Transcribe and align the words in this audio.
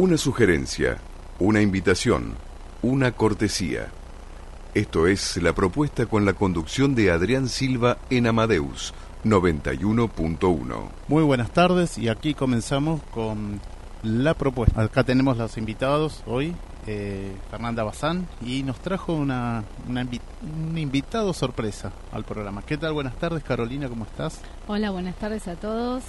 Una 0.00 0.16
sugerencia, 0.16 0.98
una 1.40 1.60
invitación, 1.60 2.36
una 2.82 3.10
cortesía. 3.10 3.88
Esto 4.72 5.08
es 5.08 5.42
la 5.42 5.52
propuesta 5.56 6.06
con 6.06 6.24
la 6.24 6.34
conducción 6.34 6.94
de 6.94 7.10
Adrián 7.10 7.48
Silva 7.48 7.98
en 8.08 8.28
Amadeus 8.28 8.94
91.1. 9.24 10.88
Muy 11.08 11.24
buenas 11.24 11.50
tardes 11.50 11.98
y 11.98 12.08
aquí 12.08 12.34
comenzamos 12.34 13.02
con 13.12 13.60
la 14.04 14.34
propuesta. 14.34 14.82
Acá 14.82 15.02
tenemos 15.02 15.36
los 15.36 15.58
invitados 15.58 16.22
hoy, 16.28 16.54
eh, 16.86 17.34
Fernanda 17.50 17.82
Bazán, 17.82 18.28
y 18.40 18.62
nos 18.62 18.78
trajo 18.78 19.14
una, 19.14 19.64
un 19.88 20.78
invitado 20.78 21.32
sorpresa 21.32 21.90
al 22.12 22.22
programa. 22.22 22.62
¿Qué 22.62 22.76
tal? 22.76 22.92
Buenas 22.92 23.16
tardes, 23.16 23.42
Carolina, 23.42 23.88
¿cómo 23.88 24.04
estás? 24.04 24.42
Hola, 24.68 24.92
buenas 24.92 25.16
tardes 25.16 25.48
a 25.48 25.56
todos. 25.56 26.04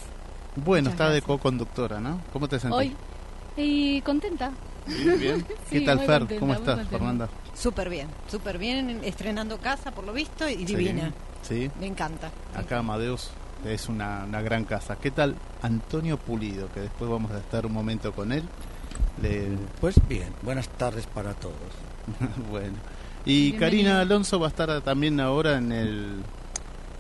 Bueno, 0.56 0.92
está 0.92 1.10
de 1.10 1.24
co-conductora, 1.24 2.00
¿no? 2.00 2.22
¿Cómo 2.32 2.48
te 2.48 2.60
sentís? 2.60 2.78
Hoy, 2.78 2.96
y 3.60 4.02
contenta. 4.02 4.52
bien. 4.88 5.46
¿Qué 5.70 5.82
tal, 5.82 6.00
Fer? 6.02 6.40
¿Cómo 6.40 6.54
estás, 6.54 6.88
Fernanda? 6.88 7.30
Súper 7.54 7.90
bien, 7.90 8.08
súper 8.30 8.58
bien, 8.58 9.02
estrenando 9.04 9.58
casa 9.58 9.92
por 9.92 10.06
lo 10.06 10.14
visto 10.14 10.48
y 10.48 10.64
divina. 10.66 11.12
Sí. 11.42 11.70
Me 11.80 11.88
encanta. 11.88 12.32
Acá 12.56 12.80
Amadeus 12.80 13.32
es 13.66 13.90
una, 13.90 14.24
una, 14.26 14.42
gran 14.42 14.66
casa. 14.66 14.96
¿Qué 14.96 15.12
tal 15.12 15.36
Antonio 15.62 16.18
Pulido? 16.18 16.72
Que 16.72 16.82
después 16.82 17.10
vamos 17.10 17.32
a 17.32 17.38
estar 17.38 17.66
un 17.66 17.74
momento 17.74 18.14
con 18.14 18.32
él. 18.32 18.44
Pues 19.82 19.96
bien, 20.08 20.34
buenas 20.42 20.70
tardes 20.70 21.06
para 21.08 21.34
todos. 21.34 21.56
bueno. 22.52 22.76
Y 23.26 23.54
Karina 23.54 24.00
Alonso 24.00 24.40
va 24.40 24.48
a 24.48 24.50
estar 24.50 24.82
también 24.82 25.20
ahora 25.20 25.58
en 25.58 25.72
el 25.72 26.24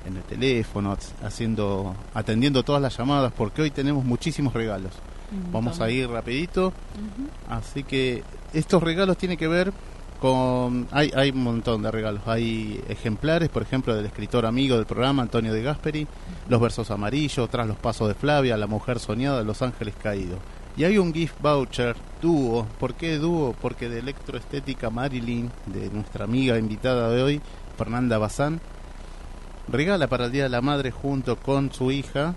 en 0.05 0.15
el 0.17 0.23
teléfono 0.23 0.97
haciendo 1.23 1.95
atendiendo 2.13 2.63
todas 2.63 2.81
las 2.81 2.97
llamadas 2.97 3.33
porque 3.35 3.61
hoy 3.61 3.71
tenemos 3.71 4.03
muchísimos 4.03 4.53
regalos. 4.53 4.93
Vamos 5.51 5.79
a 5.81 5.89
ir 5.89 6.09
rapidito. 6.09 6.73
Así 7.49 7.83
que 7.83 8.23
estos 8.53 8.81
regalos 8.81 9.17
tienen 9.17 9.37
que 9.37 9.47
ver 9.47 9.71
con... 10.19 10.87
Hay, 10.91 11.11
hay 11.15 11.29
un 11.31 11.43
montón 11.43 11.81
de 11.81 11.91
regalos. 11.91 12.21
Hay 12.25 12.83
ejemplares, 12.89 13.49
por 13.49 13.61
ejemplo, 13.61 13.95
del 13.95 14.05
escritor 14.05 14.45
amigo 14.45 14.75
del 14.75 14.85
programa, 14.85 15.23
Antonio 15.23 15.53
de 15.53 15.61
Gasperi, 15.61 16.07
Los 16.47 16.61
versos 16.61 16.91
amarillos, 16.91 17.49
Tras 17.49 17.67
los 17.67 17.77
pasos 17.77 18.07
de 18.07 18.13
Flavia, 18.13 18.57
La 18.57 18.67
mujer 18.67 18.99
soñada, 18.99 19.43
Los 19.43 19.61
ángeles 19.61 19.95
caídos. 20.01 20.39
Y 20.77 20.83
hay 20.83 20.97
un 20.97 21.13
gift 21.13 21.35
voucher 21.41 21.95
dúo. 22.21 22.65
¿Por 22.79 22.93
qué 22.93 23.17
dúo? 23.17 23.55
Porque 23.61 23.89
de 23.89 23.99
electroestética 23.99 24.89
Marilyn, 24.89 25.51
de 25.65 25.89
nuestra 25.89 26.25
amiga 26.25 26.57
invitada 26.57 27.09
de 27.09 27.21
hoy, 27.21 27.41
Fernanda 27.77 28.17
Bazán, 28.17 28.61
regala 29.67 30.07
para 30.07 30.25
el 30.25 30.31
Día 30.31 30.43
de 30.43 30.49
la 30.49 30.61
Madre 30.61 30.91
junto 30.91 31.35
con 31.37 31.71
su 31.73 31.91
hija. 31.91 32.35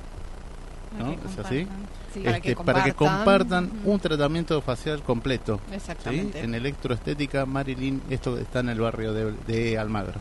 ¿no? 0.98 1.12
¿Es 1.12 1.38
así? 1.38 1.66
Este, 2.14 2.56
para, 2.56 2.84
que 2.84 2.92
compartan 2.92 3.70
un 3.84 3.98
tratamiento 3.98 4.60
facial 4.60 5.02
completo. 5.02 5.60
Exactamente. 5.72 6.40
En 6.40 6.54
electroestética 6.54 7.46
Marilyn, 7.46 8.02
esto 8.10 8.38
está 8.38 8.60
en 8.60 8.68
el 8.68 8.80
barrio 8.80 9.12
de, 9.14 9.78
Almagro. 9.78 10.20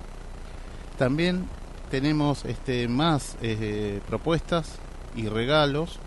También 0.97 1.47
tenemos 1.89 2.45
este 2.45 2.87
más 2.87 3.35
eh, 3.41 3.99
propuestas 4.07 4.79
y 5.15 5.27
regalos 5.27 5.99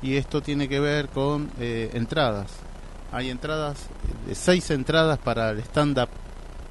y 0.00 0.16
esto 0.16 0.40
tiene 0.40 0.68
que 0.68 0.80
ver 0.80 1.08
con 1.08 1.50
eh, 1.60 1.90
entradas. 1.92 2.52
Hay 3.12 3.30
entradas, 3.30 3.86
de 4.26 4.34
seis 4.34 4.70
entradas 4.70 5.18
para 5.18 5.50
el 5.50 5.60
stand-up, 5.60 6.08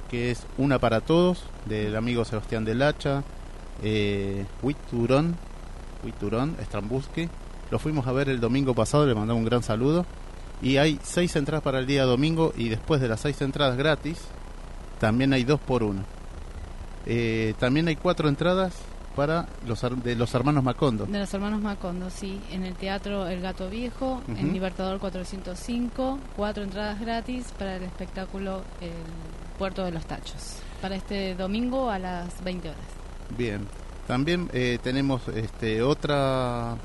que 0.08 0.30
es 0.30 0.44
una 0.56 0.78
para 0.78 1.00
todos, 1.00 1.44
del 1.66 1.94
amigo 1.96 2.24
Sebastián 2.24 2.64
del 2.64 2.82
Hacha, 2.82 3.22
eh, 3.82 4.46
Huiturón, 4.62 5.36
Huiturón, 6.04 6.56
Estrambuski, 6.60 7.28
lo 7.70 7.78
fuimos 7.78 8.06
a 8.06 8.12
ver 8.12 8.28
el 8.28 8.40
domingo 8.40 8.74
pasado, 8.74 9.06
le 9.06 9.14
mandamos 9.14 9.40
un 9.40 9.48
gran 9.48 9.62
saludo. 9.62 10.06
Y 10.60 10.76
hay 10.76 10.98
seis 11.02 11.36
entradas 11.36 11.62
para 11.62 11.78
el 11.78 11.86
día 11.86 12.04
domingo 12.04 12.52
y 12.56 12.68
después 12.68 13.00
de 13.00 13.08
las 13.08 13.20
seis 13.20 13.40
entradas 13.42 13.76
gratis, 13.76 14.18
también 14.98 15.32
hay 15.32 15.44
dos 15.44 15.60
por 15.60 15.82
uno. 15.82 16.02
Eh, 17.06 17.54
también 17.58 17.88
hay 17.88 17.96
cuatro 17.96 18.28
entradas 18.28 18.74
para 19.14 19.48
los 19.66 19.80
de 20.04 20.14
los 20.14 20.34
hermanos 20.34 20.62
Macondo. 20.62 21.06
De 21.06 21.18
los 21.18 21.32
hermanos 21.32 21.60
Macondo, 21.60 22.10
sí. 22.10 22.40
En 22.52 22.64
el 22.64 22.74
Teatro 22.74 23.26
El 23.26 23.40
Gato 23.40 23.68
Viejo, 23.68 24.22
en 24.28 24.52
Libertador 24.52 24.98
405, 24.98 26.18
cuatro 26.36 26.62
entradas 26.62 27.00
gratis 27.00 27.52
para 27.58 27.76
el 27.76 27.84
espectáculo 27.84 28.62
El 28.80 28.92
Puerto 29.58 29.84
de 29.84 29.92
los 29.92 30.06
Tachos. 30.06 30.58
Para 30.80 30.96
este 30.96 31.34
domingo 31.34 31.90
a 31.90 31.98
las 31.98 32.42
20 32.44 32.68
horas. 32.68 32.80
Bien. 33.36 33.66
También 34.06 34.48
eh, 34.52 34.78
tenemos 34.82 35.26
este, 35.28 35.82
otra 35.82 36.76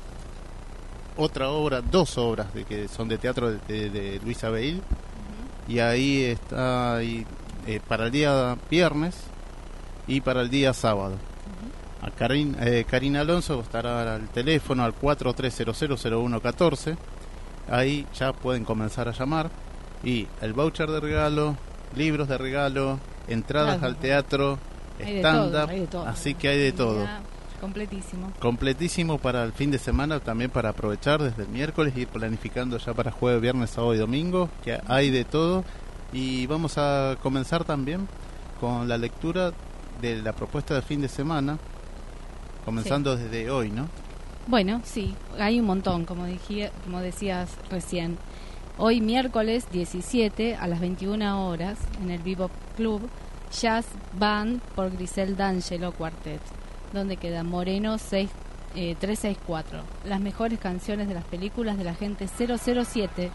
otra 1.16 1.50
obra, 1.50 1.80
dos 1.80 2.18
obras 2.18 2.52
de 2.54 2.64
que 2.64 2.88
son 2.88 3.08
de 3.08 3.18
teatro 3.18 3.52
de, 3.52 3.90
de, 3.90 4.20
Luisa 4.24 4.50
Beil. 4.50 4.82
Y 5.66 5.78
ahí 5.78 6.24
está 6.24 7.02
eh, 7.02 7.24
para 7.86 8.06
el 8.06 8.12
día 8.12 8.58
viernes 8.70 9.16
y 10.06 10.20
para 10.20 10.42
el 10.42 10.50
día 10.50 10.74
sábado. 10.74 11.16
A 12.02 12.10
Karin, 12.10 12.54
eh, 12.60 12.84
Karina 12.88 13.22
Alonso 13.22 13.60
estará 13.60 14.14
al 14.14 14.28
teléfono 14.28 14.84
al 14.84 14.94
43000114. 14.94 16.96
Ahí 17.70 18.06
ya 18.14 18.34
pueden 18.34 18.64
comenzar 18.64 19.08
a 19.08 19.12
llamar. 19.12 19.50
Y 20.02 20.26
el 20.42 20.52
voucher 20.52 20.90
de 20.90 21.00
regalo, 21.00 21.56
libros 21.96 22.28
de 22.28 22.36
regalo, 22.36 22.98
entradas 23.26 23.82
al 23.82 23.96
teatro, 23.96 24.58
stand-up. 25.00 26.06
Así 26.06 26.34
que 26.34 26.48
hay 26.48 26.58
de 26.58 26.72
todo. 26.72 27.06
Completísimo. 27.64 28.30
Completísimo 28.40 29.16
para 29.16 29.42
el 29.42 29.52
fin 29.54 29.70
de 29.70 29.78
semana, 29.78 30.20
también 30.20 30.50
para 30.50 30.68
aprovechar 30.68 31.22
desde 31.22 31.44
el 31.44 31.48
miércoles 31.48 31.94
y 31.96 32.02
ir 32.02 32.08
planificando 32.08 32.76
ya 32.76 32.92
para 32.92 33.10
jueves, 33.10 33.40
viernes, 33.40 33.70
sábado 33.70 33.94
y 33.94 33.96
domingo, 33.96 34.50
que 34.62 34.78
hay 34.86 35.08
de 35.08 35.24
todo. 35.24 35.64
Y 36.12 36.46
vamos 36.46 36.76
a 36.76 37.16
comenzar 37.22 37.64
también 37.64 38.06
con 38.60 38.86
la 38.86 38.98
lectura 38.98 39.54
de 40.02 40.20
la 40.20 40.34
propuesta 40.34 40.74
de 40.74 40.82
fin 40.82 41.00
de 41.00 41.08
semana, 41.08 41.58
comenzando 42.66 43.16
desde 43.16 43.50
hoy, 43.50 43.70
¿no? 43.70 43.88
Bueno, 44.46 44.82
sí, 44.84 45.14
hay 45.38 45.58
un 45.58 45.64
montón, 45.64 46.04
como, 46.04 46.26
como 46.84 47.00
decías 47.00 47.48
recién. 47.70 48.18
Hoy 48.76 49.00
miércoles 49.00 49.68
17 49.72 50.56
a 50.56 50.66
las 50.66 50.80
21 50.80 51.48
horas 51.48 51.78
en 52.02 52.10
el 52.10 52.20
Vivo 52.20 52.50
Club, 52.76 53.08
Jazz 53.58 53.86
Band 54.18 54.60
por 54.74 54.90
Grisel 54.90 55.34
D'Angelo 55.34 55.92
Quartet 55.92 56.42
donde 56.94 57.16
queda 57.16 57.42
Moreno 57.42 57.98
6, 57.98 58.30
364. 58.74 59.78
Eh, 59.78 59.82
las 60.04 60.20
mejores 60.20 60.58
canciones 60.58 61.08
de 61.08 61.14
las 61.14 61.24
películas 61.24 61.76
de 61.76 61.84
la 61.84 61.94
gente 61.94 62.26
007, 62.26 63.30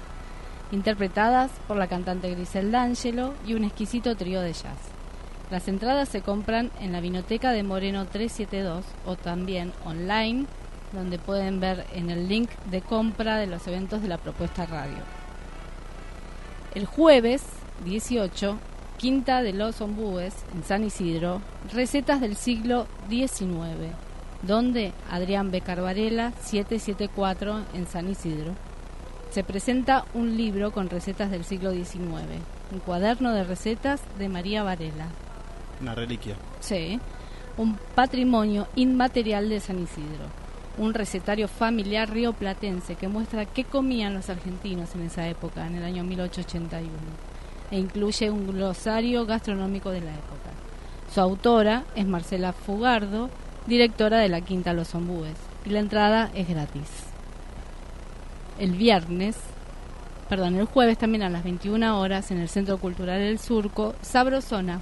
interpretadas 0.72 1.52
por 1.68 1.78
la 1.78 1.88
cantante 1.88 2.32
Grisel 2.32 2.72
D'Angelo 2.72 3.34
y 3.46 3.54
un 3.54 3.64
exquisito 3.64 4.16
trío 4.16 4.42
de 4.42 4.54
jazz. 4.54 4.80
Las 5.52 5.68
entradas 5.68 6.10
se 6.10 6.22
compran 6.22 6.72
en 6.80 6.92
la 6.92 7.02
Vinoteca 7.02 7.52
de 7.52 7.64
Moreno 7.64 8.06
372 8.06 8.86
o 9.06 9.16
también 9.16 9.74
online, 9.84 10.46
donde 10.94 11.18
pueden 11.18 11.60
ver 11.60 11.86
en 11.94 12.10
el 12.10 12.28
link 12.28 12.50
de 12.70 12.82
compra 12.82 13.38
de 13.38 13.48
los 13.48 13.68
eventos 13.68 14.02
de 14.02 14.08
la 14.08 14.18
propuesta 14.18 14.66
radio. 14.66 14.98
El 16.76 16.86
jueves 16.86 17.44
18 17.84 18.60
Quinta 19.00 19.42
de 19.42 19.54
los 19.54 19.80
Ombúes, 19.80 20.36
en 20.54 20.62
San 20.66 20.84
Isidro, 20.84 21.42
recetas 21.72 22.20
del 22.20 22.36
siglo 22.36 22.86
XIX, 23.08 23.96
donde 24.42 24.92
Adrián 25.10 25.52
Becar 25.52 25.80
Varela, 25.82 26.34
774, 26.42 27.62
en 27.76 27.88
San 27.88 28.10
Isidro. 28.10 28.56
Se 29.32 29.46
presenta 29.46 30.04
un 30.14 30.36
libro 30.36 30.72
con 30.72 30.90
recetas 30.90 31.32
del 31.32 31.46
siglo 31.46 31.72
XIX, 31.72 32.42
un 32.74 32.80
cuaderno 32.80 33.32
de 33.32 33.46
recetas 33.46 34.02
de 34.18 34.28
María 34.28 34.64
Varela. 34.64 35.08
Una 35.80 35.96
reliquia. 35.96 36.36
Sí, 36.60 37.00
un 37.56 37.78
patrimonio 37.96 38.68
inmaterial 38.76 39.48
de 39.48 39.62
San 39.62 39.82
Isidro, 39.82 40.26
un 40.78 40.94
recetario 40.94 41.48
familiar 41.48 42.10
rioplatense 42.10 42.96
que 42.96 43.08
muestra 43.08 43.46
qué 43.46 43.64
comían 43.64 44.14
los 44.14 44.30
argentinos 44.30 44.94
en 44.94 45.04
esa 45.04 45.26
época, 45.30 45.66
en 45.66 45.76
el 45.76 45.86
año 45.86 46.04
1881 46.04 47.29
e 47.72 47.78
incluye 47.78 48.30
un 48.30 48.48
glosario 48.48 49.26
gastronómico 49.26 49.92
de 49.92 50.02
la 50.02 50.12
época. 50.12 50.50
Su 51.14 51.22
autora 51.22 51.84
es 51.96 52.06
Marcela 52.06 52.54
Fugardo, 52.54 53.30
directora 53.68 54.20
de 54.20 54.30
la 54.30 54.42
Quinta 54.42 54.74
Los 54.74 54.94
Ombúes, 54.96 55.36
y 55.66 55.70
la 55.70 55.80
entrada 55.80 56.30
es 56.34 56.48
gratis. 56.48 56.90
El 58.60 58.72
viernes, 58.72 59.38
perdón, 60.28 60.56
el 60.56 60.66
jueves 60.66 60.98
también 60.98 61.24
a 61.24 61.30
las 61.30 61.44
21 61.44 62.00
horas 62.00 62.32
en 62.32 62.40
el 62.40 62.50
Centro 62.50 62.78
Cultural 62.78 63.22
El 63.22 63.40
Surco, 63.40 63.96
Sabrosona, 64.02 64.82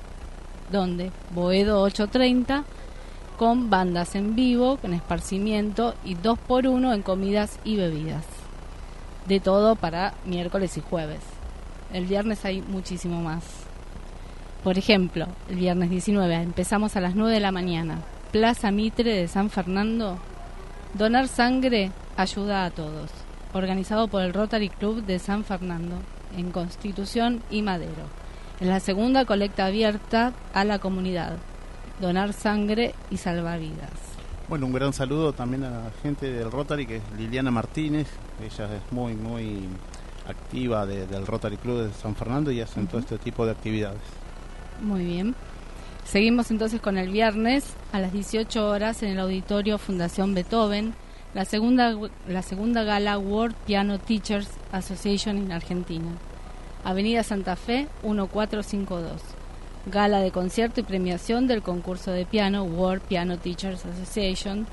donde 0.71 1.11
Boedo 1.33 1.81
830 1.81 2.65
con 3.37 3.69
bandas 3.69 4.15
en 4.15 4.35
vivo, 4.35 4.77
con 4.77 4.93
esparcimiento 4.93 5.93
y 6.03 6.15
dos 6.15 6.39
por 6.39 6.67
uno 6.67 6.91
en 6.93 7.03
comidas 7.03 7.59
y 7.63 7.77
bebidas. 7.77 8.25
De 9.27 9.39
todo 9.39 9.75
para 9.75 10.15
miércoles 10.25 10.75
y 10.77 10.81
jueves. 10.81 11.36
El 11.97 12.05
viernes 12.05 12.45
hay 12.45 12.61
muchísimo 12.61 13.23
más. 13.23 13.43
Por 14.63 14.77
ejemplo, 14.77 15.25
el 15.49 15.55
viernes 15.55 15.89
19 15.89 16.31
empezamos 16.35 16.95
a 16.95 17.01
las 17.01 17.15
9 17.15 17.33
de 17.33 17.39
la 17.39 17.51
mañana. 17.51 18.03
Plaza 18.31 18.69
Mitre 18.69 19.15
de 19.15 19.27
San 19.27 19.49
Fernando. 19.49 20.19
Donar 20.93 21.27
sangre 21.27 21.91
ayuda 22.15 22.65
a 22.65 22.69
todos. 22.69 23.09
organizado 23.51 24.09
por 24.09 24.21
el 24.21 24.35
Rotary 24.35 24.69
Club 24.69 25.07
de 25.07 25.17
San 25.17 25.43
Fernando, 25.43 25.95
en 26.37 26.51
Constitución 26.51 27.41
y 27.49 27.63
Madero. 27.63 28.05
Es 28.59 28.67
la 28.67 28.79
segunda 28.79 29.25
colecta 29.25 29.65
abierta 29.65 30.33
a 30.53 30.65
la 30.65 30.77
comunidad. 30.77 31.37
Donar 31.99 32.33
sangre 32.33 32.93
y 33.09 33.17
salvar 33.17 33.59
vidas. 33.59 33.89
Bueno, 34.47 34.67
un 34.67 34.73
gran 34.73 34.93
saludo 34.93 35.33
también 35.33 35.63
a 35.63 35.71
la 35.71 35.91
gente 36.03 36.31
del 36.31 36.51
Rotary, 36.51 36.85
que 36.85 36.97
es 36.97 37.03
Liliana 37.17 37.49
Martínez. 37.49 38.07
Ella 38.39 38.75
es 38.75 38.93
muy, 38.93 39.15
muy 39.15 39.67
activa 40.27 40.85
del 40.85 41.25
Rotary 41.25 41.57
Club 41.57 41.87
de 41.87 41.93
San 41.93 42.15
Fernando 42.15 42.51
y 42.51 42.61
hacen 42.61 42.87
todo 42.87 42.99
este 42.99 43.17
tipo 43.17 43.45
de 43.45 43.51
actividades. 43.51 44.01
Muy 44.81 45.05
bien. 45.05 45.35
Seguimos 46.05 46.51
entonces 46.51 46.79
con 46.79 46.97
el 46.97 47.09
viernes 47.09 47.65
a 47.91 47.99
las 47.99 48.13
18 48.13 48.69
horas 48.69 49.03
en 49.03 49.09
el 49.09 49.19
auditorio 49.19 49.77
Fundación 49.77 50.33
Beethoven, 50.33 50.93
la 51.33 51.43
segunda, 51.43 51.95
la 52.27 52.41
segunda 52.41 52.83
gala 52.83 53.17
World 53.17 53.55
Piano 53.65 53.99
Teachers 53.99 54.49
Association 54.71 55.37
en 55.37 55.51
Argentina. 55.51 56.11
Avenida 56.83 57.23
Santa 57.23 57.57
Fe 57.57 57.87
1452. 58.03 59.21
Gala 59.87 60.19
de 60.19 60.31
concierto 60.31 60.79
y 60.79 60.83
premiación 60.83 61.47
del 61.47 61.61
concurso 61.61 62.11
de 62.11 62.25
piano 62.25 62.63
World 62.63 63.01
Piano 63.01 63.37
Teachers 63.37 63.85
Association. 63.85 64.65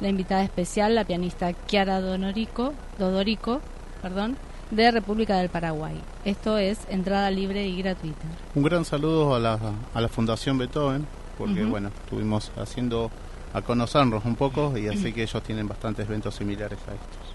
La 0.00 0.08
invitada 0.08 0.42
especial, 0.42 0.96
la 0.96 1.04
pianista 1.04 1.52
Chiara 1.66 2.00
Donorico, 2.00 2.74
Dodorico, 2.98 3.60
perdón, 4.02 4.36
de 4.72 4.90
República 4.90 5.36
del 5.36 5.50
Paraguay. 5.50 6.00
Esto 6.24 6.56
es 6.56 6.78
entrada 6.88 7.30
libre 7.30 7.66
y 7.66 7.76
gratuita. 7.76 8.24
Un 8.54 8.62
gran 8.62 8.84
saludo 8.84 9.34
a 9.34 9.38
la, 9.38 9.58
a 9.92 10.00
la 10.00 10.08
Fundación 10.08 10.56
Beethoven, 10.56 11.06
porque 11.36 11.64
bueno, 11.64 11.88
estuvimos 11.88 12.50
haciendo 12.56 13.10
a 13.52 13.60
conocernos 13.60 14.24
un 14.24 14.34
poco 14.34 14.76
y 14.78 14.88
así 14.88 15.12
que 15.12 15.24
ellos 15.24 15.42
tienen 15.42 15.68
bastantes 15.68 16.06
eventos 16.08 16.34
similares 16.34 16.78
a 16.88 16.94
estos. 16.94 17.34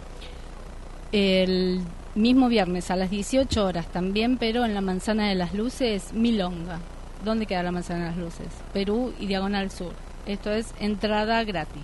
El 1.12 1.82
mismo 2.16 2.50
viernes 2.50 2.90
a 2.90 2.96
las 2.96 3.12
18 3.12 3.64
horas 3.64 3.88
también, 3.88 4.38
pero 4.38 4.66
en 4.66 4.74
la 4.74 4.82
Manzana 4.82 5.30
de 5.30 5.36
las 5.36 5.54
Luces, 5.54 6.14
Milonga. 6.14 6.80
¿Dónde 7.24 7.46
queda 7.46 7.62
la 7.62 7.72
Manzana 7.72 8.06
de 8.06 8.10
las 8.10 8.18
Luces? 8.18 8.48
Perú 8.74 9.14
y 9.20 9.28
Diagonal 9.28 9.70
Sur. 9.70 9.94
Esto 10.26 10.52
es 10.52 10.74
entrada 10.80 11.44
gratis. 11.44 11.84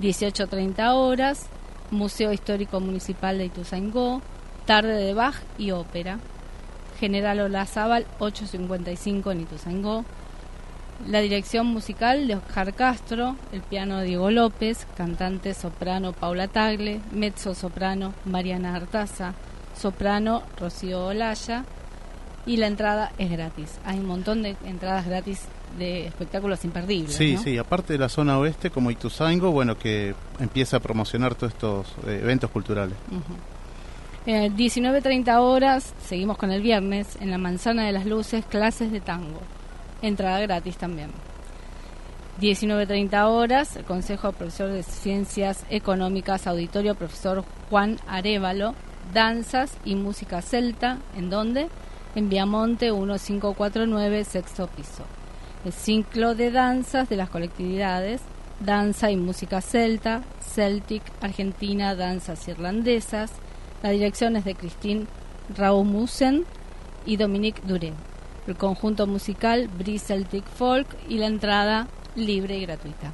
18.30 0.00 0.94
horas, 0.94 1.46
Museo 1.90 2.32
Histórico 2.32 2.80
Municipal 2.80 3.36
de 3.36 3.46
Ituzaingó, 3.46 4.22
Tarde 4.68 5.02
de 5.02 5.14
Bach 5.14 5.36
y 5.56 5.70
Ópera. 5.70 6.18
General 7.00 7.40
Olazábal 7.40 8.04
855 8.18 9.32
en 9.32 9.40
Ituzaingó. 9.40 10.04
La 11.06 11.20
dirección 11.20 11.68
musical 11.68 12.28
de 12.28 12.34
Oscar 12.34 12.74
Castro, 12.74 13.36
el 13.52 13.62
piano 13.62 14.02
Diego 14.02 14.30
López, 14.30 14.86
cantante 14.94 15.54
soprano 15.54 16.12
Paula 16.12 16.48
Tagle, 16.48 17.00
mezzo 17.12 17.54
soprano 17.54 18.12
Mariana 18.26 18.74
Artaza, 18.74 19.32
soprano 19.74 20.42
Rocío 20.60 21.06
Olaya 21.06 21.64
y 22.44 22.58
la 22.58 22.66
entrada 22.66 23.12
es 23.16 23.30
gratis. 23.30 23.78
Hay 23.86 23.98
un 23.98 24.06
montón 24.06 24.42
de 24.42 24.54
entradas 24.66 25.06
gratis 25.06 25.44
de 25.78 26.08
espectáculos 26.08 26.62
imperdibles. 26.66 27.14
Sí, 27.14 27.38
sí, 27.38 27.56
aparte 27.56 27.94
de 27.94 28.00
la 28.00 28.10
zona 28.10 28.38
oeste 28.38 28.68
como 28.68 28.90
Ituzaingo, 28.90 29.50
bueno, 29.50 29.78
que 29.78 30.14
empieza 30.38 30.76
a 30.76 30.80
promocionar 30.80 31.36
todos 31.36 31.54
estos 31.54 31.86
eh, 32.06 32.20
eventos 32.22 32.50
culturales. 32.50 32.98
19.30 34.28 35.40
horas, 35.40 35.94
seguimos 36.02 36.36
con 36.36 36.50
el 36.50 36.60
viernes, 36.60 37.16
en 37.18 37.30
la 37.30 37.38
Manzana 37.38 37.86
de 37.86 37.92
las 37.92 38.04
Luces, 38.04 38.44
clases 38.44 38.92
de 38.92 39.00
tango. 39.00 39.40
Entrada 40.02 40.38
gratis 40.40 40.76
también. 40.76 41.10
19.30 42.38 43.24
horas, 43.24 43.76
el 43.76 43.84
Consejo 43.84 44.32
Profesor 44.32 44.70
de 44.70 44.82
Ciencias 44.82 45.64
Económicas, 45.70 46.46
Auditorio 46.46 46.94
Profesor 46.94 47.42
Juan 47.70 47.98
Arevalo, 48.06 48.74
Danzas 49.14 49.78
y 49.86 49.94
Música 49.94 50.42
Celta, 50.42 50.98
¿en 51.16 51.30
dónde? 51.30 51.68
En 52.14 52.28
Viamonte 52.28 52.92
1549, 52.92 54.24
sexto 54.24 54.66
piso. 54.66 55.04
El 55.64 55.72
ciclo 55.72 56.34
de 56.34 56.50
danzas 56.50 57.08
de 57.08 57.16
las 57.16 57.30
colectividades, 57.30 58.20
danza 58.60 59.10
y 59.10 59.16
música 59.16 59.62
celta, 59.62 60.22
Celtic, 60.42 61.02
Argentina, 61.22 61.94
danzas 61.94 62.46
irlandesas, 62.46 63.32
la 63.82 63.90
dirección 63.90 64.36
es 64.36 64.44
de 64.44 64.54
Christine 64.54 65.06
Raumussen 65.56 66.44
y 67.06 67.16
Dominique 67.16 67.62
Duré. 67.64 67.92
El 68.46 68.56
conjunto 68.56 69.06
musical 69.06 69.68
Brie 69.68 69.98
Celtic 69.98 70.44
Folk 70.44 70.86
y 71.08 71.18
la 71.18 71.26
entrada 71.26 71.86
libre 72.16 72.56
y 72.56 72.62
gratuita. 72.62 73.12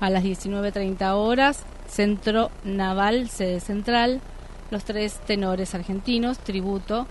A 0.00 0.10
las 0.10 0.22
19.30 0.22 1.12
horas, 1.14 1.64
Centro 1.86 2.50
Naval, 2.64 3.28
sede 3.28 3.60
central, 3.60 4.20
los 4.70 4.84
tres 4.84 5.18
tenores 5.26 5.74
argentinos, 5.74 6.38
tributo 6.38 7.06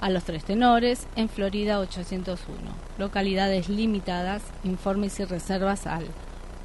a 0.00 0.10
los 0.10 0.24
tres 0.24 0.44
tenores, 0.44 1.06
en 1.16 1.28
Florida 1.28 1.78
801. 1.80 2.58
Localidades 2.98 3.68
limitadas, 3.68 4.42
informes 4.62 5.18
y 5.20 5.24
reservas 5.24 5.86
al 5.86 6.06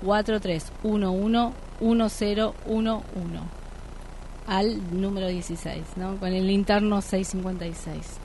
4311 0.03 1.55
1011 1.79 3.58
al 4.49 4.99
número 4.99 5.27
16, 5.27 5.83
¿no? 5.95 6.17
con 6.17 6.33
el 6.33 6.49
interno 6.49 7.01
656. 7.01 8.17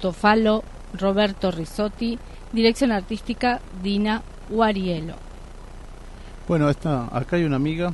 Tofalo, 0.00 0.62
Roberto 0.98 1.50
Risotti, 1.50 2.18
dirección 2.52 2.92
artística 2.92 3.60
Dina 3.82 4.22
Guarielo. 4.48 5.14
Bueno, 6.46 6.68
esta, 6.68 7.08
acá 7.16 7.36
hay 7.36 7.44
una 7.44 7.56
amiga 7.56 7.92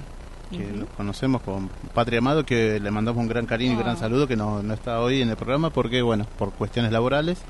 que 0.50 0.84
conocemos 0.96 1.42
con 1.42 1.70
Patria 1.94 2.18
Amado, 2.18 2.44
que 2.44 2.80
le 2.80 2.90
mandamos 2.90 3.22
un 3.22 3.28
gran 3.28 3.46
cariño 3.46 3.74
y 3.74 3.76
gran 3.76 3.94
ah. 3.94 3.98
saludo, 4.00 4.26
que 4.26 4.36
no, 4.36 4.62
no, 4.62 4.74
está 4.74 5.00
hoy 5.00 5.22
en 5.22 5.30
el 5.30 5.36
programa 5.36 5.70
porque, 5.70 6.02
bueno, 6.02 6.26
por 6.38 6.52
cuestiones 6.52 6.90
laborales. 6.90 7.40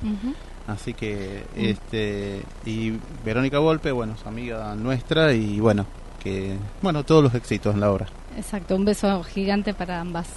Así 0.67 0.93
que, 0.93 1.45
este, 1.57 2.43
y 2.67 2.93
Verónica 3.25 3.59
Volpe, 3.59 3.91
bueno, 3.91 4.15
es 4.15 4.27
amiga 4.27 4.75
nuestra 4.75 5.33
y, 5.33 5.59
bueno, 5.59 5.87
que, 6.23 6.57
bueno, 6.83 7.05
todos 7.05 7.23
los 7.25 7.35
éxitos 7.35 7.75
en 7.75 7.81
la 7.81 7.91
obra. 7.91 8.07
Exacto, 8.37 8.77
un 8.77 8.85
beso 8.85 9.23
gigante 9.25 9.75
para 9.75 10.01
ambas. 10.01 10.29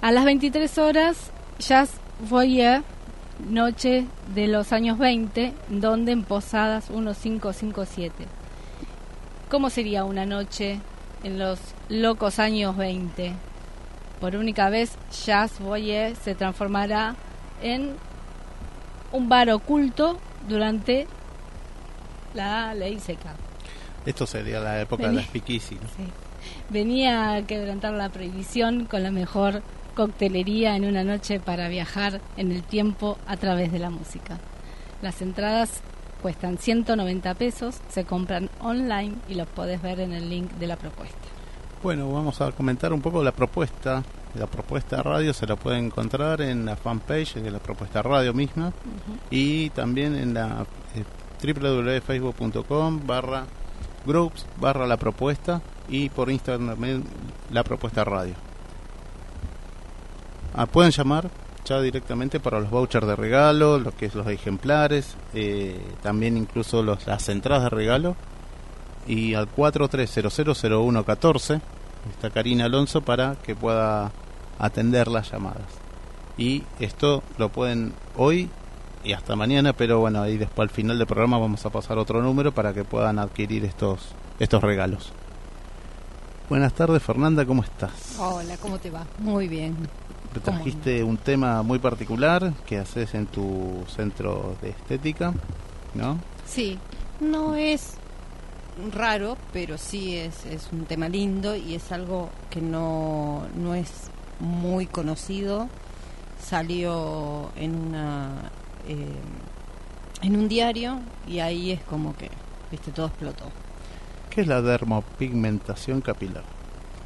A 0.00 0.10
las 0.12 0.24
23 0.24 0.78
horas, 0.78 1.30
Jazz 1.58 1.90
Voyeur, 2.28 2.82
noche 3.48 4.06
de 4.34 4.46
los 4.48 4.72
años 4.72 4.98
20, 4.98 5.52
donde 5.68 6.12
en 6.12 6.24
Posadas 6.24 6.90
1557. 6.90 8.26
¿Cómo 9.50 9.70
sería 9.70 10.04
una 10.04 10.24
noche 10.24 10.80
en 11.22 11.38
los 11.38 11.58
locos 11.88 12.38
años 12.38 12.76
20? 12.76 13.32
Por 14.20 14.36
única 14.36 14.70
vez, 14.70 14.96
Jazz 15.26 15.58
Voyeur 15.60 16.16
se 16.16 16.34
transformará 16.34 17.16
en 17.62 17.94
un 19.12 19.28
bar 19.28 19.50
oculto 19.50 20.18
durante 20.48 21.06
la 22.34 22.74
ley 22.74 22.98
seca. 23.00 23.34
Esto 24.06 24.26
sería 24.26 24.60
la 24.60 24.80
época 24.80 25.08
de 25.08 25.14
las 25.14 25.26
piquisi. 25.28 25.78
Venía 26.70 27.34
a 27.34 27.42
quebrantar 27.42 27.94
la 27.94 28.10
prohibición 28.10 28.84
con 28.84 29.02
la 29.02 29.10
mejor 29.10 29.62
coctelería 29.94 30.76
en 30.76 30.84
una 30.84 31.04
noche 31.04 31.40
para 31.40 31.68
viajar 31.68 32.20
en 32.36 32.52
el 32.52 32.62
tiempo 32.62 33.16
a 33.26 33.36
través 33.36 33.72
de 33.72 33.78
la 33.78 33.90
música. 33.90 34.38
Las 35.02 35.22
entradas 35.22 35.80
cuestan 36.20 36.58
190 36.58 37.34
pesos, 37.34 37.80
se 37.88 38.04
compran 38.04 38.50
online 38.60 39.14
y 39.28 39.34
los 39.34 39.46
podés 39.48 39.80
ver 39.80 40.00
en 40.00 40.12
el 40.12 40.28
link 40.28 40.50
de 40.52 40.66
la 40.66 40.76
propuesta. 40.76 41.18
Bueno, 41.82 42.10
vamos 42.10 42.40
a 42.40 42.50
comentar 42.52 42.92
un 42.92 43.02
poco 43.02 43.22
la 43.22 43.32
propuesta. 43.32 44.02
La 44.34 44.46
propuesta 44.46 45.02
radio 45.02 45.32
se 45.32 45.46
la 45.46 45.54
pueden 45.54 45.86
encontrar 45.86 46.40
en 46.40 46.64
la 46.64 46.76
fanpage 46.76 47.34
de 47.34 47.50
la 47.50 47.58
propuesta 47.58 48.02
radio 48.02 48.32
misma 48.32 48.72
y 49.30 49.70
también 49.70 50.16
en 50.16 50.34
la 50.34 50.66
eh, 50.94 51.04
www.facebook.com 51.52 53.06
barra 53.06 53.44
groups 54.04 54.46
barra 54.60 54.86
la 54.86 54.96
propuesta 54.96 55.60
y 55.88 56.08
por 56.08 56.30
Instagram 56.30 56.68
también 56.68 57.04
la 57.50 57.64
propuesta 57.64 58.04
radio. 58.04 58.34
Ah, 60.54 60.66
pueden 60.66 60.92
llamar 60.92 61.28
ya 61.64 61.80
directamente 61.80 62.38
para 62.40 62.60
los 62.60 62.68
vouchers 62.70 63.06
de 63.06 63.16
regalo, 63.16 63.78
lo 63.78 63.92
que 63.92 64.04
es 64.06 64.14
los 64.14 64.26
ejemplares, 64.28 65.16
eh, 65.32 65.80
también 66.02 66.36
incluso 66.36 66.82
los, 66.82 67.06
las 67.06 67.26
entradas 67.28 67.62
de 67.64 67.70
regalo 67.70 68.16
y 69.06 69.34
al 69.34 69.50
43000114 69.50 71.60
está 72.10 72.30
Karina 72.30 72.64
Alonso 72.66 73.00
para 73.02 73.36
que 73.36 73.54
pueda 73.54 74.10
atender 74.58 75.06
las 75.08 75.30
llamadas. 75.30 75.68
Y 76.36 76.64
esto 76.80 77.22
lo 77.38 77.48
pueden 77.48 77.94
hoy 78.16 78.50
y 79.04 79.12
hasta 79.12 79.36
mañana, 79.36 79.72
pero 79.74 80.00
bueno, 80.00 80.22
ahí 80.22 80.38
después 80.38 80.68
al 80.68 80.74
final 80.74 80.98
del 80.98 81.06
programa 81.06 81.38
vamos 81.38 81.64
a 81.66 81.70
pasar 81.70 81.98
otro 81.98 82.22
número 82.22 82.52
para 82.52 82.72
que 82.72 82.84
puedan 82.84 83.18
adquirir 83.18 83.64
estos 83.64 84.00
estos 84.38 84.62
regalos. 84.62 85.12
Buenas 86.48 86.72
tardes, 86.74 87.02
Fernanda, 87.02 87.44
¿cómo 87.46 87.62
estás? 87.62 88.18
Hola, 88.18 88.56
¿cómo 88.58 88.78
te 88.78 88.90
va? 88.90 89.06
Muy 89.18 89.48
bien. 89.48 89.76
Trajiste 90.42 91.04
un 91.04 91.16
tema 91.16 91.62
muy 91.62 91.78
particular 91.78 92.52
que 92.66 92.78
haces 92.78 93.14
en 93.14 93.26
tu 93.26 93.84
centro 93.86 94.56
de 94.60 94.70
estética, 94.70 95.32
¿no? 95.94 96.18
Sí, 96.44 96.78
no 97.20 97.54
es 97.54 97.94
raro, 98.92 99.36
pero 99.52 99.78
sí 99.78 100.16
es, 100.16 100.44
es 100.46 100.68
un 100.72 100.86
tema 100.86 101.08
lindo 101.08 101.54
y 101.54 101.74
es 101.74 101.92
algo 101.92 102.30
que 102.50 102.60
no, 102.60 103.42
no 103.54 103.74
es 103.74 104.10
muy 104.40 104.86
conocido. 104.86 105.68
Salió 106.40 107.50
en 107.56 107.74
una 107.76 108.50
eh, 108.86 109.06
en 110.22 110.36
un 110.36 110.48
diario 110.48 111.00
y 111.26 111.40
ahí 111.40 111.72
es 111.72 111.80
como 111.82 112.16
que, 112.16 112.30
viste, 112.70 112.90
todo 112.90 113.06
explotó. 113.06 113.44
¿Qué 114.30 114.40
es 114.40 114.46
la 114.46 114.62
dermopigmentación 114.62 116.00
capilar? 116.00 116.42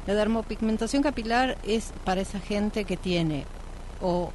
La 0.07 0.15
dermopigmentación 0.15 1.03
capilar 1.03 1.57
es 1.63 1.93
para 2.03 2.21
esa 2.21 2.39
gente 2.39 2.85
que 2.85 2.97
tiene 2.97 3.45
o 4.01 4.31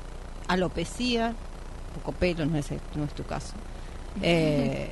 alopecia, 0.46 1.34
poco 1.94 2.12
pelo, 2.12 2.46
no 2.46 2.56
es, 2.58 2.70
no 2.94 3.04
es 3.04 3.14
tu 3.14 3.24
caso, 3.24 3.54
eh, 4.22 4.90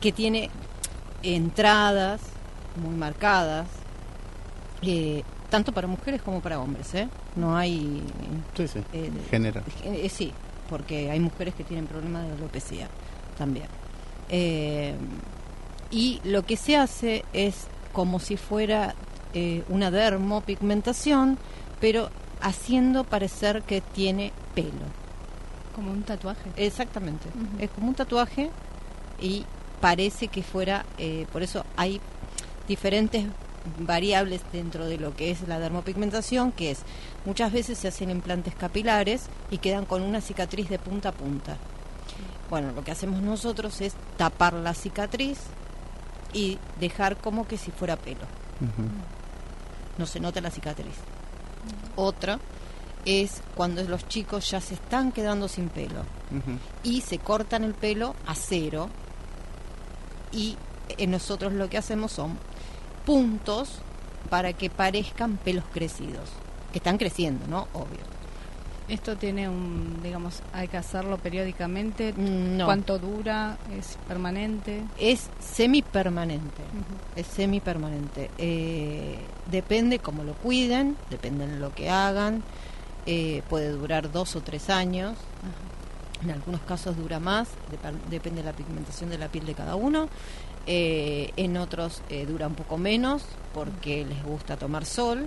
que 0.00 0.12
tiene 0.12 0.50
entradas 1.22 2.20
muy 2.76 2.94
marcadas, 2.94 3.68
eh, 4.82 5.22
tanto 5.48 5.72
para 5.72 5.86
mujeres 5.86 6.20
como 6.22 6.40
para 6.40 6.60
hombres, 6.60 6.94
¿eh? 6.94 7.08
No 7.36 7.56
hay... 7.56 8.02
Sí, 8.56 8.68
sí, 8.68 8.80
genera. 9.30 9.62
sí, 10.08 10.32
porque 10.70 11.10
hay 11.10 11.20
mujeres 11.20 11.54
que 11.54 11.64
tienen 11.64 11.86
problemas 11.86 12.26
de 12.26 12.32
alopecia 12.32 12.88
también. 13.36 13.66
y 15.90 16.20
lo 16.22 16.46
que 16.46 16.56
se 16.56 16.76
hace 16.76 17.24
es 17.32 17.66
como 17.92 18.20
si 18.20 18.36
fuera 18.36 18.94
una 19.68 19.90
dermopigmentación, 19.90 21.36
pero 21.80 22.10
haciendo 22.40 23.04
parecer 23.04 23.62
que 23.62 23.80
tiene 23.80 24.32
pelo. 24.54 24.86
Como 25.74 25.90
un 25.90 26.02
tatuaje. 26.02 26.50
Exactamente. 26.56 27.28
Es 27.58 27.70
como 27.70 27.88
un 27.88 27.94
tatuaje 27.94 28.50
y 29.20 29.44
parece 29.80 30.28
que 30.28 30.42
fuera, 30.42 30.84
eh, 30.98 31.26
por 31.32 31.42
eso 31.42 31.64
hay 31.76 32.00
diferentes 32.68 33.26
variables 33.78 34.42
dentro 34.52 34.86
de 34.86 34.98
lo 34.98 35.14
que 35.14 35.30
es 35.30 35.46
la 35.46 35.58
dermopigmentación, 35.58 36.52
que 36.52 36.70
es 36.70 36.80
muchas 37.24 37.52
veces 37.52 37.78
se 37.78 37.88
hacen 37.88 38.10
implantes 38.10 38.54
capilares 38.54 39.26
y 39.50 39.58
quedan 39.58 39.84
con 39.84 40.02
una 40.02 40.20
cicatriz 40.20 40.68
de 40.68 40.78
punta 40.78 41.10
a 41.10 41.12
punta. 41.12 41.56
Bueno, 42.48 42.72
lo 42.72 42.82
que 42.82 42.90
hacemos 42.90 43.22
nosotros 43.22 43.80
es 43.80 43.94
tapar 44.16 44.54
la 44.54 44.74
cicatriz 44.74 45.38
y 46.32 46.58
dejar 46.78 47.16
como 47.16 47.46
que 47.46 47.58
si 47.58 47.70
fuera 47.70 47.96
pelo. 47.96 48.26
No 49.98 50.06
se 50.06 50.20
nota 50.20 50.40
la 50.40 50.50
cicatriz. 50.50 50.96
Otra 51.96 52.38
es 53.04 53.42
cuando 53.54 53.82
los 53.84 54.08
chicos 54.08 54.50
ya 54.50 54.60
se 54.60 54.74
están 54.74 55.12
quedando 55.12 55.48
sin 55.48 55.68
pelo 55.68 56.04
y 56.82 57.00
se 57.00 57.18
cortan 57.18 57.64
el 57.64 57.74
pelo 57.74 58.14
a 58.26 58.34
cero 58.34 58.88
y 60.32 60.56
eh, 60.98 61.06
nosotros 61.06 61.52
lo 61.52 61.68
que 61.70 61.78
hacemos 61.78 62.12
son 62.12 62.38
puntos 63.10 63.70
para 64.28 64.52
que 64.52 64.70
parezcan 64.70 65.36
pelos 65.36 65.64
crecidos, 65.72 66.30
que 66.70 66.78
están 66.78 66.96
creciendo, 66.96 67.44
¿no? 67.48 67.66
Obvio. 67.72 68.04
Esto 68.88 69.16
tiene 69.16 69.48
un, 69.48 70.00
digamos, 70.00 70.42
hay 70.52 70.68
que 70.68 70.76
hacerlo 70.76 71.18
periódicamente. 71.18 72.12
Mm, 72.12 72.56
no. 72.56 72.66
¿Cuánto 72.66 73.00
dura? 73.00 73.58
¿Es 73.76 73.98
permanente? 74.06 74.82
Es 74.96 75.28
semipermanente. 75.40 76.62
Es 77.16 77.26
semipermanente. 77.26 78.30
Eh, 78.38 79.18
depende 79.50 79.98
cómo 79.98 80.22
lo 80.22 80.34
cuiden, 80.34 80.96
depende 81.10 81.48
de 81.48 81.58
lo 81.58 81.74
que 81.74 81.90
hagan. 81.90 82.44
Eh, 83.06 83.42
puede 83.48 83.70
durar 83.70 84.12
dos 84.12 84.36
o 84.36 84.40
tres 84.40 84.70
años. 84.70 85.16
En 86.22 86.30
algunos 86.30 86.60
casos 86.62 86.96
dura 86.96 87.18
más, 87.18 87.48
depende 88.10 88.42
de 88.42 88.46
la 88.46 88.52
pigmentación 88.52 89.08
de 89.10 89.18
la 89.18 89.28
piel 89.28 89.46
de 89.46 89.54
cada 89.54 89.74
uno. 89.76 90.08
Eh, 90.66 91.32
en 91.36 91.56
otros 91.56 92.02
eh, 92.10 92.26
dura 92.26 92.46
un 92.46 92.54
poco 92.54 92.76
menos 92.76 93.22
porque 93.54 94.04
les 94.04 94.22
gusta 94.22 94.58
tomar 94.58 94.84
sol 94.84 95.26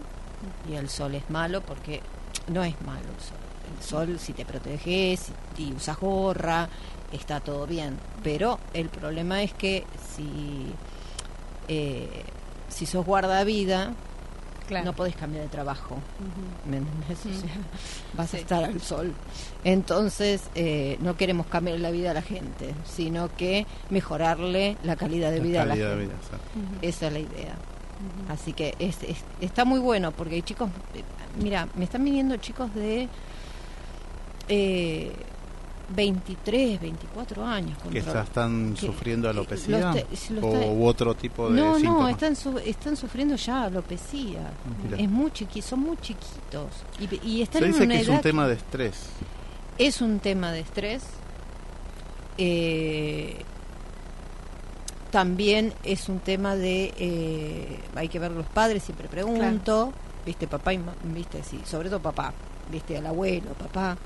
y 0.69 0.75
el 0.75 0.89
sol 0.89 1.15
es 1.15 1.27
malo 1.29 1.61
porque 1.61 2.01
no 2.47 2.63
es 2.63 2.79
malo 2.81 2.99
el 2.99 3.23
sol. 3.23 3.37
El 3.75 3.83
sol 3.83 4.19
si 4.19 4.33
te 4.33 4.45
proteges, 4.45 5.31
si 5.57 5.73
usas 5.73 5.99
gorra, 5.99 6.69
está 7.11 7.39
todo 7.39 7.65
bien. 7.65 7.97
Pero 8.23 8.59
el 8.73 8.89
problema 8.89 9.41
es 9.41 9.53
que 9.53 9.85
si, 10.15 10.71
eh, 11.67 12.23
si 12.69 12.85
sos 12.85 13.05
guardavida, 13.05 13.93
no 14.83 14.93
podés 14.93 15.15
cambiar 15.15 15.43
de 15.43 15.49
trabajo. 15.49 15.97
vas 18.17 18.33
a 18.33 18.37
estar 18.37 18.63
al 18.63 18.81
sol. 18.81 19.13
Entonces, 19.63 20.49
eh, 20.55 20.97
no 21.01 21.15
queremos 21.15 21.47
cambiar 21.47 21.79
la 21.79 21.91
vida 21.91 22.11
a 22.11 22.13
la 22.13 22.21
gente, 22.21 22.73
sino 22.85 23.35
que 23.35 23.65
mejorarle 23.89 24.77
la 24.83 24.95
calidad 24.95 25.31
de 25.31 25.39
vida 25.39 25.63
a 25.63 25.65
la 25.65 25.75
gente. 25.75 26.09
Esa 26.81 27.07
es 27.07 27.13
la 27.13 27.19
idea. 27.19 27.55
Así 28.29 28.53
que 28.53 28.75
es, 28.79 28.97
está 29.39 29.65
muy 29.65 29.79
bueno 29.79 30.11
porque 30.11 30.35
hay 30.35 30.41
chicos, 30.41 30.69
eh, 30.93 31.03
mira, 31.41 31.67
me 31.75 31.85
están 31.85 32.03
viniendo 32.03 32.35
chicos 32.37 32.73
de 32.75 33.07
eh, 34.49 35.13
23, 35.93 36.79
24 36.81 37.45
años. 37.45 37.77
¿Que 37.91 37.99
están 37.99 38.75
sufriendo 38.75 39.29
alopecia? 39.29 39.93
¿O 40.41 40.85
otro 40.85 41.15
tipo 41.15 41.49
de 41.49 41.59
No, 41.59 41.79
no, 41.79 42.07
están, 42.07 42.35
están 42.65 42.95
sufriendo 42.95 43.35
ya 43.35 43.63
alopecia. 43.63 44.51
Es 44.97 45.09
muy 45.09 45.31
son 45.61 45.79
muy 45.81 45.97
chiquitos. 45.97 46.69
Y, 46.99 47.27
y 47.27 47.41
están 47.41 47.61
Se 47.61 47.67
dice 47.67 47.87
que 47.87 47.99
es 47.99 48.07
un 48.07 48.21
tema 48.21 48.47
de 48.47 48.55
estrés. 48.55 48.95
Es 49.77 50.01
un 50.01 50.19
tema 50.19 50.51
de 50.51 50.59
estrés. 50.59 51.03
Eh, 52.37 53.43
también 55.11 55.73
es 55.83 56.09
un 56.09 56.19
tema 56.19 56.55
de... 56.55 56.93
Eh, 56.97 57.79
hay 57.95 58.09
que 58.09 58.19
ver 58.19 58.31
los 58.31 58.47
padres, 58.47 58.83
siempre 58.83 59.07
pregunto. 59.07 59.93
¿Viste, 60.25 60.47
papá? 60.47 60.73
Y, 60.73 60.79
¿Viste? 61.05 61.43
Sí, 61.43 61.59
sobre 61.65 61.89
todo 61.89 62.01
papá. 62.01 62.33
¿Viste? 62.71 62.97
Al 62.97 63.07
abuelo, 63.07 63.53
papá 63.53 63.97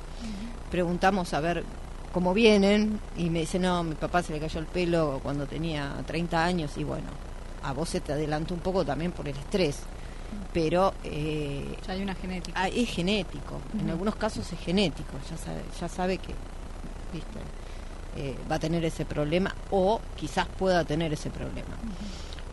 preguntamos 0.70 1.34
a 1.34 1.40
ver 1.40 1.64
cómo 2.12 2.34
vienen 2.34 3.00
y 3.16 3.30
me 3.30 3.42
dice, 3.42 3.60
no, 3.60 3.84
mi 3.84 3.96
papá 3.96 4.24
se 4.24 4.34
le 4.34 4.40
cayó 4.40 4.60
el 4.60 4.66
pelo 4.66 5.20
cuando 5.22 5.46
tenía 5.46 5.94
30 6.06 6.44
años 6.44 6.78
y 6.78 6.84
bueno, 6.84 7.08
a 7.64 7.74
vos 7.74 7.90
se 7.90 8.02
te 8.02 8.14
adelanta 8.14 8.54
un 8.54 8.60
poco 8.60 8.86
también 8.86 9.12
por 9.12 9.28
el 9.28 9.36
estrés, 9.36 9.80
pero... 10.54 10.94
Eh, 11.04 11.78
ya 11.86 11.94
hay 11.94 12.02
una 12.02 12.16
genética. 12.16 12.60
Ah, 12.60 12.68
es 12.68 12.90
genético, 12.90 13.60
en 13.80 13.90
algunos 13.90 14.16
casos 14.16 14.52
es 14.52 14.60
genético, 14.60 15.14
ya 15.30 15.38
sabe, 15.38 15.62
ya 15.80 15.88
sabe 15.88 16.18
que, 16.18 16.34
viste, 17.14 17.40
eh, 18.18 18.36
va 18.50 18.56
a 18.56 18.60
tener 18.60 18.84
ese 18.84 19.06
problema 19.06 19.54
o 19.70 20.02
quizás 20.16 20.48
pueda 20.48 20.84
tener 20.84 21.14
ese 21.14 21.30
problema. 21.30 21.76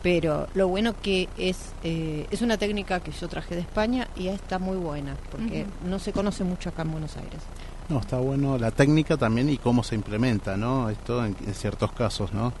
Pero 0.05 0.47
lo 0.53 0.67
bueno 0.67 0.93
que 1.01 1.27
es, 1.35 1.73
eh, 1.83 2.27
es 2.29 2.43
una 2.43 2.59
técnica 2.59 2.99
que 2.99 3.11
yo 3.11 3.27
traje 3.27 3.55
de 3.55 3.61
España 3.61 4.07
y 4.15 4.27
está 4.27 4.59
muy 4.59 4.77
buena, 4.77 5.15
porque 5.31 5.65
no 5.83 5.97
se 5.97 6.13
conoce 6.13 6.43
mucho 6.43 6.69
acá 6.69 6.83
en 6.83 6.91
Buenos 6.91 7.17
Aires. 7.17 7.41
No, 7.89 8.01
está 8.01 8.17
bueno 8.17 8.55
la 8.59 8.69
técnica 8.69 9.17
también 9.17 9.49
y 9.49 9.57
cómo 9.57 9.81
se 9.81 9.95
implementa, 9.95 10.57
¿no? 10.57 10.91
Esto 10.91 11.25
en, 11.25 11.35
ciertos 11.55 11.91
casos, 11.93 12.33
¿no? 12.33 12.53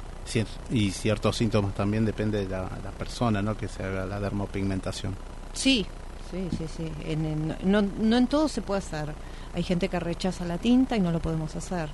y 0.71 0.89
ciertos 0.89 1.37
síntomas 1.37 1.75
también 1.75 2.03
depende 2.03 2.47
de 2.47 2.49
la, 2.49 2.67
persona, 2.97 3.43
¿no? 3.43 3.55
Que 3.55 3.67
se 3.67 3.83
haga 3.83 4.07
la 4.07 4.19
dermopigmentación. 4.19 5.15
Sí, 5.53 5.85
sí, 6.31 6.49
sí, 6.57 6.65
sí. 6.67 7.15
no, 7.63 7.83
no 7.83 8.17
en 8.17 8.25
todo 8.25 8.47
se 8.47 8.63
puede 8.63 8.79
hacer. 8.79 9.13
Hay 9.53 9.61
gente 9.61 9.87
que 9.87 9.99
rechaza 9.99 10.45
la 10.45 10.57
tinta 10.57 10.97
y 10.97 10.99
no 10.99 11.11
lo 11.11 11.19
podemos 11.19 11.55
hacer. 11.55 11.89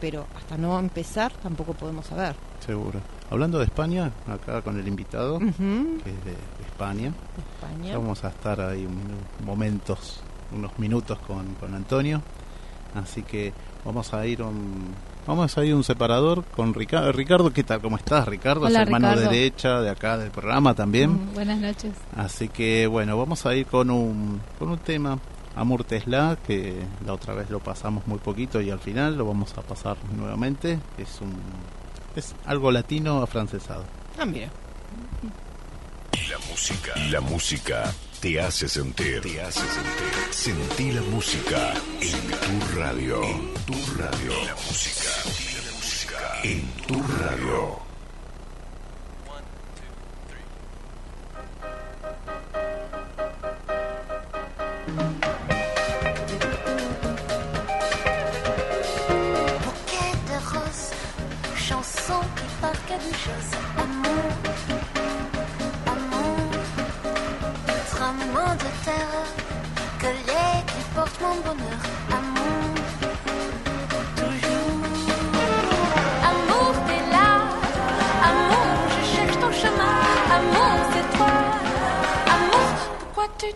Pero 0.00 0.26
hasta 0.34 0.56
no 0.56 0.78
empezar 0.78 1.32
tampoco 1.42 1.74
podemos 1.74 2.06
saber. 2.06 2.34
Seguro. 2.64 3.15
Hablando 3.30 3.58
de 3.58 3.64
España, 3.64 4.10
acá 4.26 4.62
con 4.62 4.78
el 4.78 4.86
invitado, 4.86 5.38
que 5.38 5.46
es 5.46 5.58
de, 6.24 6.32
de 6.32 6.64
España, 6.66 7.12
España. 7.54 7.92
ya 7.92 7.98
vamos 7.98 8.24
a 8.24 8.28
estar 8.28 8.60
ahí 8.60 8.86
un 8.86 9.00
momentos, 9.44 10.20
unos 10.52 10.78
minutos 10.78 11.18
con, 11.26 11.54
con 11.54 11.74
Antonio, 11.74 12.22
así 12.94 13.22
que 13.22 13.52
vamos 13.84 14.12
a 14.14 14.26
ir 14.26 14.42
un, 14.42 14.94
vamos 15.26 15.56
a 15.56 15.64
ir 15.64 15.74
un 15.74 15.84
separador 15.84 16.44
con 16.44 16.74
Ricardo. 16.74 17.12
Ricardo, 17.12 17.52
¿qué 17.52 17.64
tal? 17.64 17.80
¿Cómo 17.80 17.96
estás, 17.96 18.26
Ricardo? 18.28 18.66
Hola, 18.66 18.82
es 18.82 18.86
hermano 18.86 19.10
Ricardo. 19.10 19.30
derecha 19.30 19.80
de 19.80 19.90
acá 19.90 20.18
del 20.18 20.30
programa 20.30 20.74
también. 20.74 21.12
Mm, 21.12 21.34
buenas 21.34 21.58
noches. 21.58 21.92
Así 22.16 22.48
que 22.48 22.86
bueno, 22.86 23.18
vamos 23.18 23.44
a 23.46 23.54
ir 23.54 23.66
con 23.66 23.90
un, 23.90 24.40
con 24.58 24.68
un 24.68 24.78
tema, 24.78 25.18
Amor 25.56 25.84
Tesla, 25.84 26.36
que 26.46 26.76
la 27.04 27.14
otra 27.14 27.34
vez 27.34 27.50
lo 27.50 27.60
pasamos 27.60 28.06
muy 28.06 28.18
poquito 28.18 28.60
y 28.60 28.70
al 28.70 28.78
final 28.78 29.16
lo 29.16 29.24
vamos 29.26 29.56
a 29.58 29.62
pasar 29.62 29.96
nuevamente. 30.16 30.78
Es 30.98 31.20
un 31.20 31.34
es 32.16 32.34
algo 32.46 32.70
latino 32.72 33.22
afrancesado. 33.22 33.84
Ah, 34.18 34.24
mira. 34.24 34.48
Y 36.12 36.28
la 36.28 36.38
música. 36.50 36.92
Y 36.96 37.10
la 37.10 37.20
música 37.20 37.94
te 38.20 38.40
hace 38.40 38.68
sentir. 38.68 39.20
Te 39.20 39.40
hace 39.40 39.60
sentir. 39.60 40.14
Sentí 40.30 40.92
la 40.92 41.02
música 41.02 41.74
en 42.00 42.30
tu 42.30 42.78
radio. 42.78 43.22
En 43.22 43.54
tu 43.66 43.74
radio. 43.98 44.44
La 44.44 44.54
música. 44.54 45.10
La 45.24 45.72
música 45.76 46.40
en 46.42 46.66
tu 46.86 47.02
radio. 47.18 47.85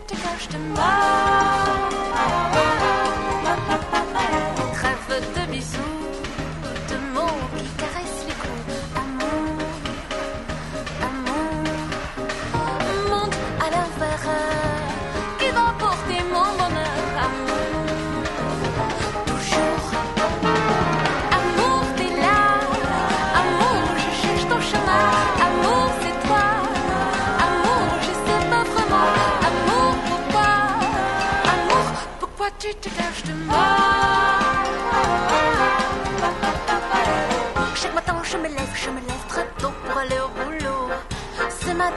Pourquoi 0.07 0.31
tu 0.49 1.70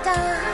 的。 0.04 0.53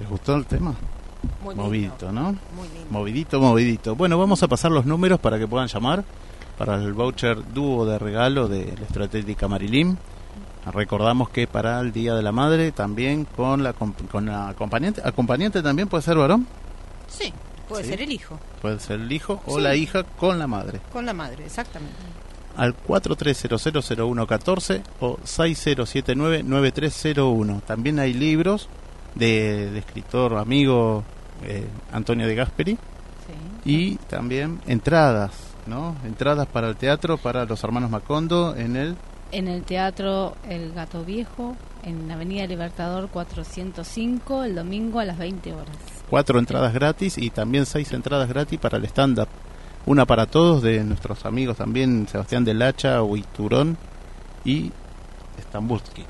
¿les 0.00 0.08
gustó 0.08 0.34
el 0.36 0.46
tema? 0.46 0.74
Muy 1.42 1.54
lindo. 1.54 1.64
Movidito, 1.64 2.12
¿no? 2.12 2.22
Muy 2.56 2.68
lindo. 2.72 2.86
Movidito, 2.90 3.40
movidito. 3.40 3.96
Bueno, 3.96 4.18
vamos 4.18 4.42
a 4.42 4.48
pasar 4.48 4.70
los 4.70 4.84
números 4.86 5.18
para 5.20 5.38
que 5.38 5.46
puedan 5.48 5.68
llamar 5.68 6.04
para 6.58 6.74
el 6.76 6.92
voucher 6.92 7.38
dúo 7.52 7.84
de 7.86 7.98
regalo 7.98 8.48
de 8.48 8.74
la 8.76 8.84
Estratégica 8.86 9.48
Marilyn. 9.48 9.96
Recordamos 10.72 11.28
que 11.30 11.46
para 11.46 11.78
el 11.80 11.92
Día 11.92 12.14
de 12.14 12.22
la 12.22 12.32
Madre 12.32 12.72
también 12.72 13.24
con 13.24 13.62
la, 13.62 13.72
con 13.74 14.26
la 14.26 14.48
acompañante. 14.48 15.00
¿Acompañante 15.04 15.62
también 15.62 15.88
puede 15.88 16.02
ser 16.02 16.16
varón? 16.16 16.46
Sí, 17.08 17.32
puede 17.68 17.84
Sí. 17.84 17.90
ser 17.90 18.02
el 18.02 18.10
hijo, 18.12 18.38
Puede 18.60 18.80
ser 18.80 18.98
el 19.00 19.12
hijo 19.12 19.40
o 19.46 19.56
Sí. 19.56 19.62
la 19.62 19.76
hija 19.76 20.02
con 20.02 20.38
la 20.40 20.46
madre. 20.48 20.80
con 20.92 21.06
la 21.06 21.12
madre, 21.12 21.44
exactamente. 21.46 21.94
Al 22.56 22.74
43000114 22.74 24.82
o 25.00 25.18
60799301. 25.24 27.60
También 27.66 27.98
hay 27.98 28.14
libros 28.14 28.68
de, 29.16 29.70
de 29.72 29.78
escritor 29.80 30.34
amigo 30.36 31.02
eh, 31.44 31.66
Antonio 31.92 32.26
de 32.28 32.34
Gasperi. 32.34 32.72
Sí. 33.64 33.70
y 33.72 33.96
también 34.08 34.60
entradas, 34.68 35.32
¿no? 35.66 35.96
Entradas 36.04 36.46
para 36.46 36.68
el 36.68 36.76
teatro 36.76 37.18
para 37.18 37.44
los 37.44 37.64
hermanos 37.64 37.90
Macondo 37.90 38.54
en 38.54 38.76
el 38.76 38.96
En 39.32 39.48
el 39.48 39.64
Teatro 39.64 40.36
El 40.48 40.72
Gato 40.72 41.04
Viejo, 41.04 41.56
en 41.82 42.08
Avenida 42.08 42.46
Libertador 42.46 43.08
405, 43.08 44.44
el 44.44 44.54
domingo 44.54 45.00
a 45.00 45.04
las 45.04 45.18
20 45.18 45.52
horas. 45.52 45.76
cuatro 46.08 46.38
entradas 46.38 46.72
gratis 46.72 47.18
y 47.18 47.30
también 47.30 47.66
seis 47.66 47.90
entradas 47.92 48.28
gratis 48.28 48.60
para 48.60 48.78
el 48.78 48.84
stand-up. 48.84 49.28
Una 49.86 50.04
para 50.06 50.26
todos 50.26 50.62
de 50.62 50.84
nuestros 50.84 51.24
amigos 51.26 51.56
también, 51.56 52.06
Sebastián 52.08 52.44
del 52.44 52.62
Hacha, 52.62 53.02
Huiturón 53.02 53.76
y 54.44 54.70
Stambulski. 55.42 56.02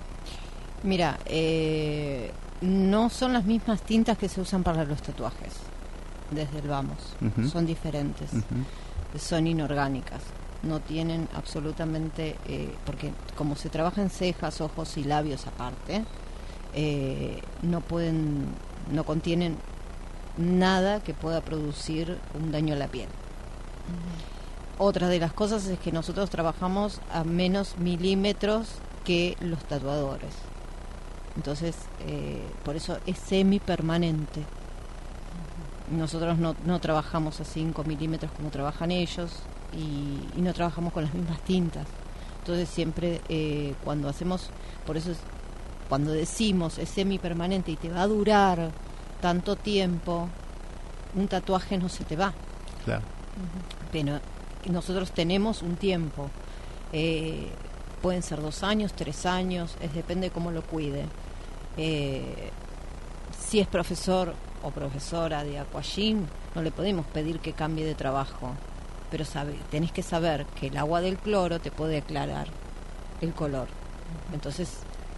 Mira, 0.83 1.19
eh, 1.25 2.31
no 2.59 3.09
son 3.09 3.31
las 3.31 3.45
mismas 3.45 3.81
tintas 3.83 4.17
que 4.17 4.27
se 4.27 4.41
usan 4.41 4.61
para 4.61 4.83
los 4.83 5.01
tatuajes, 5.01 5.70
desde 6.31 6.59
el 6.59 6.67
vamos. 6.67 6.97
Son 7.51 7.65
diferentes, 7.65 8.31
son 9.17 9.47
inorgánicas. 9.47 10.21
No 10.63 10.79
tienen 10.79 11.27
absolutamente, 11.35 12.37
eh, 12.45 12.73
porque 12.85 13.11
como 13.35 13.55
se 13.55 13.69
trabaja 13.69 14.01
en 14.01 14.09
cejas, 14.09 14.61
ojos 14.61 14.97
y 14.97 15.03
labios 15.03 15.47
aparte, 15.47 16.03
eh, 16.73 17.41
no 17.61 17.81
pueden, 17.81 18.45
no 18.91 19.03
contienen 19.03 19.57
nada 20.37 21.01
que 21.01 21.13
pueda 21.13 21.41
producir 21.41 22.17
un 22.39 22.51
daño 22.51 22.75
a 22.75 22.77
la 22.77 22.87
piel. 22.87 23.09
Otra 24.77 25.09
de 25.09 25.19
las 25.19 25.33
cosas 25.33 25.65
es 25.67 25.79
que 25.79 25.91
nosotros 25.91 26.29
trabajamos 26.29 27.01
a 27.11 27.23
menos 27.23 27.77
milímetros 27.77 28.67
que 29.03 29.35
los 29.39 29.59
tatuadores. 29.65 30.33
Entonces, 31.35 31.75
eh, 32.07 32.41
por 32.63 32.75
eso 32.75 32.97
es 33.05 33.17
semipermanente. 33.17 34.43
Nosotros 35.91 36.37
no, 36.37 36.55
no 36.65 36.79
trabajamos 36.79 37.39
a 37.41 37.45
5 37.45 37.83
milímetros 37.83 38.31
como 38.31 38.49
trabajan 38.49 38.91
ellos 38.91 39.31
y, 39.73 40.37
y 40.37 40.41
no 40.41 40.53
trabajamos 40.53 40.93
con 40.93 41.03
las 41.03 41.13
mismas 41.13 41.41
tintas. 41.41 41.85
Entonces 42.39 42.69
siempre 42.69 43.21
eh, 43.29 43.75
cuando 43.83 44.09
hacemos, 44.09 44.49
por 44.85 44.97
eso 44.97 45.11
es, 45.11 45.17
cuando 45.89 46.11
decimos 46.11 46.77
es 46.77 46.89
semipermanente 46.89 47.71
y 47.71 47.75
te 47.75 47.89
va 47.89 48.01
a 48.03 48.07
durar 48.07 48.71
tanto 49.21 49.55
tiempo, 49.55 50.27
un 51.13 51.27
tatuaje 51.27 51.77
no 51.77 51.89
se 51.89 52.03
te 52.05 52.15
va 52.15 52.33
Claro. 52.85 53.03
pero 53.91 54.19
nosotros 54.69 55.11
tenemos 55.11 55.61
un 55.61 55.75
tiempo. 55.75 56.29
Eh, 56.93 57.49
pueden 58.01 58.23
ser 58.23 58.41
dos 58.41 58.63
años, 58.63 58.93
tres 58.93 59.25
años, 59.25 59.75
es 59.81 59.93
depende 59.93 60.27
de 60.27 60.31
cómo 60.33 60.51
lo 60.51 60.63
cuide. 60.63 61.05
Eh, 61.77 62.49
si 63.37 63.59
es 63.59 63.67
profesor 63.67 64.33
o 64.63 64.71
profesora 64.71 65.43
de 65.43 65.59
aquagym, 65.59 66.25
no 66.55 66.61
le 66.61 66.71
podemos 66.71 67.05
pedir 67.07 67.39
que 67.39 67.53
cambie 67.53 67.85
de 67.85 67.95
trabajo, 67.95 68.51
pero 69.09 69.25
sabe, 69.25 69.55
tenés 69.69 69.91
que 69.91 70.03
saber 70.03 70.45
que 70.59 70.67
el 70.67 70.77
agua 70.77 71.01
del 71.01 71.17
cloro 71.17 71.59
te 71.59 71.71
puede 71.71 71.97
aclarar 71.97 72.47
el 73.21 73.33
color. 73.33 73.67
Entonces 74.33 74.69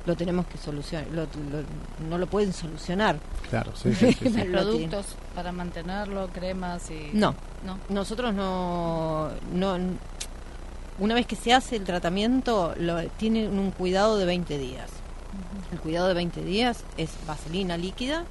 lo 0.05 0.15
tenemos 0.15 0.45
que 0.47 0.57
solucionar, 0.57 1.07
lo- 1.11 1.21
lo- 1.23 2.07
no 2.09 2.17
lo 2.17 2.27
pueden 2.27 2.51
solucionar. 2.53 3.17
Claro, 3.49 3.71
sí, 3.75 3.93
sí, 3.95 4.11
sí, 4.13 4.29
sí. 4.29 4.39
¿Hay 4.41 4.47
Lo 4.47 4.61
productos 4.61 5.05
para 5.35 5.51
mantenerlo, 5.51 6.27
cremas 6.33 6.89
y...? 6.91 7.11
No, 7.13 7.33
No. 7.65 7.77
nosotros 7.89 8.33
no, 8.33 9.29
no 9.53 9.77
una 10.99 11.15
vez 11.15 11.25
que 11.25 11.35
se 11.35 11.53
hace 11.53 11.75
el 11.77 11.83
tratamiento 11.85 12.75
lo, 12.77 13.01
tienen 13.17 13.57
un 13.57 13.71
cuidado 13.71 14.17
de 14.17 14.25
20 14.25 14.57
días 14.59 14.89
el 15.71 15.79
cuidado 15.79 16.07
de 16.09 16.13
20 16.13 16.43
días 16.43 16.83
es 16.97 17.09
vaselina 17.25 17.77
líquida 17.77 18.25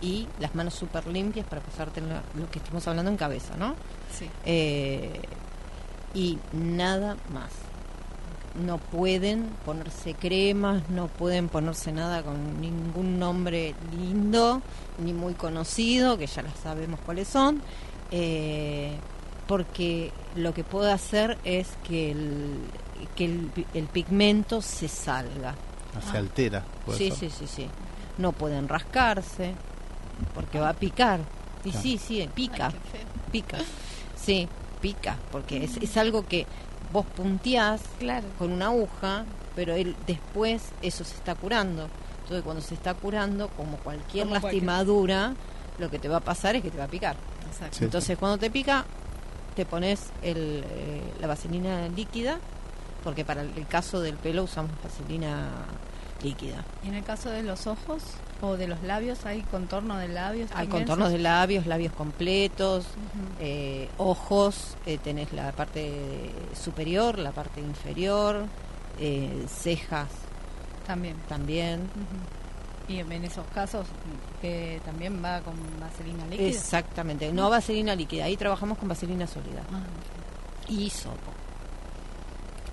y 0.00 0.26
las 0.40 0.54
manos 0.54 0.74
súper 0.74 1.06
limpias 1.06 1.46
para 1.46 1.60
pasarte 1.62 2.00
en 2.00 2.08
la- 2.08 2.22
lo 2.38 2.50
que 2.50 2.58
estamos 2.58 2.86
hablando 2.88 3.10
en 3.10 3.16
cabeza 3.16 3.56
no 3.56 3.74
Sí. 4.16 4.28
Eh, 4.44 5.20
y 6.14 6.38
nada 6.52 7.16
más 7.32 7.50
no 8.64 8.78
pueden 8.78 9.48
ponerse 9.64 10.14
cremas, 10.14 10.88
no 10.88 11.08
pueden 11.08 11.48
ponerse 11.48 11.90
nada 11.90 12.22
con 12.22 12.60
ningún 12.60 13.18
nombre 13.18 13.74
lindo 13.96 14.62
ni 14.98 15.12
muy 15.12 15.34
conocido, 15.34 16.16
que 16.16 16.28
ya 16.28 16.42
las 16.42 16.56
sabemos 16.62 17.00
cuáles 17.04 17.26
son, 17.26 17.60
eh, 18.12 18.92
porque 19.48 20.12
lo 20.36 20.54
que 20.54 20.62
puede 20.62 20.92
hacer 20.92 21.36
es 21.42 21.68
que 21.82 22.12
el, 22.12 22.58
que 23.16 23.24
el, 23.24 23.38
pi- 23.52 23.66
el 23.74 23.86
pigmento 23.86 24.62
se 24.62 24.86
salga. 24.86 25.56
Se 26.12 26.16
altera. 26.16 26.64
puede 26.86 26.98
Sí, 26.98 27.10
ser. 27.10 27.30
sí, 27.30 27.36
sí, 27.40 27.46
sí. 27.48 27.66
No 28.18 28.30
pueden 28.30 28.68
rascarse 28.68 29.54
porque 30.34 30.58
va 30.60 30.70
a 30.70 30.74
picar. 30.74 31.20
Y 31.64 31.70
Claro. 31.70 31.82
sí, 31.82 31.98
sí, 31.98 32.28
pica 32.34 32.66
Ay, 32.66 32.72
qué 32.72 32.98
feo. 32.98 33.06
pica. 33.32 33.58
Sí, 34.16 34.48
pica, 34.80 35.16
porque 35.32 35.64
es, 35.64 35.76
es 35.78 35.96
algo 35.96 36.26
que 36.26 36.46
vos 36.92 37.06
punteás 37.06 37.80
Claro. 37.98 38.26
con 38.38 38.52
una 38.52 38.66
aguja, 38.66 39.24
pero 39.56 39.74
él 39.74 39.96
después 40.06 40.62
eso 40.82 41.04
se 41.04 41.14
está 41.14 41.34
curando. 41.34 41.88
Entonces 42.22 42.42
cuando 42.44 42.62
se 42.62 42.74
está 42.74 42.94
curando, 42.94 43.48
como 43.48 43.76
cualquier 43.78 44.26
Como 44.26 44.40
cualquier- 44.40 44.62
lastimadura, 44.64 45.34
lo 45.78 45.90
que 45.90 45.98
te 45.98 46.08
va 46.08 46.18
a 46.18 46.20
pasar 46.20 46.56
es 46.56 46.62
que 46.62 46.70
te 46.70 46.78
va 46.78 46.84
a 46.84 46.88
picar. 46.88 47.16
Exacto. 47.50 47.78
Sí. 47.78 47.84
Entonces 47.84 48.16
cuando 48.18 48.38
te 48.38 48.50
pica, 48.50 48.84
te 49.56 49.64
pones 49.66 50.10
el, 50.22 50.64
eh, 50.68 51.02
la 51.20 51.26
vaselina 51.28 51.88
líquida, 51.88 52.38
porque 53.02 53.24
para 53.24 53.42
el 53.42 53.66
caso 53.68 54.00
del 54.00 54.16
pelo 54.16 54.42
usamos 54.44 54.70
vaselina 54.82 55.48
líquida. 56.22 56.64
¿Y 56.84 56.88
en 56.88 56.94
el 56.94 57.04
caso 57.04 57.30
de 57.30 57.42
los 57.42 57.66
ojos 57.66 58.02
o 58.40 58.56
de 58.56 58.66
los 58.66 58.82
labios 58.82 59.24
hay 59.26 59.42
contorno 59.42 59.96
de 59.98 60.08
labios? 60.08 60.50
Hay 60.54 60.66
contornos 60.68 61.10
de 61.10 61.18
labios, 61.18 61.66
labios 61.66 61.92
completos, 61.92 62.86
eh, 63.40 63.88
ojos, 63.98 64.76
eh, 64.86 64.98
tenés 64.98 65.32
la 65.32 65.52
parte 65.52 66.30
superior, 66.54 67.18
la 67.18 67.32
parte 67.32 67.60
inferior, 67.60 68.46
eh, 68.98 69.44
cejas 69.48 70.08
También. 70.86 71.16
también. 71.28 71.88
Y 72.86 72.98
en 72.98 73.24
esos 73.24 73.46
casos 73.54 73.86
que 74.42 74.80
también 74.84 75.22
va 75.24 75.40
con 75.40 75.54
vaselina 75.80 76.26
líquida. 76.26 76.46
Exactamente, 76.48 77.32
no 77.32 77.48
vaselina 77.48 77.94
líquida, 77.94 78.24
ahí 78.24 78.36
trabajamos 78.36 78.76
con 78.78 78.88
vaselina 78.88 79.26
sólida 79.26 79.62
Ah, 79.72 79.80
y 80.68 80.84
hisopo, 80.84 81.32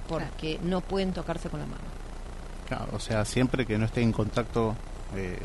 porque 0.10 0.60
no 0.64 0.82
pueden 0.82 1.14
tocarse 1.14 1.50
con 1.50 1.62
la 1.62 1.66
mano. 1.66 1.84
Claro, 2.72 2.88
o 2.96 3.00
sea, 3.00 3.26
siempre 3.26 3.66
que 3.66 3.78
no 3.78 3.84
esté 3.86 4.02
en 4.02 4.14
contacto. 4.14 4.74
eh, 5.16 5.38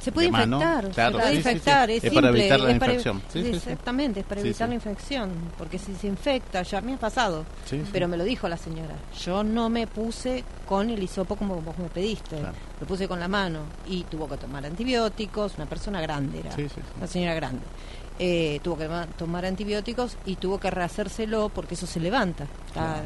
Se 0.00 0.12
puede 0.12 0.28
infectar, 0.28 0.88
claro, 0.90 1.18
se 1.18 1.18
puede 1.18 1.30
sí, 1.30 1.36
sí, 1.36 1.42
sí. 1.42 1.48
infectar, 1.48 1.90
es, 1.90 2.10
para 2.14 2.28
evitar 2.28 2.60
la 2.60 2.70
es 2.70 2.78
para- 2.78 2.92
infección. 2.92 3.22
Exactamente, 3.34 4.20
es 4.20 4.26
para 4.26 4.40
evitar 4.40 4.68
la 4.68 4.74
infección, 4.76 5.30
porque 5.58 5.78
si 5.80 5.94
se 5.96 6.06
infecta, 6.06 6.62
ya 6.62 6.80
me 6.80 6.94
ha 6.94 6.96
pasado, 6.96 7.44
pero 7.90 8.06
me 8.06 8.16
lo 8.16 8.22
dijo 8.22 8.48
la 8.48 8.56
señora, 8.56 8.94
yo 9.24 9.42
no 9.42 9.68
me 9.68 9.86
puse 9.88 10.44
con 10.66 10.90
el 10.90 11.02
hisopo 11.02 11.34
como 11.36 11.60
vos 11.60 11.76
me 11.78 11.88
pediste, 11.88 12.36
Claro. 12.38 12.54
lo 12.80 12.86
puse 12.86 13.08
con 13.08 13.18
la 13.18 13.26
mano 13.28 13.60
y 13.88 14.04
tuvo 14.04 14.28
que 14.28 14.36
tomar 14.36 14.64
antibióticos, 14.66 15.56
una 15.56 15.66
persona 15.66 16.00
grande 16.02 16.38
era, 16.40 16.52
Sí, 16.52 16.64
sí, 16.68 16.74
sí. 16.76 16.80
una 16.98 17.06
señora 17.08 17.34
grande. 17.34 17.62
Eh, 18.20 18.60
tuvo 18.62 18.76
que 18.78 18.88
ma- 18.88 19.06
tomar 19.18 19.44
antibióticos 19.44 20.16
y 20.24 20.36
tuvo 20.36 20.60
que 20.60 20.70
rehacérselo 20.70 21.48
porque 21.48 21.74
eso 21.74 21.86
se 21.88 21.98
levanta. 21.98 22.44
Está, 22.68 22.72
Claro. 22.72 23.02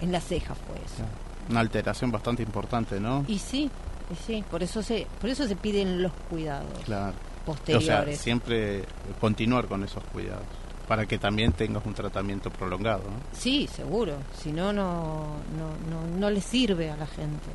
En 0.00 0.10
la 0.10 0.20
ceja 0.20 0.54
fue 0.54 0.76
eso. 0.76 1.04
Una 1.52 1.60
alteración 1.60 2.10
bastante 2.10 2.42
importante, 2.42 2.98
¿no? 2.98 3.24
Y 3.28 3.38
sí, 3.38 3.70
y 4.10 4.16
sí, 4.16 4.42
por 4.50 4.62
eso 4.62 4.82
se, 4.82 5.06
por 5.20 5.28
eso 5.28 5.46
se 5.46 5.54
piden 5.54 6.02
los 6.02 6.12
cuidados 6.30 6.66
Claro. 6.84 7.12
O 7.42 7.44
posteriores. 7.44 8.16
sea, 8.16 8.22
siempre 8.24 8.84
continuar 9.20 9.66
con 9.66 9.84
esos 9.84 10.02
cuidados. 10.04 10.46
Para 10.88 11.04
que 11.06 11.18
también 11.18 11.52
tengas 11.52 11.84
un 11.84 11.92
tratamiento 11.94 12.50
prolongado, 12.50 13.02
¿no? 13.04 13.16
Sí, 13.38 13.68
seguro. 13.70 14.16
Si 14.42 14.50
no, 14.50 14.72
no, 14.72 15.26
no, 15.58 16.18
no, 16.18 16.30
le 16.30 16.40
sirve 16.40 16.90
a 16.90 16.96
la 16.96 17.06
gente. 17.06 17.50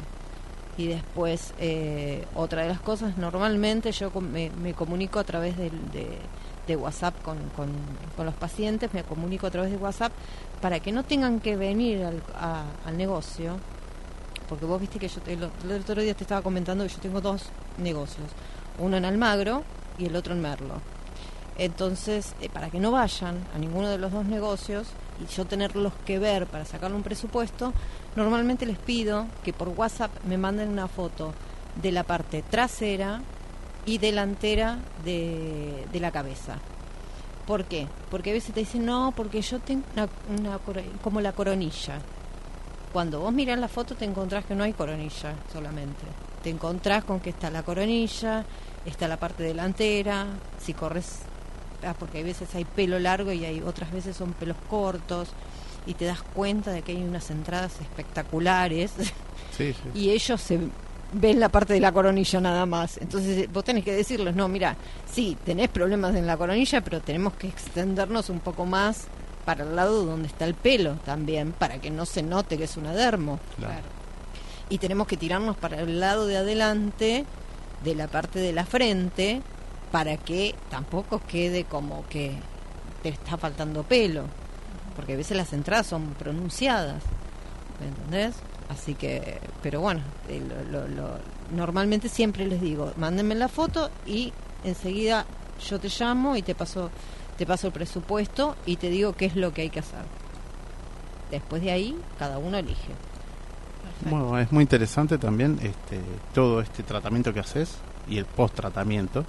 Y 0.78 0.86
después, 0.88 1.54
eh, 1.58 2.24
otra 2.36 2.62
de 2.62 2.68
las 2.70 2.80
cosas, 2.80 3.18
normalmente 3.18 3.92
yo 3.92 4.12
me, 4.22 4.52
me 4.62 4.74
comunico 4.76 5.18
a 5.20 5.24
través 5.24 5.58
de, 5.58 5.72
de 6.68 6.76
WhatsApp 6.76 7.16
con, 7.24 7.38
con, 7.56 7.70
con 8.16 8.26
los 8.28 8.36
pacientes, 8.36 8.94
me 8.94 9.02
comunico 9.04 9.48
a 9.48 9.52
través 9.52 9.72
de 9.72 9.78
WhatsApp 9.78 10.12
para 10.62 10.80
que 10.80 10.92
no 10.92 11.04
tengan 11.04 11.40
que 11.40 11.56
venir 11.56 12.04
al, 12.04 12.22
a- 12.36 12.64
al 12.86 12.96
negocio. 12.98 13.58
Porque 14.48 14.66
vos 14.66 14.80
viste 14.80 15.00
que 15.00 15.08
yo 15.08 15.22
el, 15.28 15.44
otro 15.82 16.02
día 16.02 16.14
te 16.14 16.24
estaba 16.24 16.42
comentando 16.42 16.84
que 16.84 16.94
yo 16.94 17.00
tengo 17.00 17.22
dos 17.22 17.44
negocios, 17.78 18.28
uno 18.80 18.98
en 18.98 19.06
Almagro 19.06 19.64
y 19.98 20.06
el 20.06 20.16
otro 20.16 20.34
en 20.34 20.42
Merlo. 20.42 20.76
Entonces, 21.58 22.36
eh, 22.40 22.50
para 22.50 22.70
que 22.70 22.80
no 22.80 22.92
vayan 22.92 23.38
a 23.56 23.58
ninguno 23.58 23.90
de 23.90 23.98
los 23.98 24.12
dos 24.12 24.26
negocios, 24.26 24.88
y 25.20 25.34
yo 25.34 25.46
tenerlos 25.46 25.94
que 26.06 26.20
ver 26.20 26.46
para 26.46 26.66
sacarle 26.66 26.96
un 26.96 27.04
presupuesto, 27.04 27.74
normalmente 28.16 28.66
les 28.66 28.78
pido 28.78 29.26
que 29.44 29.54
por 29.54 29.70
WhatsApp 29.70 30.12
me 30.26 30.38
manden 30.38 30.70
una 30.70 30.88
foto 30.88 31.34
de 31.82 31.92
la 31.92 32.04
parte 32.04 32.44
trasera 32.44 33.22
y 33.86 33.98
delantera 33.98 34.78
de, 35.04 35.88
de 35.92 36.00
la 36.00 36.12
cabeza. 36.12 36.58
¿Por 37.48 37.64
qué? 37.64 37.88
Porque 38.12 38.32
a 38.32 38.34
veces 38.34 38.54
te 38.54 38.60
dicen, 38.60 38.86
no, 38.86 39.14
porque 39.16 39.42
yo 39.42 39.60
tengo 39.60 39.84
una, 39.94 40.10
una 40.38 40.60
como 41.02 41.22
la 41.22 41.32
coronilla. 41.32 42.00
Cuando 42.98 43.20
vos 43.20 43.32
mirás 43.32 43.60
la 43.60 43.68
foto 43.68 43.94
te 43.94 44.06
encontrás 44.06 44.44
que 44.44 44.56
no 44.56 44.64
hay 44.64 44.74
coronilla 44.74 45.36
solamente. 45.54 46.02
Te 46.42 46.50
encontrás 46.50 47.04
con 47.04 47.20
que 47.20 47.30
está 47.30 47.52
la 47.52 47.62
coronilla, 47.62 48.44
está 48.88 49.08
la 49.08 49.18
parte 49.18 49.44
delantera, 49.44 50.26
si 50.60 50.74
corres, 50.74 51.20
ah, 51.86 51.94
porque 51.94 52.18
hay 52.18 52.24
veces 52.24 52.56
hay 52.56 52.66
pelo 52.66 52.98
largo 52.98 53.32
y 53.32 53.46
hay 53.46 53.62
otras 53.62 53.92
veces 53.92 54.18
son 54.18 54.34
pelos 54.34 54.58
cortos, 54.68 55.30
y 55.86 55.94
te 55.94 56.06
das 56.06 56.24
cuenta 56.24 56.72
de 56.72 56.82
que 56.82 56.94
hay 56.94 57.04
unas 57.04 57.30
entradas 57.30 57.80
espectaculares 57.80 58.94
Sí, 59.56 59.74
sí. 59.74 59.76
y 59.94 60.10
ellos 60.10 60.42
se 60.42 60.60
ven 61.14 61.40
la 61.40 61.50
parte 61.50 61.74
de 61.74 61.80
la 61.80 61.92
coronilla 61.92 62.42
nada 62.42 62.66
más. 62.66 62.98
Entonces 62.98 63.38
eh, 63.38 63.50
vos 63.54 63.64
tenés 63.64 63.84
que 63.84 63.94
decirles, 63.94 64.36
no, 64.36 64.48
mira, 64.48 64.76
sí, 65.06 65.38
tenés 65.46 65.70
problemas 65.70 66.16
en 66.16 66.26
la 66.26 66.36
coronilla, 66.36 66.82
pero 66.82 67.00
tenemos 67.00 67.34
que 67.34 67.48
extendernos 67.48 68.32
un 68.32 68.40
poco 68.40 68.66
más 68.66 69.06
para 69.48 69.64
el 69.64 69.76
lado 69.78 70.06
donde 70.06 70.28
está 70.28 70.44
el 70.46 70.54
pelo 70.56 70.96
también, 71.06 71.54
para 71.54 71.80
que 71.80 71.90
no 71.90 72.06
se 72.06 72.22
note 72.22 72.58
que 72.58 72.66
es 72.66 72.76
una 72.76 72.94
dermo. 72.94 73.40
Claro. 73.56 73.86
Y 74.70 74.78
tenemos 74.80 75.08
que 75.08 75.16
tirarnos 75.16 75.56
para 75.56 75.80
el 75.80 76.02
lado 76.02 76.28
de 76.28 76.36
adelante 76.36 77.26
de 77.84 77.96
la 77.96 78.08
parte 78.08 78.40
de 78.40 78.52
la 78.52 78.66
frente 78.66 79.42
para 79.92 80.18
que 80.18 80.54
tampoco 80.70 81.22
quede 81.26 81.64
como 81.64 82.06
que 82.10 82.36
te 83.02 83.10
está 83.10 83.38
faltando 83.38 83.84
pelo. 83.84 84.26
Porque 84.98 85.14
a 85.14 85.16
veces 85.18 85.38
las 85.38 85.54
entradas 85.54 85.88
son 85.88 86.08
pronunciadas. 86.16 87.02
¿Me 87.80 87.88
entendés? 87.88 88.36
Así 88.70 88.96
que, 88.96 89.40
pero 89.64 89.80
bueno, 89.80 90.02
eh, 90.28 90.42
lo- 90.70 90.82
lo- 90.82 90.88
lo- 90.90 91.20
normalmente 91.56 92.10
siempre 92.10 92.46
les 92.46 92.60
digo, 92.60 92.92
mándenme 92.98 93.34
la 93.36 93.48
foto 93.48 93.90
y 94.06 94.34
enseguida 94.66 95.26
yo 95.70 95.80
te 95.80 95.88
llamo 95.88 96.36
y 96.36 96.42
te 96.42 96.54
paso, 96.54 96.90
te 97.38 97.46
paso 97.46 97.68
el 97.68 97.74
presupuesto 97.74 98.56
y 98.66 98.76
te 98.78 98.90
digo 98.90 99.14
qué 99.14 99.26
es 99.26 99.36
lo 99.36 99.54
que 99.54 99.62
hay 99.64 99.70
que 99.70 99.80
hacer. 99.80 100.02
Después 101.32 101.62
de 101.62 101.72
ahí, 101.72 101.96
cada 102.18 102.38
uno 102.38 102.58
elige. 102.58 102.94
Bueno, 104.10 104.38
es 104.40 104.52
muy 104.52 104.62
interesante 104.64 105.18
también 105.18 105.58
este 105.62 106.00
todo 106.34 106.62
este 106.62 106.84
tratamiento 106.84 107.34
que 107.34 107.40
haces 107.40 107.78
y 108.08 108.18
el 108.18 108.26
post 108.26 108.56
tratamiento 108.56 109.26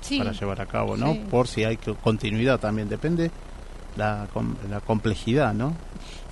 Sí, 0.00 0.18
para 0.18 0.32
llevar 0.32 0.60
a 0.60 0.66
cabo, 0.66 0.96
¿no? 0.96 1.12
Sí. 1.12 1.24
Por 1.30 1.48
si 1.48 1.64
hay 1.64 1.76
co- 1.76 1.94
continuidad 1.96 2.58
también 2.60 2.88
depende 2.88 3.30
la, 3.96 4.28
com- 4.32 4.54
la 4.70 4.80
complejidad, 4.80 5.54
¿no? 5.54 5.74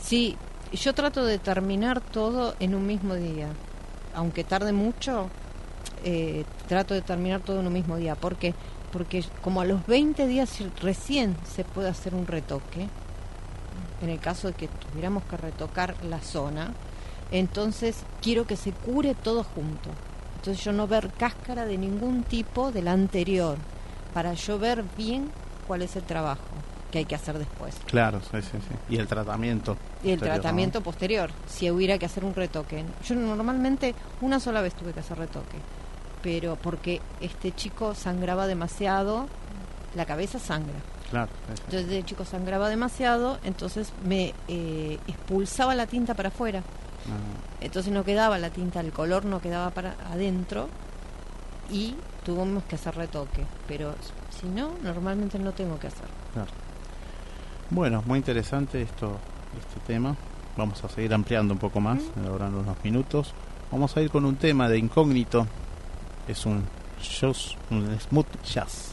sí, 0.01 0.37
yo 0.73 0.95
trato 0.95 1.25
de 1.25 1.39
terminar 1.39 2.01
todo 2.01 2.55
en 2.61 2.75
un 2.75 2.87
mismo 2.87 3.15
día. 3.15 3.49
Aunque 4.15 4.45
tarde 4.45 4.73
mucho, 4.73 5.29
eh, 6.05 6.45
trato 6.69 6.95
de 6.95 7.03
terminar 7.03 7.41
todo 7.41 7.61
en 7.61 7.67
un 7.67 7.73
mismo 7.73 7.97
día. 7.97 8.15
¿Por 8.15 8.37
qué? 8.37 8.55
Porque 8.93 9.25
como 9.43 9.61
a 9.61 9.65
los 9.65 9.87
20 9.87 10.27
días 10.27 10.59
recién 10.81 11.37
se 11.45 11.65
puede 11.65 11.89
hacer 11.89 12.15
un 12.15 12.27
retoque, 12.27 12.89
en 14.03 14.09
el 14.09 14.19
caso 14.21 14.49
de 14.49 14.55
que 14.55 14.69
tuviéramos 14.69 15.25
que 15.25 15.37
retocar 15.37 15.95
la 16.05 16.21
zona, 16.21 16.73
entonces 17.31 18.05
quiero 18.23 18.47
que 18.47 18.57
se 18.57 18.73
cure 18.73 19.15
todo 19.15 19.45
junto. 19.45 19.91
Entonces 20.37 20.65
yo 20.65 20.73
no 20.73 20.87
ver 20.87 21.11
cáscara 21.13 21.67
de 21.67 21.79
ningún 21.79 22.23
tipo 22.23 22.71
del 22.71 22.89
anterior, 22.89 23.57
para 24.15 24.35
yo 24.35 24.59
ver 24.59 24.85
bien 24.97 25.31
cuál 25.67 25.83
es 25.83 25.97
el 25.97 26.05
trabajo 26.05 26.43
que 26.91 26.99
hay 26.99 27.05
que 27.05 27.17
hacer 27.17 27.39
después. 27.39 27.75
Claro, 27.87 28.21
sí, 28.21 28.41
sí, 28.43 28.53
sí. 28.53 28.95
Y 28.95 28.99
el 28.99 29.09
tratamiento. 29.09 29.77
Y 30.05 30.11
el 30.11 30.19
posterior, 30.19 30.37
¿no? 30.37 30.43
tratamiento 30.43 30.81
posterior, 30.83 31.31
si 31.47 31.71
hubiera 31.71 31.99
que 31.99 32.07
hacer 32.07 32.25
un 32.25 32.35
retoque. 32.35 32.85
Yo 33.05 33.15
normalmente 33.17 33.95
una 34.21 34.39
sola 34.39 34.61
vez 34.61 34.75
tuve 34.75 34.93
que 34.93 35.01
hacer 35.01 35.19
retoque, 35.19 35.59
pero 36.27 36.57
porque 36.57 37.01
este 37.21 37.53
chico 37.53 37.95
sangraba 37.95 38.49
demasiado, 38.49 39.29
la 39.95 40.07
cabeza 40.07 40.41
sangra. 40.41 40.75
Claro. 41.09 41.31
Entonces 41.67 41.89
el 41.89 42.05
chico 42.05 42.25
sangraba 42.25 42.69
demasiado, 42.69 43.39
entonces 43.45 43.93
me 44.05 44.35
eh, 44.49 44.99
expulsaba 45.07 45.77
la 45.77 45.87
tinta 45.87 46.15
para 46.15 46.31
afuera. 46.31 46.65
Ah, 47.07 47.61
Entonces 47.61 47.93
no 47.93 48.03
quedaba 48.03 48.41
la 48.41 48.51
tinta, 48.51 48.81
el 48.81 48.91
color 48.91 49.25
no 49.25 49.41
quedaba 49.41 49.71
para 49.71 49.95
adentro 50.11 50.69
y 51.71 51.95
tuvimos 52.25 52.65
que 52.65 52.75
hacer 52.75 52.97
retoque. 52.97 53.47
Pero 53.69 53.95
si 54.31 54.49
no, 54.49 54.73
normalmente 54.83 55.39
no 55.39 55.53
tengo 55.53 55.79
que 55.79 55.87
hacer. 55.87 56.09
claro. 56.35 56.51
Bueno, 57.71 58.03
muy 58.05 58.19
interesante 58.19 58.83
esto, 58.83 59.17
este 59.61 59.79
tema. 59.87 60.17
Vamos 60.57 60.83
a 60.83 60.89
seguir 60.89 61.15
ampliando 61.15 61.55
un 61.55 61.61
poco 61.61 61.79
más, 61.79 62.01
ahora 62.29 62.49
en 62.49 62.55
unos 62.57 62.83
minutos. 62.83 63.33
Vamos 63.71 63.97
a 63.97 64.03
ir 64.03 64.11
con 64.11 64.25
un 64.25 64.35
tema 64.35 64.69
de 64.69 64.79
incógnito. 64.79 65.47
Es 66.29 66.45
un 66.45 66.65
jazz, 67.01 67.57
un 67.71 67.99
smooth 68.01 68.27
jazz. 68.45 68.93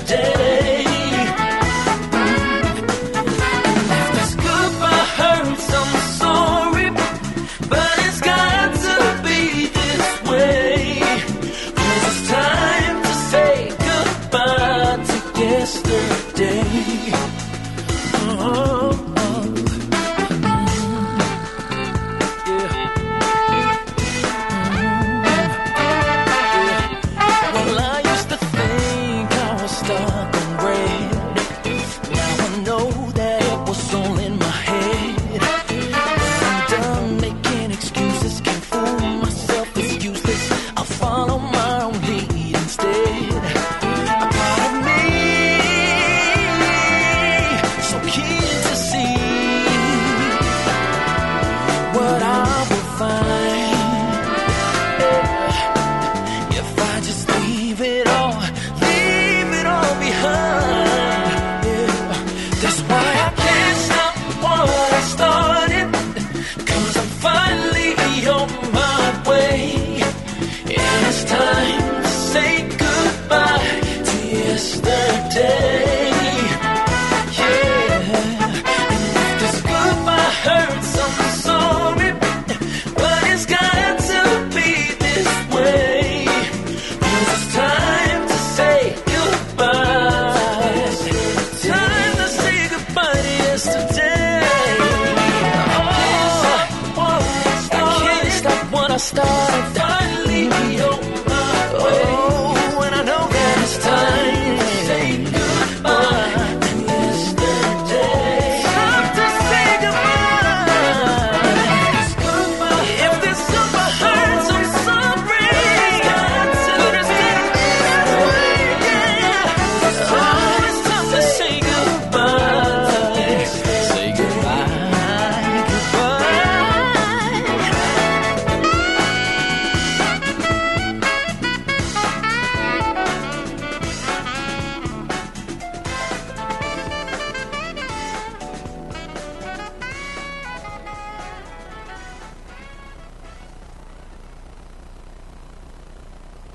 today. 0.00 0.33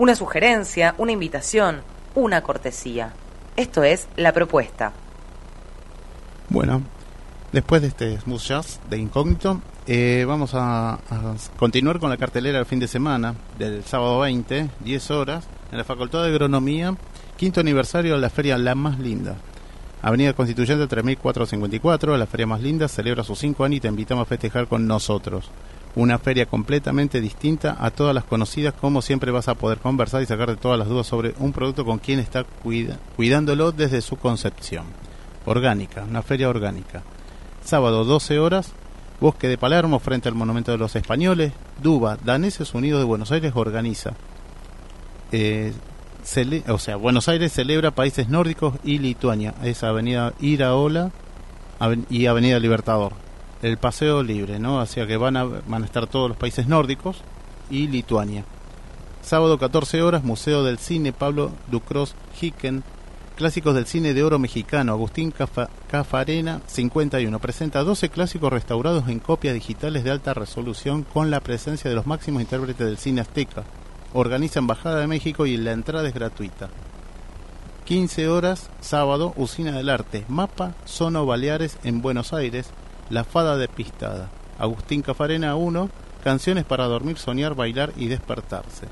Una 0.10 0.16
sugerencia, 0.16 0.96
una 0.98 1.12
invitación, 1.12 1.84
una 2.16 2.42
cortesía. 2.42 3.14
Esto 3.56 3.84
es 3.84 4.08
la 4.16 4.34
propuesta. 4.34 4.92
Bueno, 6.50 6.82
después 7.52 7.84
de 7.84 7.90
este 7.90 8.20
smooth 8.20 8.42
jazz 8.42 8.80
de 8.90 8.98
incógnito, 8.98 9.62
eh, 9.86 10.26
vamos 10.28 10.54
a, 10.56 10.98
continuar 11.58 12.00
con 12.00 12.10
la 12.10 12.18
cartelera 12.18 12.58
del 12.58 12.66
fin 12.66 12.80
de 12.80 12.88
semana 12.88 13.36
del 13.60 13.84
sábado 13.84 14.22
20, 14.22 14.72
10 14.80 15.12
horas, 15.12 15.46
en 15.72 15.78
la 15.78 15.84
Facultad 15.84 16.24
de 16.24 16.30
Agronomía, 16.30 16.96
quinto 17.38 17.60
aniversario 17.60 18.16
de 18.16 18.22
la 18.22 18.32
feria 18.32 18.58
La 18.58 18.74
Más 18.74 18.98
Linda. 18.98 19.36
Avenida 20.02 20.34
Constituyente 20.34 20.88
3454, 20.88 22.18
la 22.18 22.26
feria 22.26 22.48
más 22.48 22.62
linda, 22.62 22.88
celebra 22.88 23.24
sus 23.24 23.38
5 23.38 23.64
años 23.64 23.78
y 23.78 23.82
te 23.82 23.90
invitamos 23.90 24.24
a 24.24 24.26
festejar 24.26 24.68
con 24.68 24.88
nosotros. 24.88 25.52
Una 25.96 26.20
feria 26.20 26.46
completamente 26.46 27.20
distinta 27.20 27.76
a 27.80 27.92
todas 27.92 28.14
las 28.14 28.24
conocidas, 28.24 28.74
como 28.74 29.02
siempre 29.02 29.32
vas 29.32 29.48
a 29.48 29.56
poder 29.56 29.80
conversar 29.80 30.22
y 30.22 30.28
sacarte 30.28 30.56
todas 30.56 30.78
las 30.78 30.88
dudas 30.88 31.08
sobre 31.08 31.34
un 31.40 31.52
producto 31.52 31.84
con 31.84 31.98
quien 31.98 32.20
está 32.20 32.46
cuidándolo 33.16 33.72
desde 33.72 34.02
su 34.02 34.16
concepción. 34.18 34.86
Orgánica, 35.46 36.04
una 36.04 36.22
feria 36.22 36.50
orgánica. 36.50 37.02
Sábado 37.64 38.06
12 38.06 38.40
horas, 38.40 38.72
Bosque 39.20 39.48
de 39.48 39.58
Palermo 39.58 40.00
frente 40.00 40.30
al 40.30 40.36
Monumento 40.36 40.72
de 40.72 40.78
los 40.78 40.96
Españoles, 40.96 41.54
Duba, 41.82 42.18
Daneses 42.24 42.74
Unidos 42.74 43.02
de 43.02 43.06
Buenos 43.06 43.32
Aires 43.32 43.54
organiza. 43.56 44.14
Eh, 45.32 45.74
o 46.68 46.78
sea, 46.78 46.96
Buenos 46.98 47.28
Aires 47.28 47.52
celebra 47.52 47.92
países 47.92 48.30
nórdicos 48.30 48.76
y 48.84 49.00
Lituania. 49.00 49.56
Es 49.64 49.84
Avenida 49.84 50.34
Iraola 50.40 51.12
y 52.10 52.28
Avenida 52.28 52.60
Libertador. 52.60 53.14
El 53.62 53.78
paseo 53.78 54.24
libre, 54.24 54.60
¿no? 54.60 54.80
Hacia 54.80 55.06
que 55.06 55.18
van 55.18 55.36
a, 55.38 55.44
van 55.44 55.84
a 55.84 55.86
estar 55.86 56.08
todos 56.08 56.30
los 56.30 56.38
países 56.38 56.68
nórdicos 56.68 57.18
y 57.70 57.88
Lituania. 57.88 58.46
Sábado 59.22 59.58
14 59.58 60.02
horas, 60.02 60.24
Museo 60.24 60.64
del 60.64 60.80
Cine 60.80 61.12
Pablo 61.12 61.52
Ducros 61.70 62.16
Hicken. 62.40 62.84
Clásicos 63.36 63.74
del 63.74 63.86
cine 63.86 64.14
de 64.14 64.22
oro 64.24 64.38
mexicano, 64.38 64.92
Agustín 64.92 65.32
Cafa- 65.32 65.70
Cafarena 65.90 66.62
51. 66.68 67.40
Presenta 67.40 67.84
12 67.86 68.10
clásicos 68.10 68.52
restaurados 68.52 69.08
en 69.08 69.20
copias 69.20 69.54
digitales 69.54 70.04
de 70.04 70.12
alta 70.12 70.34
resolución 70.34 71.04
con 71.04 71.32
la 71.32 71.40
presencia 71.40 71.90
de 71.90 71.96
los 71.96 72.06
máximos 72.06 72.42
intérpretes 72.42 72.86
del 72.86 72.98
cine 72.98 73.22
azteca. 73.22 73.64
Organiza 74.14 74.60
Embajada 74.60 75.00
de 75.00 75.08
México 75.08 75.46
y 75.46 75.56
la 75.56 75.72
entrada 75.72 76.08
es 76.10 76.14
gratuita. 76.14 76.70
15 77.86 78.28
horas, 78.28 78.70
sábado, 78.82 79.34
Usina 79.38 79.72
del 79.72 79.90
Arte, 79.90 80.26
Mapa, 80.28 80.74
Sono 80.86 81.26
Baleares 81.26 81.78
en 81.84 82.02
Buenos 82.02 82.34
Aires, 82.34 82.70
La 83.10 83.24
Fada 83.24 83.58
de 83.58 83.68
Pistada. 83.68 84.30
Agustín 84.58 85.02
Cafarena 85.02 85.56
1, 85.56 85.90
Canciones 86.24 86.66
para 86.66 86.86
dormir, 86.86 87.18
soñar, 87.18 87.56
bailar 87.56 87.94
y 87.96 88.08
despertarse. 88.08 88.88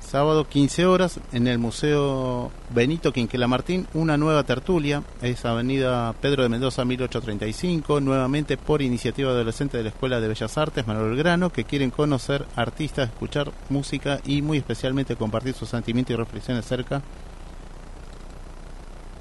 Sábado 0.00 0.48
15 0.48 0.86
horas 0.86 1.20
en 1.30 1.46
el 1.46 1.60
Museo 1.60 2.50
Benito 2.70 3.12
Quinquela 3.12 3.46
Martín, 3.46 3.86
una 3.94 4.16
nueva 4.16 4.42
tertulia, 4.42 5.04
es 5.22 5.44
Avenida 5.44 6.12
Pedro 6.20 6.42
de 6.42 6.48
Mendoza 6.48 6.84
1835, 6.84 8.00
nuevamente 8.00 8.56
por 8.56 8.82
iniciativa 8.82 9.30
adolescente 9.30 9.76
de 9.76 9.84
la 9.84 9.90
Escuela 9.90 10.20
de 10.20 10.26
Bellas 10.26 10.58
Artes 10.58 10.84
Manuel 10.88 11.16
Grano, 11.16 11.50
que 11.50 11.62
quieren 11.62 11.90
conocer 11.90 12.44
artistas, 12.56 13.08
escuchar 13.08 13.52
música 13.68 14.18
y 14.24 14.42
muy 14.42 14.58
especialmente 14.58 15.14
compartir 15.14 15.54
sus 15.54 15.68
sentimientos 15.68 16.14
y 16.14 16.16
reflexiones 16.16 16.66
acerca 16.66 17.02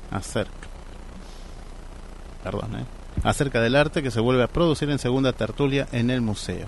acerca. 0.09 0.67
Perdón, 2.43 2.75
eh, 2.77 2.98
acerca 3.23 3.61
del 3.61 3.75
arte 3.75 4.03
que 4.03 4.11
se 4.11 4.19
vuelve 4.19 4.43
a 4.43 4.47
producir 4.47 4.89
en 4.89 4.99
segunda 4.99 5.33
tertulia 5.33 5.87
en 5.91 6.09
el 6.09 6.21
museo. 6.21 6.67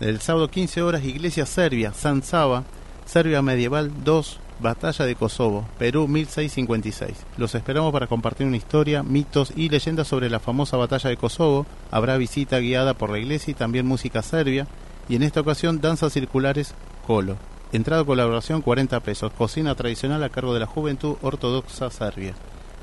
El 0.00 0.20
sábado 0.20 0.48
15 0.48 0.82
horas, 0.82 1.04
Iglesia 1.04 1.44
Serbia, 1.44 1.92
San 1.92 2.22
Saba, 2.22 2.64
Serbia 3.04 3.42
Medieval 3.42 3.90
2, 4.04 4.40
Batalla 4.60 5.04
de 5.04 5.14
Kosovo, 5.14 5.66
Perú 5.78 6.08
1656. 6.08 7.26
Los 7.36 7.54
esperamos 7.54 7.92
para 7.92 8.06
compartir 8.06 8.46
una 8.46 8.56
historia, 8.56 9.02
mitos 9.02 9.52
y 9.56 9.68
leyendas 9.68 10.08
sobre 10.08 10.30
la 10.30 10.40
famosa 10.40 10.76
Batalla 10.76 11.10
de 11.10 11.16
Kosovo. 11.16 11.66
Habrá 11.90 12.16
visita 12.16 12.58
guiada 12.58 12.94
por 12.94 13.10
la 13.10 13.18
iglesia 13.18 13.52
y 13.52 13.54
también 13.54 13.86
música 13.86 14.22
serbia. 14.22 14.66
Y 15.08 15.16
en 15.16 15.22
esta 15.22 15.40
ocasión, 15.40 15.80
danzas 15.80 16.12
circulares 16.12 16.74
Colo. 17.06 17.36
Entrada 17.72 18.04
colaboración 18.04 18.62
40 18.62 19.00
pesos. 19.00 19.32
Cocina 19.32 19.74
tradicional 19.74 20.22
a 20.22 20.28
cargo 20.28 20.54
de 20.54 20.60
la 20.60 20.66
Juventud 20.66 21.16
Ortodoxa 21.22 21.90
Serbia. 21.90 22.34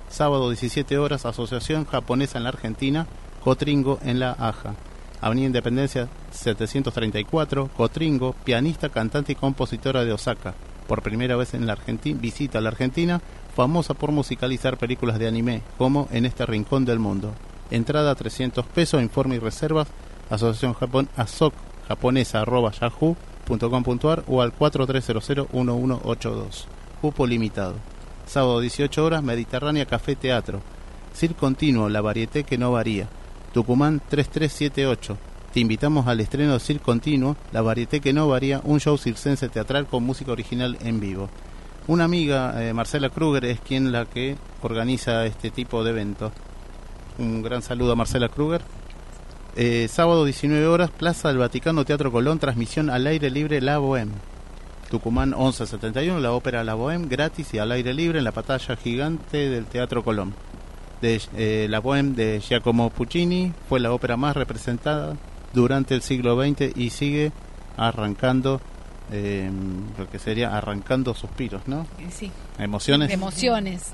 Sábado 0.09 0.49
17 0.49 0.97
horas, 0.97 1.25
Asociación 1.25 1.85
Japonesa 1.85 2.37
en 2.37 2.43
la 2.43 2.49
Argentina, 2.49 3.07
Cotringo 3.43 3.99
en 4.03 4.19
la 4.19 4.31
Aja. 4.31 4.75
Avenida 5.21 5.47
Independencia 5.47 6.07
734, 6.31 7.69
Cotringo, 7.75 8.35
pianista, 8.43 8.89
cantante 8.89 9.31
y 9.31 9.35
compositora 9.35 10.05
de 10.05 10.13
Osaka. 10.13 10.53
Por 10.87 11.01
primera 11.01 11.35
vez 11.35 11.53
en 11.53 11.65
la 11.65 11.73
Argentina, 11.73 12.19
visita 12.21 12.59
a 12.59 12.61
la 12.61 12.69
Argentina, 12.69 13.21
famosa 13.55 13.93
por 13.93 14.11
musicalizar 14.11 14.77
películas 14.77 15.17
de 15.17 15.27
anime, 15.27 15.61
como 15.77 16.07
En 16.11 16.25
este 16.25 16.45
rincón 16.45 16.85
del 16.85 16.99
mundo. 16.99 17.33
Entrada 17.71 18.13
300 18.13 18.65
pesos, 18.67 19.01
informe 19.01 19.37
y 19.37 19.39
reservas, 19.39 19.87
Asociación 20.29 20.73
Japón, 20.73 21.09
ASOC 21.15 21.53
japonesa 21.87 22.41
arroba 22.41 22.71
yahoo.com.ar 22.71 24.23
o 24.27 24.41
al 24.41 24.57
4300-1182. 24.57 26.65
Cupo 27.01 27.27
limitado. 27.27 27.75
Sábado 28.25 28.59
18 28.59 29.05
horas, 29.05 29.23
Mediterránea 29.23 29.85
Café 29.85 30.15
Teatro. 30.15 30.61
Cir 31.13 31.35
Continuo, 31.35 31.89
la 31.89 32.01
varieté 32.01 32.43
que 32.43 32.57
no 32.57 32.71
varía. 32.71 33.07
Tucumán 33.53 34.01
3378. 34.09 35.17
Te 35.53 35.59
invitamos 35.61 36.07
al 36.07 36.19
estreno 36.19 36.53
de 36.53 36.59
Cir 36.59 36.81
Continuo, 36.81 37.37
la 37.53 37.61
varieté 37.61 38.01
que 38.01 38.11
no 38.11 38.27
varía, 38.27 38.59
un 38.65 38.79
show 38.79 38.97
circense 38.97 39.47
teatral 39.47 39.87
con 39.87 40.03
música 40.03 40.33
original 40.33 40.77
en 40.81 40.99
vivo. 40.99 41.29
Una 41.87 42.03
amiga, 42.03 42.61
eh, 42.61 42.73
Marcela 42.73 43.09
Kruger, 43.09 43.45
es 43.45 43.61
quien 43.61 43.91
la 43.91 44.05
que 44.05 44.35
organiza 44.61 45.25
este 45.25 45.51
tipo 45.51 45.83
de 45.83 45.91
eventos. 45.91 46.33
Un 47.19 47.43
gran 47.43 47.61
saludo 47.61 47.93
a 47.93 47.95
Marcela 47.95 48.27
Kruger. 48.27 48.61
Eh, 49.55 49.87
sábado 49.89 50.25
19 50.25 50.67
horas, 50.67 50.91
Plaza 50.91 51.29
del 51.29 51.37
Vaticano, 51.37 51.85
Teatro 51.85 52.11
Colón, 52.11 52.39
transmisión 52.39 52.89
al 52.89 53.07
aire 53.07 53.29
libre 53.29 53.61
La 53.61 53.79
Bohème. 53.79 54.11
Tucumán 54.89 55.29
1171, 55.29 56.19
la 56.19 56.31
ópera 56.31 56.63
La 56.63 56.75
Bohème, 56.75 57.07
gratis 57.07 57.53
y 57.53 57.57
al 57.59 57.71
aire 57.71 57.93
libre 57.93 58.19
en 58.19 58.23
la 58.25 58.31
pantalla 58.31 58.75
gigante 58.75 59.49
del 59.49 59.65
Teatro 59.65 60.03
Colón. 60.03 60.33
De, 61.01 61.21
eh, 61.35 61.67
la 61.69 61.81
Bohème 61.81 62.13
de 62.15 62.39
Giacomo 62.39 62.89
Puccini 62.89 63.51
fue 63.67 63.79
la 63.79 63.91
ópera 63.91 64.15
más 64.17 64.35
representada 64.35 65.15
durante 65.53 65.93
el 65.95 66.01
siglo 66.01 66.41
XX 66.41 66.75
y 66.77 66.89
sigue 66.91 67.31
arrancando 67.77 68.61
eh, 69.11 69.51
lo 69.99 70.09
que 70.09 70.17
sería 70.19 70.55
arrancando 70.57 71.13
suspiros, 71.13 71.61
¿no? 71.67 71.81
Eh, 71.99 72.07
Sí. 72.11 72.31
Emociones. 72.57 73.11
Emociones. 73.11 73.91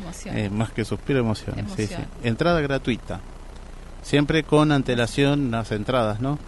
Emociones. 0.00 0.46
Eh, 0.46 0.50
más 0.50 0.72
que 0.72 0.84
suspiro, 0.84 1.20
emociones. 1.20 1.66
sí, 1.76 1.86
sí. 1.86 1.94
Entrada 2.24 2.60
gratuita. 2.60 3.20
Siempre 4.02 4.42
con 4.42 4.72
antelación 4.72 5.50
las 5.50 5.70
entradas, 5.70 6.20
¿no? 6.20 6.38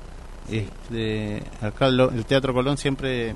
Este, 0.50 1.42
acá 1.60 1.88
lo- 1.88 2.10
el 2.10 2.24
Teatro 2.24 2.52
Colón 2.52 2.76
siempre 2.78 3.34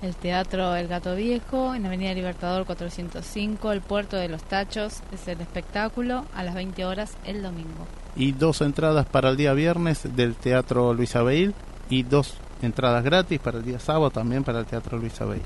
El 0.01 0.17
Teatro 0.17 0.75
El 0.75 0.89
Gato 0.89 1.15
Viejo, 1.15 1.75
en 1.75 1.85
Avenida 1.85 2.15
Libertador 2.15 2.65
405, 2.65 3.73
el 3.73 3.81
Puerto 3.83 4.17
de 4.17 4.29
los 4.29 4.43
Tachos, 4.45 5.03
es 5.13 5.29
el 5.29 5.41
espectáculo 5.41 6.25
a 6.35 6.43
las 6.45 6.55
20 6.55 6.85
horas 6.85 7.17
el 7.25 7.43
domingo. 7.43 7.87
y 8.17 8.33
dos 8.33 8.63
entradas 8.63 9.07
para 9.07 9.29
el 9.29 9.37
día 9.37 9.53
viernes 9.53 10.09
del 10.17 10.35
Teatro 10.35 10.95
Luis 10.95 11.15
Abel 11.15 11.55
y 11.91 12.03
dos 12.05 12.35
entradas 12.63 13.05
gratis 13.05 13.39
para 13.39 13.59
el 13.59 13.65
día 13.65 13.79
sábado 13.79 14.11
también 14.11 14.45
para 14.45 14.61
el 14.61 14.67
Teatro 14.67 14.99
Luis 14.99 15.21
Abel. 15.21 15.43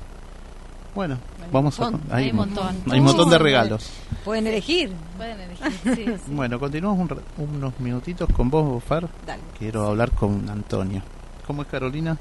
Bueno, 0.95 1.17
Hay 1.39 1.45
un 1.47 1.51
vamos 1.51 1.79
a 1.79 1.83
montón, 1.89 2.01
hay 2.11 2.23
hay 2.25 2.29
un 2.31 2.35
montón. 2.37 2.83
hay 2.91 2.99
un 2.99 3.05
montón 3.05 3.29
de 3.29 3.37
regalos. 3.39 3.89
Pueden 4.23 4.47
elegir. 4.47 4.91
Pueden 5.17 5.39
elegir, 5.39 5.71
sí, 5.83 6.05
sí. 6.25 6.31
Bueno, 6.31 6.59
continuamos 6.59 6.99
un 6.99 7.09
re- 7.09 7.23
unos 7.37 7.79
minutitos 7.79 8.29
con 8.31 8.49
vos, 8.49 8.83
Far. 8.83 9.09
Dale. 9.25 9.41
Quiero 9.57 9.87
hablar 9.87 10.11
con 10.11 10.47
Antonio. 10.49 11.01
¿Cómo 11.47 11.63
es 11.63 11.67
Carolina? 11.67 12.17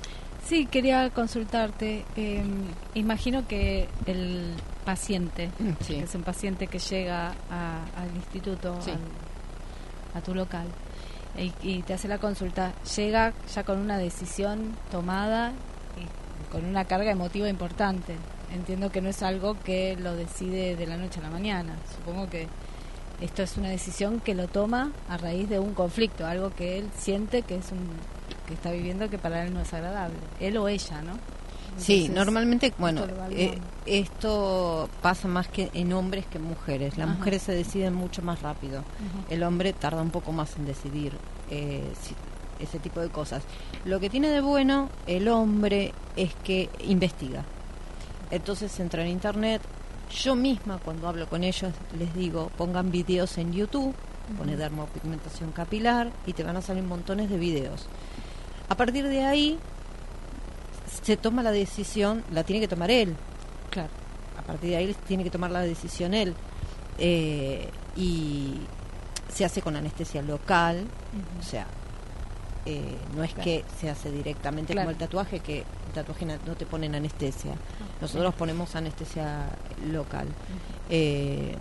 Sí, 0.46 0.66
quería 0.66 1.10
consultarte. 1.10 2.04
eh, 2.16 2.42
imagino 2.94 3.46
que 3.46 3.88
el 4.06 4.54
paciente, 4.84 5.50
Sí. 5.82 5.94
que 5.94 6.00
es 6.04 6.14
un 6.14 6.22
paciente 6.22 6.66
que 6.66 6.78
llega 6.78 7.28
a- 7.50 7.84
al 7.96 8.16
instituto, 8.16 8.76
Sí. 8.80 8.90
al- 8.90 10.18
a 10.18 10.20
tu 10.22 10.34
local, 10.34 10.66
y, 11.38 11.52
y 11.62 11.82
te 11.82 11.94
hace 11.94 12.08
la 12.08 12.18
consulta, 12.18 12.72
llega 12.96 13.32
ya 13.54 13.62
con 13.64 13.78
una 13.78 13.96
decisión 13.98 14.72
tomada 14.90 15.52
y 15.96 16.50
con 16.52 16.64
una 16.64 16.84
carga 16.84 17.12
emotiva 17.12 17.48
importante. 17.48 18.16
Entiendo 18.54 18.90
que 18.90 19.00
no 19.00 19.08
es 19.08 19.22
algo 19.22 19.56
que 19.64 19.96
lo 19.96 20.14
decide 20.14 20.76
de 20.76 20.86
la 20.86 20.96
noche 20.96 21.20
a 21.20 21.22
la 21.22 21.30
mañana. 21.30 21.74
Supongo 21.96 22.28
que 22.28 22.48
esto 23.20 23.42
es 23.42 23.56
una 23.56 23.68
decisión 23.70 24.20
que 24.20 24.34
lo 24.34 24.48
toma 24.48 24.90
a 25.08 25.16
raíz 25.16 25.48
de 25.48 25.58
un 25.58 25.74
conflicto, 25.74 26.26
algo 26.26 26.50
que 26.54 26.78
él 26.78 26.88
siente 26.98 27.42
que 27.42 27.56
es 27.56 27.70
un 27.72 27.78
que 28.46 28.54
está 28.54 28.70
viviendo 28.72 29.08
que 29.08 29.18
para 29.18 29.44
él 29.44 29.54
no 29.54 29.60
es 29.60 29.72
agradable, 29.72 30.16
él 30.40 30.56
o 30.56 30.66
ella, 30.68 31.00
¿no? 31.02 31.12
Sí, 31.78 32.10
normalmente, 32.10 32.74
bueno, 32.76 33.04
esto 33.04 33.30
eh, 33.30 33.58
esto 33.86 34.88
pasa 35.00 35.26
más 35.28 35.48
que 35.48 35.70
en 35.72 35.92
hombres 35.94 36.26
que 36.26 36.36
en 36.38 36.44
mujeres. 36.44 36.98
Las 36.98 37.08
Ajá. 37.08 37.16
mujeres 37.18 37.42
se 37.42 37.52
deciden 37.52 37.94
mucho 37.94 38.20
más 38.20 38.42
rápido. 38.42 38.82
El 39.30 39.42
hombre 39.42 39.72
tarda 39.72 40.02
un 40.02 40.10
poco 40.10 40.32
más 40.32 40.54
en 40.56 40.66
decidir 40.66 41.12
eh, 41.50 41.82
si- 42.02 42.14
ese 42.62 42.78
tipo 42.78 43.00
de 43.00 43.08
cosas. 43.08 43.42
Lo 43.86 44.00
que 44.00 44.10
tiene 44.10 44.28
de 44.28 44.40
bueno 44.42 44.90
el 45.06 45.28
hombre 45.28 45.92
es 46.16 46.34
que 46.44 46.68
investiga. 46.86 47.44
Entonces 48.32 48.80
entra 48.80 49.02
en 49.02 49.08
internet. 49.08 49.62
Yo 50.10 50.34
misma 50.34 50.78
cuando 50.78 51.06
hablo 51.06 51.28
con 51.28 51.44
ellos 51.44 51.72
les 51.98 52.12
digo, 52.14 52.50
pongan 52.56 52.90
videos 52.90 53.38
en 53.38 53.52
YouTube, 53.52 53.94
pone 54.36 54.56
dermopigmentación 54.56 55.52
capilar 55.52 56.10
y 56.26 56.32
te 56.32 56.42
van 56.42 56.56
a 56.56 56.62
salir 56.62 56.82
montones 56.82 57.30
de 57.30 57.36
videos. 57.36 57.86
A 58.68 58.74
partir 58.74 59.06
de 59.06 59.24
ahí 59.24 59.58
se 61.02 61.16
toma 61.16 61.42
la 61.42 61.52
decisión, 61.52 62.24
la 62.32 62.42
tiene 62.42 62.60
que 62.60 62.68
tomar 62.68 62.90
él. 62.90 63.14
Claro. 63.70 63.90
A 64.38 64.42
partir 64.42 64.70
de 64.70 64.76
ahí 64.76 64.96
tiene 65.06 65.24
que 65.24 65.30
tomar 65.30 65.50
la 65.50 65.60
decisión 65.60 66.14
él. 66.14 66.34
Eh, 66.98 67.68
y 67.96 68.60
se 69.28 69.44
hace 69.44 69.60
con 69.60 69.76
anestesia 69.76 70.22
local, 70.22 70.86
o 71.38 71.42
sea, 71.42 71.66
eh, 72.66 72.96
no 73.16 73.24
es 73.24 73.32
Claro. 73.32 73.44
que 73.44 73.64
se 73.80 73.90
hace 73.90 74.10
directamente 74.10 74.72
Claro. 74.72 74.86
como 74.86 74.90
el 74.92 74.96
tatuaje, 74.98 75.40
que 75.40 75.58
el 75.58 75.92
tatuaje 75.94 76.24
no 76.26 76.54
te 76.56 76.66
ponen 76.66 76.94
anestesia. 76.94 77.52
Nosotros 78.00 78.34
ponemos 78.34 78.74
anestesia 78.76 79.46
local. 79.90 80.28
Eh, 80.90 81.56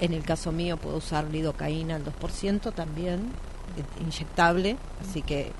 en 0.00 0.12
el 0.12 0.22
caso 0.24 0.50
mío 0.52 0.76
puedo 0.76 0.96
usar 0.96 1.24
lidocaína 1.24 1.96
al 1.96 2.04
2% 2.04 2.72
también, 2.72 3.30
eh, 3.76 4.02
inyectable, 4.02 4.76
así 5.00 5.22
que 5.22 5.52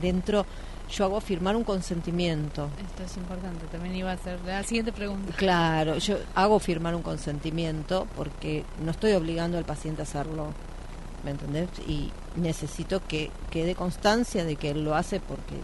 dentro 0.00 0.44
yo 0.90 1.04
hago 1.04 1.20
firmar 1.20 1.54
un 1.54 1.64
consentimiento. 1.64 2.70
Esto 2.86 3.04
es 3.04 3.16
importante, 3.18 3.66
también 3.66 3.94
iba 3.94 4.10
a 4.10 4.16
ser 4.16 4.40
la 4.46 4.62
siguiente 4.62 4.90
pregunta. 4.92 5.32
Claro, 5.36 5.98
yo 5.98 6.16
hago 6.34 6.58
firmar 6.58 6.94
un 6.94 7.02
consentimiento 7.02 8.06
porque 8.16 8.64
no 8.82 8.90
estoy 8.90 9.12
obligando 9.12 9.58
al 9.58 9.64
paciente 9.64 10.00
a 10.02 10.04
hacerlo, 10.04 10.48
¿me 11.24 11.30
entendés? 11.32 11.68
Y 11.86 12.10
necesito 12.38 13.06
que 13.06 13.30
quede 13.50 13.74
constancia 13.74 14.44
de 14.44 14.56
que 14.56 14.70
él 14.70 14.84
lo 14.84 14.94
hace 14.94 15.20
porque 15.20 15.56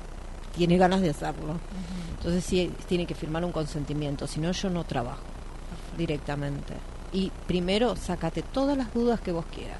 tiene 0.56 0.76
ganas 0.76 1.00
de 1.00 1.10
hacerlo. 1.10 1.58
Entonces 2.16 2.44
sí, 2.44 2.72
tiene 2.86 3.06
que 3.06 3.14
firmar 3.14 3.44
un 3.44 3.52
consentimiento, 3.52 4.26
si 4.26 4.40
no 4.40 4.52
yo 4.52 4.70
no 4.70 4.84
trabajo 4.84 5.22
directamente. 5.96 6.74
Y 7.12 7.30
primero, 7.46 7.96
sácate 7.96 8.42
todas 8.42 8.76
las 8.76 8.92
dudas 8.92 9.20
que 9.20 9.32
vos 9.32 9.44
quieras. 9.54 9.78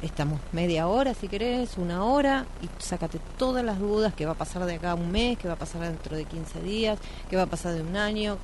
Estamos 0.00 0.40
media 0.52 0.86
hora, 0.86 1.12
si 1.12 1.26
querés, 1.26 1.76
una 1.76 2.04
hora, 2.04 2.46
y 2.62 2.68
sácate 2.82 3.20
todas 3.36 3.64
las 3.64 3.80
dudas 3.80 4.14
que 4.14 4.26
va 4.26 4.32
a 4.32 4.36
pasar 4.36 4.64
de 4.64 4.76
acá 4.76 4.92
a 4.92 4.94
un 4.94 5.10
mes, 5.10 5.36
que 5.36 5.48
va 5.48 5.54
a 5.54 5.58
pasar 5.58 5.82
dentro 5.82 6.16
de 6.16 6.24
15 6.24 6.62
días, 6.62 6.98
que 7.28 7.36
va 7.36 7.42
a 7.42 7.46
pasar 7.46 7.74
de 7.74 7.82
un 7.82 7.96
año, 7.96 8.38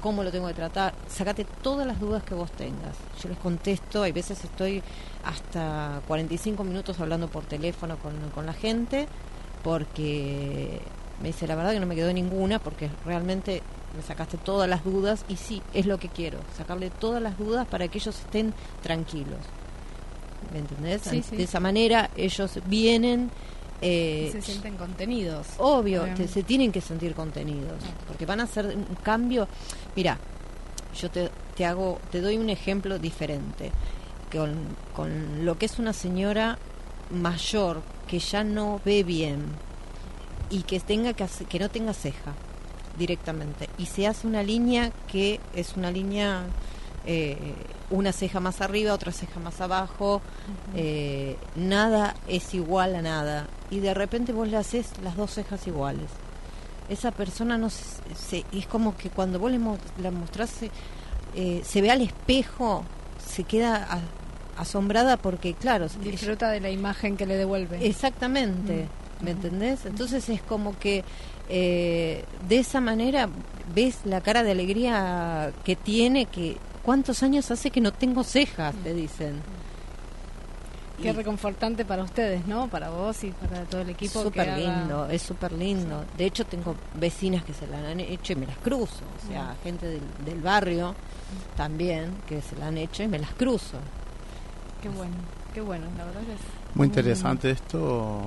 cómo 0.00 0.22
lo 0.22 0.32
tengo 0.32 0.48
que 0.48 0.54
tratar. 0.54 0.94
Sácate 1.08 1.44
todas 1.62 1.86
las 1.86 2.00
dudas 2.00 2.22
que 2.24 2.34
vos 2.34 2.50
tengas. 2.52 2.96
Yo 3.22 3.28
les 3.28 3.38
contesto, 3.38 4.02
hay 4.02 4.12
veces 4.12 4.42
estoy 4.44 4.82
hasta 5.24 6.00
45 6.06 6.64
minutos 6.64 7.00
hablando 7.00 7.28
por 7.28 7.44
teléfono 7.44 7.96
con, 7.98 8.12
con 8.34 8.46
la 8.46 8.52
gente, 8.52 9.06
porque 9.62 10.80
me 11.20 11.28
dice 11.28 11.46
la 11.46 11.54
verdad 11.54 11.72
que 11.72 11.80
no 11.80 11.86
me 11.86 11.94
quedó 11.94 12.12
ninguna, 12.12 12.58
porque 12.58 12.90
realmente 13.04 13.62
me 13.96 14.02
sacaste 14.02 14.36
todas 14.38 14.68
las 14.68 14.84
dudas, 14.84 15.24
y 15.28 15.36
sí, 15.36 15.62
es 15.72 15.86
lo 15.86 15.98
que 15.98 16.08
quiero, 16.08 16.38
sacarle 16.56 16.90
todas 16.90 17.22
las 17.22 17.38
dudas 17.38 17.66
para 17.66 17.88
que 17.88 17.98
ellos 17.98 18.18
estén 18.18 18.52
tranquilos. 18.82 19.38
¿Me 20.52 20.58
entendés? 20.58 21.02
Sí, 21.02 21.22
sí. 21.22 21.36
De 21.36 21.44
esa 21.44 21.60
manera 21.60 22.10
ellos 22.16 22.58
vienen... 22.66 23.30
eh, 23.80 24.28
se 24.32 24.42
sienten 24.42 24.76
contenidos. 24.76 25.46
Obvio, 25.58 26.04
te- 26.14 26.28
se 26.28 26.42
tienen 26.42 26.70
que 26.72 26.80
sentir 26.80 27.14
contenidos, 27.14 27.82
porque 28.06 28.26
van 28.26 28.40
a 28.40 28.44
hacer 28.44 28.66
un 28.66 28.96
cambio. 29.02 29.48
Mira, 29.96 30.18
yo 31.00 31.10
te, 31.10 31.30
te 31.56 31.64
hago, 31.64 31.98
te 32.10 32.20
doy 32.20 32.36
un 32.36 32.50
ejemplo 32.50 32.98
diferente 32.98 33.70
con, 34.34 34.54
con 34.94 35.44
lo 35.44 35.56
que 35.58 35.66
es 35.66 35.78
una 35.78 35.92
señora 35.92 36.58
mayor 37.10 37.82
que 38.08 38.18
ya 38.18 38.44
no 38.44 38.80
ve 38.84 39.02
bien 39.02 39.44
y 40.50 40.62
que 40.62 40.80
tenga 40.80 41.12
que 41.12 41.24
hacer- 41.24 41.46
que 41.46 41.58
no 41.58 41.68
tenga 41.68 41.92
ceja 41.94 42.32
directamente. 42.98 43.68
Y 43.78 43.86
se 43.86 44.06
hace 44.06 44.26
una 44.26 44.42
línea 44.42 44.90
que 45.10 45.40
es 45.54 45.76
una 45.76 45.90
línea 45.90 46.42
eh, 47.06 47.36
una 47.90 48.12
ceja 48.12 48.40
más 48.40 48.62
arriba 48.62 48.94
otra 48.94 49.12
ceja 49.12 49.38
más 49.38 49.60
abajo 49.60 50.22
eh, 50.74 51.36
nada 51.54 52.14
es 52.28 52.54
igual 52.54 52.94
a 52.94 53.02
nada. 53.02 53.46
Y 53.70 53.80
de 53.80 53.92
repente 53.94 54.32
vos 54.32 54.48
le 54.48 54.56
haces 54.56 54.86
las 55.02 55.16
dos 55.16 55.32
cejas 55.32 55.66
iguales. 55.66 56.08
Esa 56.88 57.10
persona 57.12 57.56
no 57.58 57.68
se, 57.70 57.84
se- 58.14 58.44
es 58.52 58.66
como 58.66 58.96
que 58.96 59.10
cuando 59.10 59.38
vos 59.38 59.50
le 59.50 59.58
mo- 59.58 59.78
la 60.02 60.10
mostrás 60.10 60.50
se, 60.50 60.70
eh, 61.34 61.62
se 61.64 61.80
ve 61.82 61.90
al 61.90 62.00
espejo 62.02 62.84
se 63.26 63.44
queda 63.44 63.76
a- 63.90 64.00
asombrada 64.56 65.16
porque 65.16 65.54
claro 65.54 65.88
Disfruta 66.02 66.50
de 66.50 66.60
la 66.60 66.70
imagen 66.70 67.16
que 67.16 67.26
le 67.26 67.36
devuelve. 67.36 67.86
Exactamente, 67.86 68.88
Mm. 69.20 69.24
¿me 69.24 69.30
entendés? 69.32 69.86
Entonces 69.86 70.28
es 70.28 70.42
como 70.42 70.78
que 70.78 71.04
eh, 71.48 72.24
de 72.48 72.58
esa 72.58 72.80
manera 72.80 73.28
ves 73.74 73.98
la 74.04 74.20
cara 74.20 74.42
de 74.42 74.50
alegría 74.52 75.52
que 75.64 75.76
tiene, 75.76 76.26
que 76.26 76.56
cuántos 76.82 77.22
años 77.22 77.50
hace 77.50 77.70
que 77.70 77.80
no 77.80 77.92
tengo 77.92 78.24
cejas, 78.24 78.74
te 78.82 78.94
dicen. 78.94 79.40
Qué 81.02 81.08
Y- 81.08 81.12
reconfortante 81.12 81.84
para 81.84 82.04
ustedes, 82.04 82.46
¿no? 82.46 82.68
Para 82.68 82.88
vos 82.88 83.24
y 83.24 83.30
para 83.32 83.64
todo 83.64 83.80
el 83.80 83.90
equipo. 83.90 84.22
Súper 84.22 84.48
haga- 84.48 84.56
lindo, 84.58 85.06
es 85.10 85.22
súper 85.22 85.52
lindo. 85.52 86.04
De 86.16 86.24
hecho, 86.24 86.44
tengo 86.46 86.76
vecinas 86.94 87.42
que 87.44 87.52
se 87.52 87.66
la 87.66 87.78
han 87.90 87.98
hecho 88.00 88.32
y 88.32 88.36
me 88.36 88.46
las 88.46 88.56
cruzo. 88.58 89.02
O 89.24 89.28
sea, 89.28 89.56
gente 89.64 89.86
del, 89.86 90.02
del 90.24 90.40
barrio 90.40 90.94
también 91.56 92.12
que 92.28 92.40
se 92.40 92.54
la 92.56 92.68
han 92.68 92.78
hecho 92.78 93.02
y 93.02 93.08
me 93.08 93.18
las 93.18 93.30
cruzo. 93.34 93.78
Qué 94.84 94.90
bueno, 94.90 95.14
qué 95.54 95.60
bueno, 95.62 95.86
la 95.96 96.04
verdad 96.04 96.20
que 96.20 96.34
es 96.34 96.40
Muy 96.74 96.88
interesante 96.88 97.50
esto, 97.50 98.20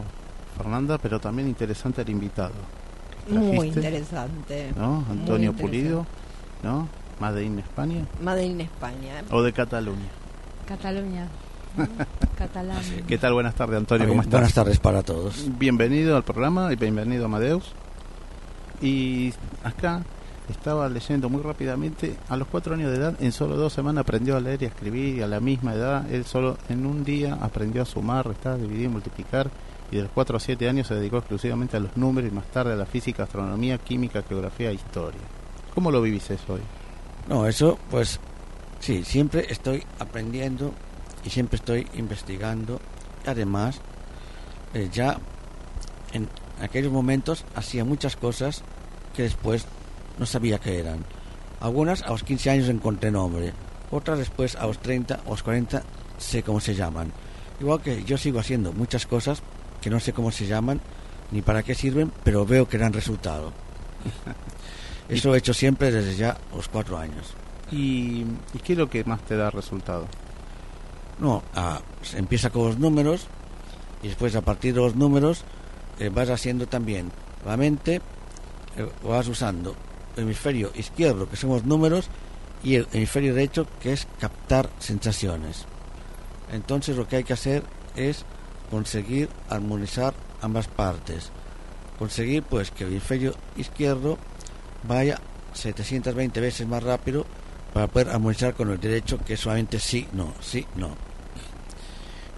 Fernanda, 0.58 0.97
pero 0.97 1.20
también 1.20 1.47
interesante 1.47 2.01
el 2.01 2.10
invitado. 2.10 2.55
que 3.28 3.34
Muy 3.36 3.68
interesante. 3.68 4.74
¿No? 4.76 5.05
Antonio 5.08 5.53
Pulido, 5.53 6.08
¿no? 6.64 6.89
Made 7.20 7.43
in 7.43 7.60
España 7.60 8.03
Made 8.24 8.43
in 8.43 8.62
España. 8.62 9.22
o 9.30 9.43
de 9.43 9.53
Cataluña. 9.53 10.10
Cataluña. 10.68 11.28
Catalán. 12.39 12.82
¿Qué 13.08 13.20
tal? 13.20 13.34
Buenas 13.34 13.53
tardes, 13.53 13.78
Antonio, 13.78 14.08
¿cómo 14.08 14.22
estás? 14.22 14.39
Buenas 14.39 14.53
tardes 14.55 14.80
para 14.80 15.03
todos. 15.03 15.45
Bienvenido 15.60 16.18
al 16.18 16.24
programa 16.24 16.74
y 16.74 16.76
bienvenido 16.76 17.26
Amadeus. 17.26 17.72
Y 18.82 19.32
acá 19.64 20.01
estaba 20.53 20.87
leyendo 20.89 21.29
muy 21.29 21.41
rápidamente, 21.41 22.15
a 22.29 22.37
los 22.37 22.47
cuatro 22.47 22.73
años 22.73 22.91
de 22.91 22.97
edad, 22.97 23.15
en 23.19 23.31
solo 23.31 23.55
dos 23.55 23.73
semanas 23.73 24.01
aprendió 24.01 24.35
a 24.37 24.39
leer 24.39 24.61
y 24.61 24.65
a 24.65 24.69
escribir 24.69 25.15
y 25.17 25.21
a 25.21 25.27
la 25.27 25.39
misma 25.39 25.73
edad, 25.73 26.09
él 26.11 26.25
solo 26.25 26.57
en 26.69 26.85
un 26.85 27.03
día 27.03 27.37
aprendió 27.41 27.81
a 27.81 27.85
sumar, 27.85 28.27
restar, 28.27 28.57
dividir 28.59 28.85
y 28.85 28.89
multiplicar 28.89 29.49
y 29.91 29.97
de 29.97 30.03
los 30.03 30.11
cuatro 30.11 30.37
a 30.37 30.39
siete 30.39 30.67
años 30.67 30.87
se 30.87 30.95
dedicó 30.95 31.17
exclusivamente 31.17 31.77
a 31.77 31.79
los 31.79 31.95
números 31.95 32.31
y 32.31 32.35
más 32.35 32.45
tarde 32.47 32.73
a 32.73 32.75
la 32.75 32.85
física, 32.85 33.23
astronomía, 33.23 33.77
química, 33.77 34.23
geografía 34.27 34.69
e 34.69 34.73
historia. 34.73 35.21
¿Cómo 35.73 35.91
lo 35.91 36.01
vivís 36.01 36.29
eso 36.29 36.53
hoy? 36.53 36.61
No, 37.27 37.45
eso, 37.45 37.77
pues, 37.89 38.19
sí, 38.79 39.03
siempre 39.03 39.45
estoy 39.49 39.83
aprendiendo 39.99 40.73
y 41.23 41.29
siempre 41.29 41.57
estoy 41.57 41.87
investigando. 41.95 42.79
Además, 43.25 43.79
eh, 44.73 44.89
ya 44.91 45.17
en 46.13 46.27
aquellos 46.61 46.91
momentos 46.91 47.45
hacía 47.55 47.85
muchas 47.85 48.15
cosas 48.15 48.63
que 49.15 49.23
después 49.23 49.65
no 50.18 50.26
sabía 50.26 50.59
que 50.59 50.80
eran. 50.80 51.05
Algunas 51.59 52.03
a 52.03 52.09
los 52.09 52.24
15 52.24 52.49
años 52.49 52.70
encontré 52.70 53.11
nombre, 53.11 53.53
otras 53.91 54.20
después 54.20 54.55
a 54.55 54.68
los 54.68 54.80
30 54.80 55.22
o 55.26 55.32
los 55.32 55.43
40 55.43 55.84
sé 56.18 56.43
cómo 56.43 56.59
se 56.59 56.76
llaman. 56.76 57.11
Igual 57.59 57.82
que 57.82 58.03
yo 58.03 58.18
sigo 58.18 58.39
haciendo 58.39 58.74
muchas 58.74 59.05
cosas 59.05 59.41
que 59.82 59.89
no 59.89 59.99
sé 59.99 60.13
cómo 60.13 60.32
se 60.32 60.45
llaman 60.45 60.82
ni 61.32 61.41
para 61.41 61.63
qué 61.63 61.76
sirven, 61.76 62.11
pero 62.24 62.45
veo 62.45 62.68
que 62.68 62.78
dan 62.78 62.93
resultado. 62.93 63.51
Eso 65.09 65.34
he 65.34 65.38
hecho 65.38 65.53
siempre 65.53 65.91
desde 65.91 66.15
ya 66.15 66.38
los 66.53 66.68
cuatro 66.68 66.97
años. 66.97 67.34
¿Y, 67.72 68.26
y 68.53 68.59
qué 68.63 68.74
es 68.74 68.80
lo 68.80 68.89
que 68.89 69.03
más 69.03 69.22
te 69.22 69.36
da 69.36 69.49
resultado? 69.49 70.07
No, 71.20 71.43
ah, 71.55 71.82
se 72.01 72.20
empieza 72.20 72.49
con 72.49 72.68
los 72.68 72.78
números 72.78 73.28
y 74.03 74.07
después 74.07 74.36
a 74.36 74.41
partir 74.41 74.74
de 74.74 74.82
los 74.82 74.95
números 74.95 75.43
eh, 75.99 76.09
vas 76.09 76.30
haciendo 76.30 76.68
también 76.68 77.11
la 77.45 77.57
mente, 77.57 78.01
eh, 78.76 78.88
vas 79.03 79.28
usando 79.28 79.76
hemisferio 80.18 80.72
izquierdo, 80.76 81.30
que 81.30 81.36
son 81.36 81.51
los 81.51 81.65
números, 81.65 82.09
y 82.63 82.76
el 82.76 82.88
hemisferio 82.91 83.34
derecho, 83.34 83.68
que 83.82 83.93
es 83.93 84.07
captar 84.20 84.70
sensaciones. 84.80 85.65
Entonces 86.51 86.95
lo 86.95 87.07
que 87.07 87.18
hay 87.18 87.24
que 87.24 87.34
hacer 87.34 87.63
es 87.95 88.26
conseguir 88.70 89.30
armonizar 89.49 90.13
ambas 90.41 90.68
partes. 90.68 91.32
Conseguir 91.99 92.43
pues 92.43 92.72
que 92.72 92.84
el 92.84 92.91
hemisferio 92.91 93.36
izquierdo 93.55 94.18
vaya 94.88 95.20
720 95.53 96.39
veces 96.39 96.68
más 96.68 96.84
rápido 96.84 97.26
para 97.74 97.88
poder 97.88 98.09
armonizar 98.09 98.53
con 98.53 98.72
el 98.72 98.80
derecho 98.80 99.20
que 99.20 99.34
es 99.34 99.39
solamente 99.39 99.80
sí, 99.80 100.07
no, 100.13 100.34
sí, 100.39 100.65
no. 100.76 100.95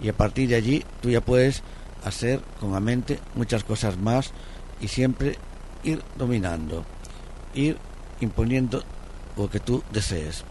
Y 0.00 0.08
a 0.08 0.16
partir 0.16 0.48
de 0.48 0.56
allí 0.56 0.84
tú 1.00 1.10
ya 1.10 1.20
puedes 1.20 1.62
hacer 2.04 2.40
con 2.58 2.72
la 2.72 2.80
mente 2.80 3.18
muchas 3.34 3.64
cosas 3.64 3.98
más 3.98 4.32
y 4.80 4.88
siempre 4.88 5.36
ir 5.82 6.02
dominando, 6.16 6.84
ir 7.54 7.76
imponiendo 8.20 8.82
lo 9.36 9.48
que 9.50 9.60
tú 9.60 9.82
desees. 9.92 10.44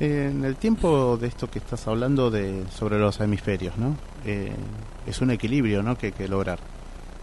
En 0.00 0.44
el 0.44 0.56
tiempo 0.56 1.16
de 1.16 1.26
esto 1.26 1.50
que 1.50 1.58
estás 1.58 1.86
hablando 1.88 2.30
de 2.30 2.64
sobre 2.70 2.98
los 2.98 3.18
hemisferios, 3.20 3.76
¿no? 3.76 3.96
Eh, 4.24 4.52
es 5.06 5.20
un 5.20 5.30
equilibrio, 5.32 5.82
¿no? 5.82 5.96
Que 5.98 6.12
que 6.12 6.28
lograr. 6.28 6.58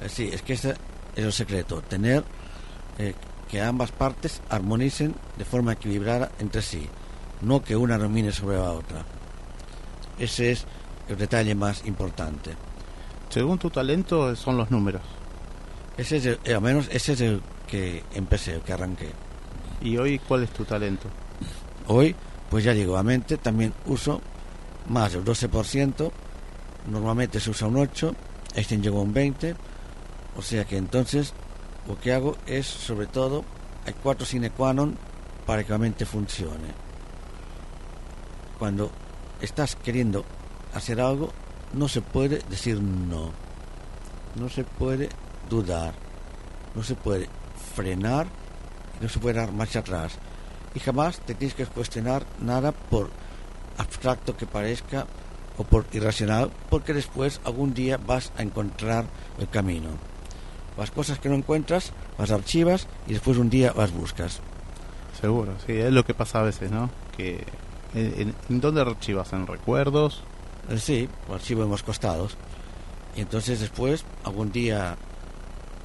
Eh, 0.02 0.10
Sí, 0.10 0.30
es 0.32 0.42
que 0.42 0.54
ese 0.54 0.72
es 1.16 1.24
el 1.24 1.32
secreto, 1.32 1.82
tener 1.82 2.24
eh, 2.98 3.14
que 3.50 3.62
ambas 3.62 3.92
partes 3.92 4.42
armonicen 4.50 5.16
de 5.38 5.46
forma 5.46 5.74
equilibrada 5.74 6.32
entre 6.40 6.62
sí, 6.62 6.88
no 7.42 7.64
que 7.64 7.76
una 7.78 7.98
domine 7.98 8.32
sobre 8.34 8.58
la 8.58 8.72
otra. 8.72 9.06
Ese 10.20 10.52
es 10.52 10.66
el 11.08 11.18
detalle 11.18 11.56
más 11.56 11.86
importante. 11.86 12.52
Según 13.30 13.58
tu 13.58 13.70
talento 13.70 14.36
son 14.36 14.58
los 14.58 14.70
números. 14.72 15.02
Ese 15.98 16.18
es 16.18 16.26
el- 16.26 16.40
al 16.54 16.62
menos 16.62 16.90
ese 16.92 17.14
es 17.14 17.22
el 17.22 17.42
que 17.66 18.04
empecé, 18.14 18.60
que 18.66 18.74
arranqué. 18.74 19.10
¿Y 19.82 19.98
hoy 19.98 20.20
cuál 20.20 20.44
es 20.44 20.52
tu 20.52 20.66
talento? 20.66 21.10
Hoy, 21.88 22.16
pues 22.50 22.64
ya 22.64 22.74
digo, 22.74 22.96
la 22.96 23.04
mente 23.04 23.38
también 23.38 23.74
uso 23.86 24.22
más 24.90 25.14
del 25.14 25.24
12%, 25.24 26.12
normalmente 26.90 27.40
se 27.40 27.50
usa 27.50 27.68
un 27.68 27.78
8, 27.78 28.16
este 28.56 28.78
llegó 28.78 29.00
a 29.00 29.04
un 29.04 29.14
20, 29.14 29.56
o 30.38 30.42
sea 30.42 30.66
que 30.66 30.78
entonces 30.78 31.34
lo 31.88 32.00
que 32.00 32.14
hago 32.14 32.38
es, 32.48 32.66
sobre 32.66 33.08
todo, 33.08 33.44
hay 33.86 33.94
cuatro 33.94 34.26
sine 34.26 34.50
qua 34.50 34.74
non 34.74 34.98
para 35.46 35.64
que 35.64 35.72
la 35.72 35.78
mente 35.78 36.06
funcione. 36.06 36.74
Cuando 38.58 38.90
estás 39.42 39.76
queriendo 39.76 40.26
hacer 40.74 41.00
algo, 41.00 41.32
no 41.74 41.88
se 41.88 42.02
puede 42.02 42.42
decir 42.50 42.82
no, 42.82 43.32
no 44.36 44.50
se 44.50 44.64
puede 44.64 45.10
dudar, 45.50 45.94
no 46.74 46.84
se 46.84 46.96
puede 46.96 47.30
frenar 47.76 48.28
y 49.00 49.04
no 49.04 49.10
se 49.10 49.20
puede 49.20 49.36
dar 49.40 49.52
marcha 49.52 49.80
atrás 49.80 50.14
y 50.74 50.80
jamás 50.80 51.20
te 51.20 51.36
tienes 51.36 51.56
que 51.56 51.66
cuestionar 51.66 52.26
nada 52.42 52.72
por 52.72 53.10
abstracto 53.78 54.36
que 54.36 54.46
parezca 54.46 55.06
o 55.58 55.64
por 55.64 55.86
irracional, 55.94 56.52
porque 56.70 56.94
después 56.94 57.40
algún 57.46 57.74
día 57.74 57.98
vas 57.98 58.32
a 58.38 58.42
encontrar 58.42 59.06
el 59.40 59.48
camino. 59.50 59.90
Las 60.78 60.92
cosas 60.92 61.18
que 61.20 61.30
no 61.30 61.36
encuentras, 61.36 61.94
las 62.18 62.32
archivas 62.32 62.88
y 63.08 63.14
después 63.14 63.38
un 63.38 63.50
día 63.50 63.74
las 63.78 63.92
buscas. 63.92 64.42
Seguro, 65.22 65.54
sí, 65.66 65.72
es 65.74 65.94
lo 65.94 66.04
que 66.04 66.14
pasa 66.14 66.40
a 66.40 66.44
veces, 66.44 66.72
¿no? 66.72 66.90
Que 67.16 67.46
en, 67.94 68.14
en- 68.20 68.36
¿en 68.50 68.60
dónde 68.60 68.82
archivas? 68.82 69.32
¿En 69.32 69.48
recuerdos? 69.48 70.24
Eh, 70.70 70.78
Sí, 70.78 71.08
archivo 71.34 71.64
en 71.64 71.70
los 71.70 71.84
costados. 71.84 72.36
Y 73.16 73.22
entonces 73.22 73.62
después, 73.62 74.04
algún 74.26 74.52
día 74.52 74.98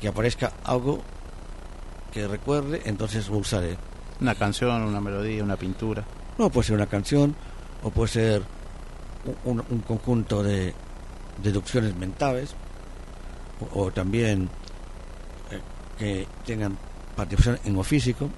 que 0.01 0.09
aparezca 0.09 0.53
algo 0.65 1.01
que 2.13 2.27
recuerde, 2.29 2.83
entonces 2.85 3.29
usaré. 3.29 3.77
Una 4.21 4.35
canción, 4.35 4.83
una 4.83 5.01
melodía, 5.01 5.43
una 5.45 5.57
pintura. 5.57 6.05
No 6.39 6.51
puede 6.51 6.67
ser 6.67 6.77
una 6.77 6.87
canción 6.87 7.35
o 7.83 7.91
puede 7.91 8.09
ser 8.09 8.43
un, 9.45 9.59
un- 9.59 9.65
un 9.71 9.81
conjunto 9.81 10.43
de 10.43 10.75
deducciones 11.43 11.95
mentales 11.97 12.55
o, 13.75 13.81
o 13.85 13.91
también 13.91 14.49
eh, 15.51 15.61
que 15.99 16.27
tengan 16.45 16.77
participación 17.17 17.59
en 17.65 17.75
lo 17.75 17.83
físico 17.83 18.29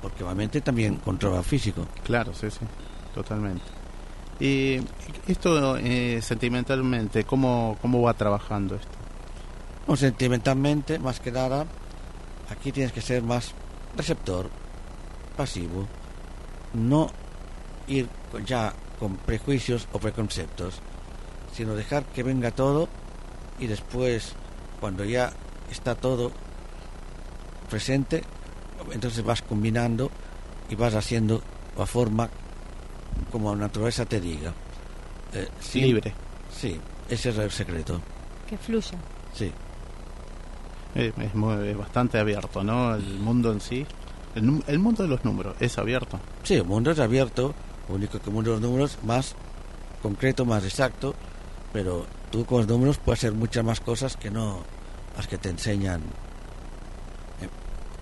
porque 0.00 0.24
la 0.24 0.34
mente 0.34 0.60
también 0.60 0.96
controla 0.96 1.42
físico. 1.42 1.86
Claro, 2.02 2.34
sí, 2.34 2.50
sí, 2.50 2.58
totalmente. 3.14 3.62
Y 4.40 4.80
esto 5.28 5.76
eh, 5.76 6.20
sentimentalmente, 6.20 7.22
¿cómo, 7.24 7.78
¿cómo 7.80 8.02
va 8.02 8.12
trabajando 8.14 8.74
esto? 8.74 8.88
No, 9.86 9.96
sentimentalmente, 9.96 10.98
más 10.98 11.20
que 11.20 11.30
nada, 11.30 11.66
aquí 12.50 12.72
tienes 12.72 12.92
que 12.92 13.00
ser 13.00 13.22
más 13.22 13.52
receptor, 13.96 14.48
pasivo, 15.36 15.86
no 16.74 17.10
ir 17.88 18.08
con- 18.30 18.44
ya 18.44 18.72
con 18.98 19.16
prejuicios 19.16 19.88
o 19.92 19.98
preconceptos, 19.98 20.74
sino 21.54 21.74
dejar 21.74 22.04
que 22.04 22.22
venga 22.22 22.50
todo 22.50 22.88
y 23.58 23.66
después, 23.66 24.32
cuando 24.80 25.04
ya 25.04 25.32
está 25.70 25.94
todo 25.94 26.32
presente, 27.70 28.22
entonces 28.92 29.24
vas 29.24 29.42
combinando 29.42 30.10
y 30.68 30.74
vas 30.74 30.94
haciendo 30.94 31.42
la 31.76 31.86
forma 31.86 32.28
como 33.30 33.54
la 33.54 33.62
naturaleza 33.62 34.04
te 34.04 34.20
diga. 34.20 34.52
Eh, 35.32 35.48
sin- 35.60 35.82
Libre. 35.84 36.12
Sí, 36.54 36.78
ese 37.08 37.30
es 37.30 37.38
el 37.38 37.50
secreto. 37.50 38.00
Que 38.48 38.58
fluya. 38.58 38.98
Sí. 39.34 39.50
Eh, 40.94 41.12
es, 41.18 41.34
muy- 41.34 41.68
es 41.68 41.76
bastante 41.76 42.18
abierto, 42.18 42.62
¿no? 42.62 42.94
El 42.94 43.18
mundo 43.18 43.52
en 43.52 43.60
sí. 43.60 43.86
El, 44.34 44.62
el 44.66 44.78
mundo 44.78 45.02
de 45.02 45.08
los 45.08 45.24
números 45.24 45.56
es 45.60 45.78
abierto. 45.78 46.18
Sí, 46.42 46.54
el 46.54 46.64
mundo 46.64 46.90
es 46.90 46.98
abierto, 46.98 47.54
lo 47.88 47.94
único 47.96 48.18
que 48.18 48.26
el 48.28 48.34
mundo 48.34 48.50
de 48.50 48.56
los 48.60 48.62
números 48.62 48.98
más 49.02 49.34
concreto, 50.02 50.44
más 50.44 50.64
exacto, 50.64 51.14
pero 51.72 52.06
tú 52.30 52.44
con 52.44 52.58
los 52.58 52.66
números 52.68 52.98
puedes 52.98 53.20
hacer 53.20 53.32
muchas 53.32 53.64
más 53.64 53.80
cosas 53.80 54.16
que 54.16 54.30
no 54.30 54.60
las 55.16 55.26
que 55.28 55.38
te 55.38 55.50
enseñan 55.50 56.00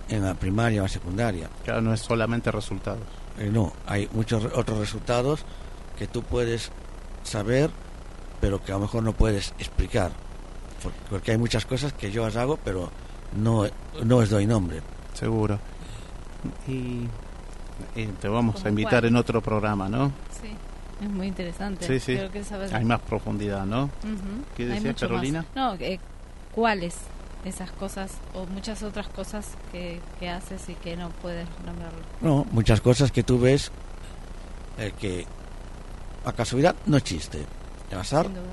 en, 0.09 0.15
en 0.17 0.23
la 0.23 0.33
primaria 0.33 0.81
o 0.81 0.85
la 0.85 0.89
secundaria. 0.89 1.49
Claro, 1.63 1.81
no 1.81 1.93
es 1.93 2.01
solamente 2.01 2.51
resultados. 2.51 3.01
Eh, 3.37 3.49
no, 3.51 3.73
hay 3.85 4.09
muchos 4.13 4.45
otros 4.55 4.77
resultados 4.79 5.45
que 5.97 6.07
tú 6.07 6.23
puedes 6.23 6.71
saber 7.23 7.69
pero 8.39 8.63
que 8.63 8.71
a 8.71 8.75
lo 8.75 8.81
mejor 8.81 9.03
no 9.03 9.13
puedes 9.13 9.53
explicar. 9.59 10.11
Por- 10.81 10.91
Porque 11.09 11.31
hay 11.31 11.37
muchas 11.37 11.65
cosas 11.65 11.93
que 11.93 12.11
yo 12.11 12.23
las 12.25 12.35
hago, 12.35 12.57
pero 12.63 12.89
no, 13.35 13.65
no 14.03 14.21
les 14.21 14.29
doy 14.29 14.45
nombre. 14.45 14.81
Seguro. 15.13 15.59
Y, 16.67 17.07
y 17.95 18.05
te 18.19 18.27
vamos 18.27 18.55
¿Cómo 18.55 18.65
a 18.65 18.69
invitar 18.69 19.01
cuál? 19.01 19.05
en 19.05 19.15
otro 19.15 19.41
programa, 19.41 19.87
¿no? 19.89 20.11
Sí, 20.41 20.49
es 21.03 21.09
muy 21.09 21.27
interesante. 21.27 21.85
Sí, 21.85 21.99
sí. 21.99 22.15
Creo 22.15 22.31
que 22.31 22.43
sabes- 22.43 22.73
Hay 22.73 22.83
más 22.85 22.99
profundidad, 23.01 23.65
¿no? 23.65 23.83
Ujú, 23.85 24.43
¿Qué 24.55 24.63
hay 24.63 24.69
decías, 24.69 24.83
mucho 24.85 25.05
más. 25.05 25.09
Carolina? 25.11 25.45
No, 25.55 25.73
eh, 25.75 25.99
¿cuáles 26.53 26.95
esas 27.45 27.71
cosas 27.71 28.11
o 28.33 28.45
muchas 28.47 28.81
otras 28.83 29.07
cosas 29.09 29.47
que, 29.71 29.99
que 30.19 30.29
haces 30.29 30.67
y 30.69 30.73
que 30.75 30.95
no 30.95 31.09
puedes 31.21 31.47
nombrarlo? 31.65 31.99
No, 32.21 32.45
muchas 32.51 32.81
cosas 32.81 33.11
que 33.11 33.23
tú 33.23 33.39
ves 33.39 33.71
eh, 34.77 34.93
que 34.99 35.25
a 36.25 36.31
casualidad 36.33 36.75
no 36.85 36.97
existe. 36.97 37.45
El 37.91 37.99
azar 37.99 38.25
Sin 38.25 38.35
duda. 38.35 38.45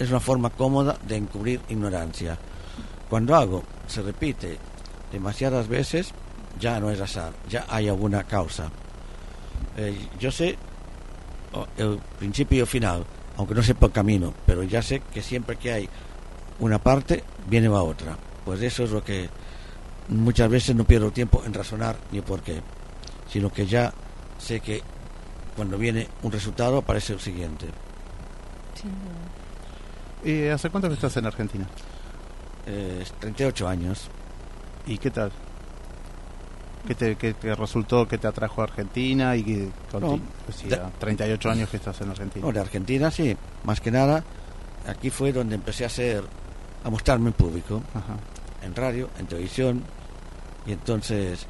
Es 0.00 0.08
una 0.08 0.18
forma 0.18 0.48
cómoda 0.48 0.98
de 1.06 1.16
encubrir 1.16 1.60
ignorancia. 1.68 2.38
Cuando 3.08 3.36
algo 3.36 3.62
se 3.86 4.00
repite 4.00 4.56
demasiadas 5.12 5.68
veces, 5.68 6.12
ya 6.58 6.80
no 6.80 6.90
es 6.90 7.00
azar, 7.00 7.34
ya 7.48 7.66
hay 7.68 7.88
alguna 7.88 8.24
causa. 8.24 8.70
Eh, 9.76 10.08
yo 10.18 10.30
sé 10.30 10.56
oh, 11.52 11.66
el 11.76 11.98
principio 12.18 12.64
y 12.64 12.66
final, 12.66 13.04
aunque 13.36 13.54
no 13.54 13.62
sepa 13.62 13.86
el 13.86 13.92
camino, 13.92 14.32
pero 14.46 14.62
ya 14.62 14.80
sé 14.80 15.00
que 15.12 15.20
siempre 15.20 15.56
que 15.56 15.70
hay 15.70 15.88
una 16.60 16.78
parte, 16.78 17.22
viene 17.46 17.68
la 17.68 17.82
otra. 17.82 18.16
Pues 18.46 18.62
eso 18.62 18.84
es 18.84 18.90
lo 18.92 19.04
que 19.04 19.28
muchas 20.08 20.48
veces 20.48 20.74
no 20.74 20.84
pierdo 20.84 21.10
tiempo 21.10 21.42
en 21.44 21.52
razonar 21.52 21.96
ni 22.10 22.22
por 22.22 22.40
qué, 22.40 22.62
sino 23.28 23.52
que 23.52 23.66
ya 23.66 23.92
sé 24.38 24.60
que 24.60 24.82
cuando 25.54 25.76
viene 25.76 26.08
un 26.22 26.32
resultado 26.32 26.78
aparece 26.78 27.12
el 27.12 27.20
siguiente. 27.20 27.66
¿Y 30.24 30.46
hace 30.48 30.70
cuánto 30.70 30.88
que 30.88 30.94
estás 30.94 31.16
en 31.16 31.26
Argentina? 31.26 31.66
Eh, 32.66 33.04
38 33.20 33.68
años. 33.68 34.08
¿Y 34.86 34.98
qué 34.98 35.10
tal? 35.10 35.32
¿Qué 36.86 36.94
te, 36.94 37.16
qué 37.16 37.34
te 37.34 37.54
resultó, 37.54 38.06
qué 38.08 38.18
te 38.18 38.26
atrajo 38.26 38.60
a 38.62 38.64
Argentina? 38.64 39.36
Y 39.36 39.42
que, 39.44 39.68
No, 39.98 40.18
sea, 40.52 40.84
de- 40.86 40.90
38 40.98 41.50
años 41.50 41.68
que 41.70 41.76
estás 41.76 42.00
en 42.00 42.10
Argentina. 42.10 42.44
No, 42.46 42.52
de 42.52 42.60
Argentina 42.60 43.10
sí, 43.10 43.36
más 43.64 43.80
que 43.80 43.90
nada, 43.90 44.24
aquí 44.86 45.10
fue 45.10 45.32
donde 45.32 45.54
empecé 45.56 45.84
a 45.84 45.88
hacer, 45.88 46.24
a 46.84 46.90
mostrarme 46.90 47.28
en 47.28 47.32
público, 47.34 47.82
Ajá. 47.94 48.16
en 48.62 48.74
radio, 48.74 49.10
en 49.18 49.26
televisión, 49.26 49.82
y 50.66 50.72
entonces, 50.72 51.46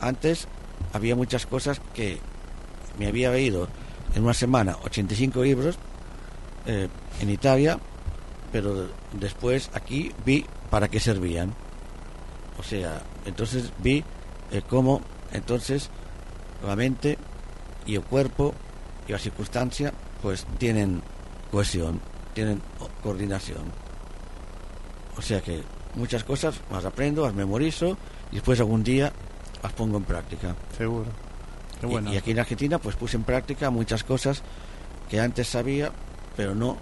antes 0.00 0.46
había 0.92 1.16
muchas 1.16 1.46
cosas 1.46 1.80
que 1.94 2.20
me 2.98 3.08
había 3.08 3.30
leído 3.32 3.68
en 4.14 4.22
una 4.22 4.34
semana, 4.34 4.76
85 4.84 5.42
libros 5.42 5.78
eh, 6.66 6.88
en 7.20 7.30
Italia, 7.30 7.78
pero 8.50 8.88
después 9.12 9.70
aquí 9.74 10.12
vi 10.24 10.44
para 10.70 10.88
qué 10.88 11.00
servían. 11.00 11.54
O 12.58 12.62
sea, 12.62 13.02
entonces 13.24 13.72
vi 13.78 14.04
eh, 14.50 14.62
cómo 14.68 15.00
entonces 15.32 15.90
la 16.66 16.76
mente 16.76 17.18
y 17.86 17.94
el 17.96 18.02
cuerpo 18.02 18.54
y 19.08 19.12
la 19.12 19.18
circunstancia 19.18 19.92
pues 20.20 20.46
tienen 20.58 21.02
cohesión, 21.50 22.00
tienen 22.34 22.60
coordinación. 23.02 23.64
O 25.16 25.22
sea 25.22 25.40
que 25.40 25.62
muchas 25.94 26.24
cosas 26.24 26.60
las 26.70 26.84
aprendo, 26.84 27.24
las 27.24 27.34
memorizo 27.34 27.96
y 28.30 28.36
después 28.36 28.60
algún 28.60 28.82
día 28.84 29.12
las 29.62 29.72
pongo 29.72 29.96
en 29.98 30.04
práctica. 30.04 30.54
Seguro. 30.76 31.06
Qué 31.80 31.86
Y- 31.86 31.90
bueno. 31.90 32.12
Y, 32.12 32.16
aquí 32.16 32.30
en 32.30 32.38
Argentina 32.38 32.78
pues 32.78 32.96
puse 32.96 33.16
en 33.16 33.24
práctica 33.24 33.70
muchas 33.70 34.04
cosas 34.04 34.42
que 35.10 35.20
antes 35.20 35.48
sabía, 35.48 35.90
pero 36.36 36.54
no 36.54 36.76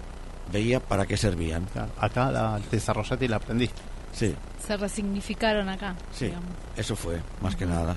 veía 0.51 0.79
para 0.79 1.05
qué 1.05 1.17
servían. 1.17 1.65
Claro, 1.71 1.91
Acá 1.99 2.31
la 2.31 2.59
desarrollaste 2.71 3.25
y 3.25 3.27
la 3.27 3.37
aprendiste. 3.37 3.81
Sí, 4.11 4.35
Se 4.65 4.75
resignificaron 4.77 5.69
acá. 5.69 5.95
Sí. 6.11 6.25
digamos. 6.25 6.49
eso 6.75 6.95
fue, 6.95 7.19
más 7.41 7.55
que 7.55 7.65
nada. 7.65 7.95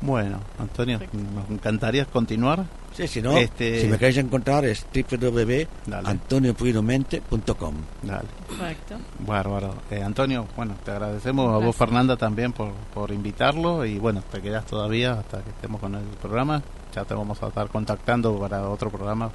Bueno, 0.00 0.40
Antonio, 0.58 0.98
Perfecto. 0.98 1.26
nos 1.34 1.50
encantaría 1.50 2.04
continuar. 2.04 2.64
Sí, 2.94 3.06
si 3.08 3.20
no, 3.22 3.36
Este- 3.36 3.80
si 3.82 3.86
me 3.88 3.98
queréis 3.98 4.16
encontrar 4.18 4.64
es 4.64 4.86
Dale. 4.92 5.20
www.antoniopuidomente.com. 5.20 7.74
Dale. 8.02 8.28
Correcto. 8.48 8.96
Bárbaro. 9.20 9.74
Eh, 9.90 10.02
Antonio, 10.02 10.46
bueno, 10.56 10.74
te 10.84 10.90
agradecemos 10.92 11.54
a 11.54 11.58
vos. 11.64 11.76
Fernanda, 11.76 12.16
también 12.16 12.52
por, 12.52 12.72
por 12.94 13.10
invitarlo. 13.12 13.84
Y 13.84 13.98
bueno, 13.98 14.22
te 14.32 14.40
quedas 14.40 14.64
todavía 14.66 15.12
hasta 15.12 15.42
que 15.42 15.50
estemos 15.50 15.80
con 15.80 15.94
el 15.94 16.04
programa. 16.20 16.62
Ya 16.94 17.04
te 17.04 17.14
vamos 17.14 17.40
a 17.42 17.48
estar 17.48 17.68
contactando 17.68 18.38
para 18.38 18.68
otro 18.68 18.90
programa 18.90 19.30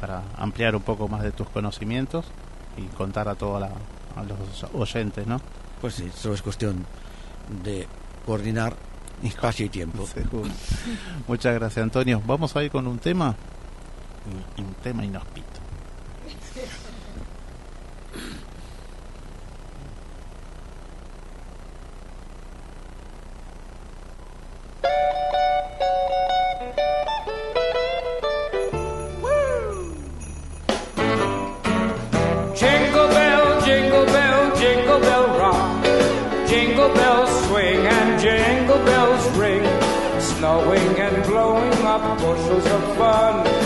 para 0.00 0.22
ampliar 0.36 0.76
un 0.76 0.82
poco 0.82 1.08
más 1.08 1.22
de 1.22 1.32
tus 1.32 1.48
conocimientos 1.48 2.26
y 2.76 2.82
contar 2.96 3.28
a 3.28 3.34
todos 3.34 3.62
a 3.62 4.22
los 4.22 4.64
oyentes, 4.74 5.26
¿no? 5.26 5.40
Pues 5.80 5.94
sí, 5.94 6.10
solo 6.14 6.34
es 6.34 6.42
cuestión 6.42 6.84
de 7.64 7.86
coordinar 8.26 8.76
espacio 9.22 9.66
y 9.66 9.68
tiempo. 9.68 10.06
Seguro. 10.14 10.50
Muchas 11.26 11.54
gracias, 11.54 11.82
Antonio. 11.82 12.22
Vamos 12.26 12.54
a 12.56 12.62
ir 12.62 12.70
con 12.70 12.86
un 12.86 12.98
tema. 12.98 13.34
Un, 14.58 14.64
un 14.64 14.74
tema 14.74 15.04
inhóspito. 15.04 15.46
Snowing 40.38 41.00
and 41.00 41.26
blowing 41.26 41.72
up 41.84 42.18
bushels 42.20 42.64
of 42.64 42.96
fun. 42.96 43.57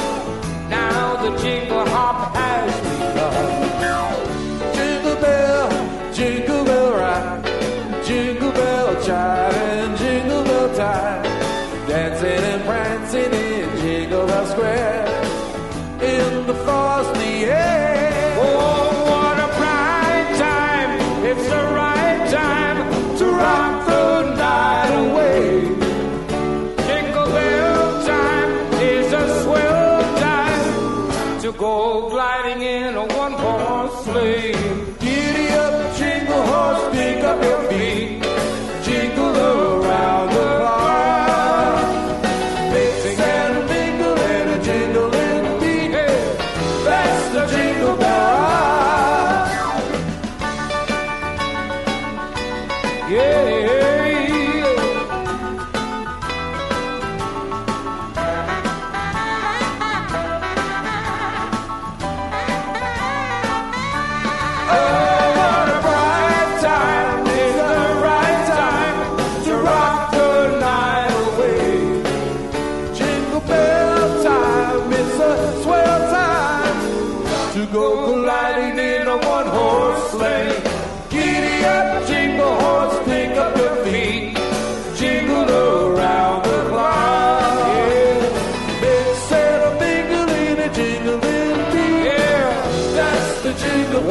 jingle. 93.55 94.03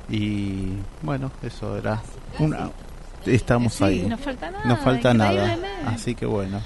Y 0.09 0.75
bueno, 1.03 1.31
eso 1.43 1.77
era 1.77 2.01
una. 2.39 2.71
Estamos 3.25 3.75
Sí, 3.75 3.85
ahí. 3.85 4.07
no 4.07 4.17
falta 4.19 4.51
nada, 4.51 4.77
falta. 4.77 5.13
Así 5.87 6.15
que 6.15 6.27
bueno. 6.27 6.61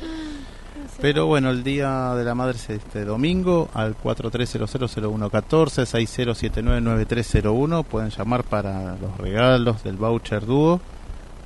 Pero 1.00 1.24
bueno, 1.24 1.48
el 1.48 1.64
Día 1.64 2.14
de 2.14 2.24
la 2.24 2.34
Madre 2.34 2.56
es 2.58 2.68
este 2.68 3.06
domingo 3.06 3.70
al 3.72 3.96
43000114 3.96 5.86
60799301 5.86 7.84
pueden 7.84 8.10
llamar 8.10 8.44
para 8.44 8.96
los 8.96 9.16
regalos 9.16 9.82
del 9.82 9.96
voucher 9.96 10.44
dúo, 10.44 10.80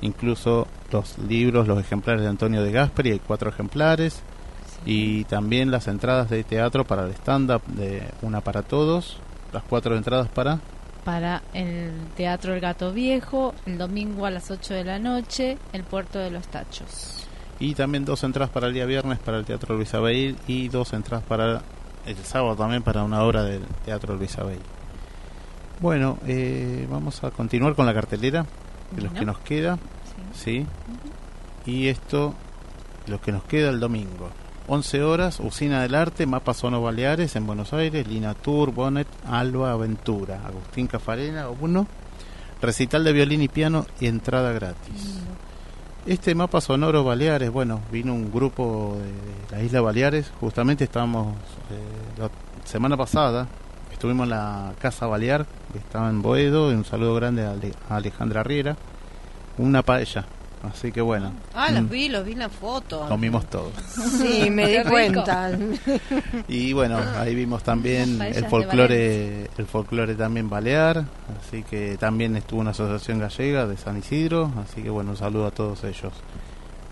incluso 0.01 0.67
los 0.91 1.17
libros, 1.19 1.67
los 1.69 1.79
ejemplares 1.79 2.23
de 2.23 2.27
Antonio 2.27 2.61
de 2.63 2.71
Gasperi, 2.73 3.11
hay 3.11 3.19
cuatro 3.19 3.49
ejemplares, 3.49 4.19
y 4.85 5.23
también 5.23 5.71
las 5.71 5.87
entradas 5.87 6.29
de 6.29 6.43
teatro 6.43 6.83
para 6.83 7.05
el 7.05 7.11
stand-up 7.11 7.61
de 7.67 8.03
Una 8.21 8.41
para 8.41 8.61
Todos, 8.61 9.17
las 9.53 9.63
cuatro 9.63 9.95
entradas 9.95 10.27
para... 10.27 10.59
Para 11.05 11.43
el 11.53 11.93
Teatro 12.17 12.53
El 12.55 12.59
Gato 12.59 12.91
Viejo, 12.91 13.53
el 13.65 13.77
domingo 13.77 14.25
a 14.25 14.31
las 14.31 14.51
8 14.51 14.73
de 14.73 14.83
la 14.83 14.99
noche, 14.99 15.57
el 15.71 15.83
Puerto 15.83 16.19
de 16.19 16.31
los 16.31 16.47
Tachos. 16.47 17.27
Y 17.59 17.75
también 17.75 18.03
dos 18.03 18.23
entradas 18.23 18.49
para 18.49 18.67
el 18.67 18.73
día 18.73 18.85
viernes 18.85 19.19
para 19.19 19.37
el 19.37 19.45
Teatro 19.45 19.75
Luis 19.75 19.93
Abel 19.93 20.35
y 20.47 20.67
dos 20.67 20.91
entradas 20.91 21.23
para 21.23 21.61
el 22.05 22.17
sábado 22.17 22.55
también 22.55 22.83
para 22.83 23.03
una 23.03 23.23
obra 23.23 23.43
del 23.43 23.63
Teatro 23.85 24.15
Luis 24.15 24.37
Abel. 24.37 24.59
Bueno, 25.79 26.17
eh, 26.25 26.87
vamos 26.89 27.23
a 27.23 27.31
continuar 27.31 27.75
con 27.75 27.85
la 27.85 27.93
cartelera 27.93 28.45
de 28.91 29.01
los 29.01 29.13
que 29.13 29.25
nos 29.25 29.39
queda, 29.39 29.77
¿sí? 30.33 30.65
Y 31.65 31.87
esto, 31.87 32.33
lo 33.07 33.21
que 33.21 33.31
nos 33.31 33.43
queda 33.43 33.69
el 33.69 33.79
domingo. 33.79 34.29
11 34.67 35.03
horas, 35.03 35.39
Usina 35.39 35.81
del 35.81 35.93
Arte, 35.95 36.25
Mapa 36.25 36.53
Sono 36.53 36.81
Baleares 36.81 37.35
en 37.35 37.45
Buenos 37.45 37.71
Aires, 37.73 38.07
Lina 38.07 38.33
Tour, 38.33 38.71
Bonnet, 38.73 39.07
Alba 39.27 39.71
Aventura, 39.71 40.41
Agustín 40.45 40.87
Cafarena, 40.87 41.47
uno, 41.49 41.85
recital 42.61 43.03
de 43.03 43.13
violín 43.13 43.41
y 43.43 43.47
piano 43.47 43.85
y 43.99 44.07
entrada 44.07 44.51
gratis. 44.53 45.19
Este 46.07 46.35
mapa 46.35 46.61
sonoro 46.61 47.03
Baleares, 47.03 47.49
bueno, 47.51 47.81
vino 47.91 48.13
un 48.13 48.31
grupo 48.31 48.95
de, 48.99 49.05
de 49.05 49.57
la 49.57 49.63
isla 49.63 49.81
Baleares, 49.81 50.31
justamente 50.39 50.83
estábamos 50.83 51.35
eh, 51.71 52.19
la 52.19 52.29
semana 52.63 52.95
pasada, 52.95 53.47
estuvimos 53.91 54.25
en 54.25 54.29
la 54.31 54.73
Casa 54.79 55.07
Balear, 55.07 55.45
que 55.73 55.79
estaba 55.79 56.09
en 56.09 56.21
Boedo, 56.21 56.71
y 56.71 56.75
un 56.75 56.85
saludo 56.85 57.15
grande 57.15 57.45
a, 57.45 57.51
Ale- 57.51 57.73
a 57.89 57.95
Alejandra 57.95 58.43
Riera, 58.43 58.77
una 59.57 59.81
paella, 59.81 60.25
así 60.73 60.91
que 60.91 61.01
bueno, 61.01 61.31
Ah, 61.53 61.69
mm, 61.71 61.75
los 61.75 61.89
vi, 61.89 62.09
los 62.09 62.25
vi 62.25 62.31
en 62.33 62.39
la 62.39 62.49
foto. 62.49 63.05
comimos 63.07 63.45
todo. 63.49 63.71
Sí, 63.87 64.49
me 64.49 64.67
di 64.67 64.83
cuenta. 64.89 65.51
Y 66.47 66.73
bueno, 66.73 66.97
ahí 67.17 67.33
vimos 67.35 67.63
también 67.63 68.21
el 68.21 68.45
folclore, 68.47 69.49
el 69.57 69.65
folclore 69.65 70.15
también 70.15 70.49
balear, 70.49 71.05
así 71.39 71.63
que 71.63 71.97
también 71.97 72.35
estuvo 72.35 72.59
una 72.61 72.71
asociación 72.71 73.19
gallega 73.19 73.65
de 73.67 73.77
San 73.77 73.97
Isidro, 73.97 74.51
así 74.63 74.81
que 74.81 74.89
bueno, 74.89 75.11
un 75.11 75.17
saludo 75.17 75.47
a 75.47 75.51
todos 75.51 75.83
ellos. 75.83 76.13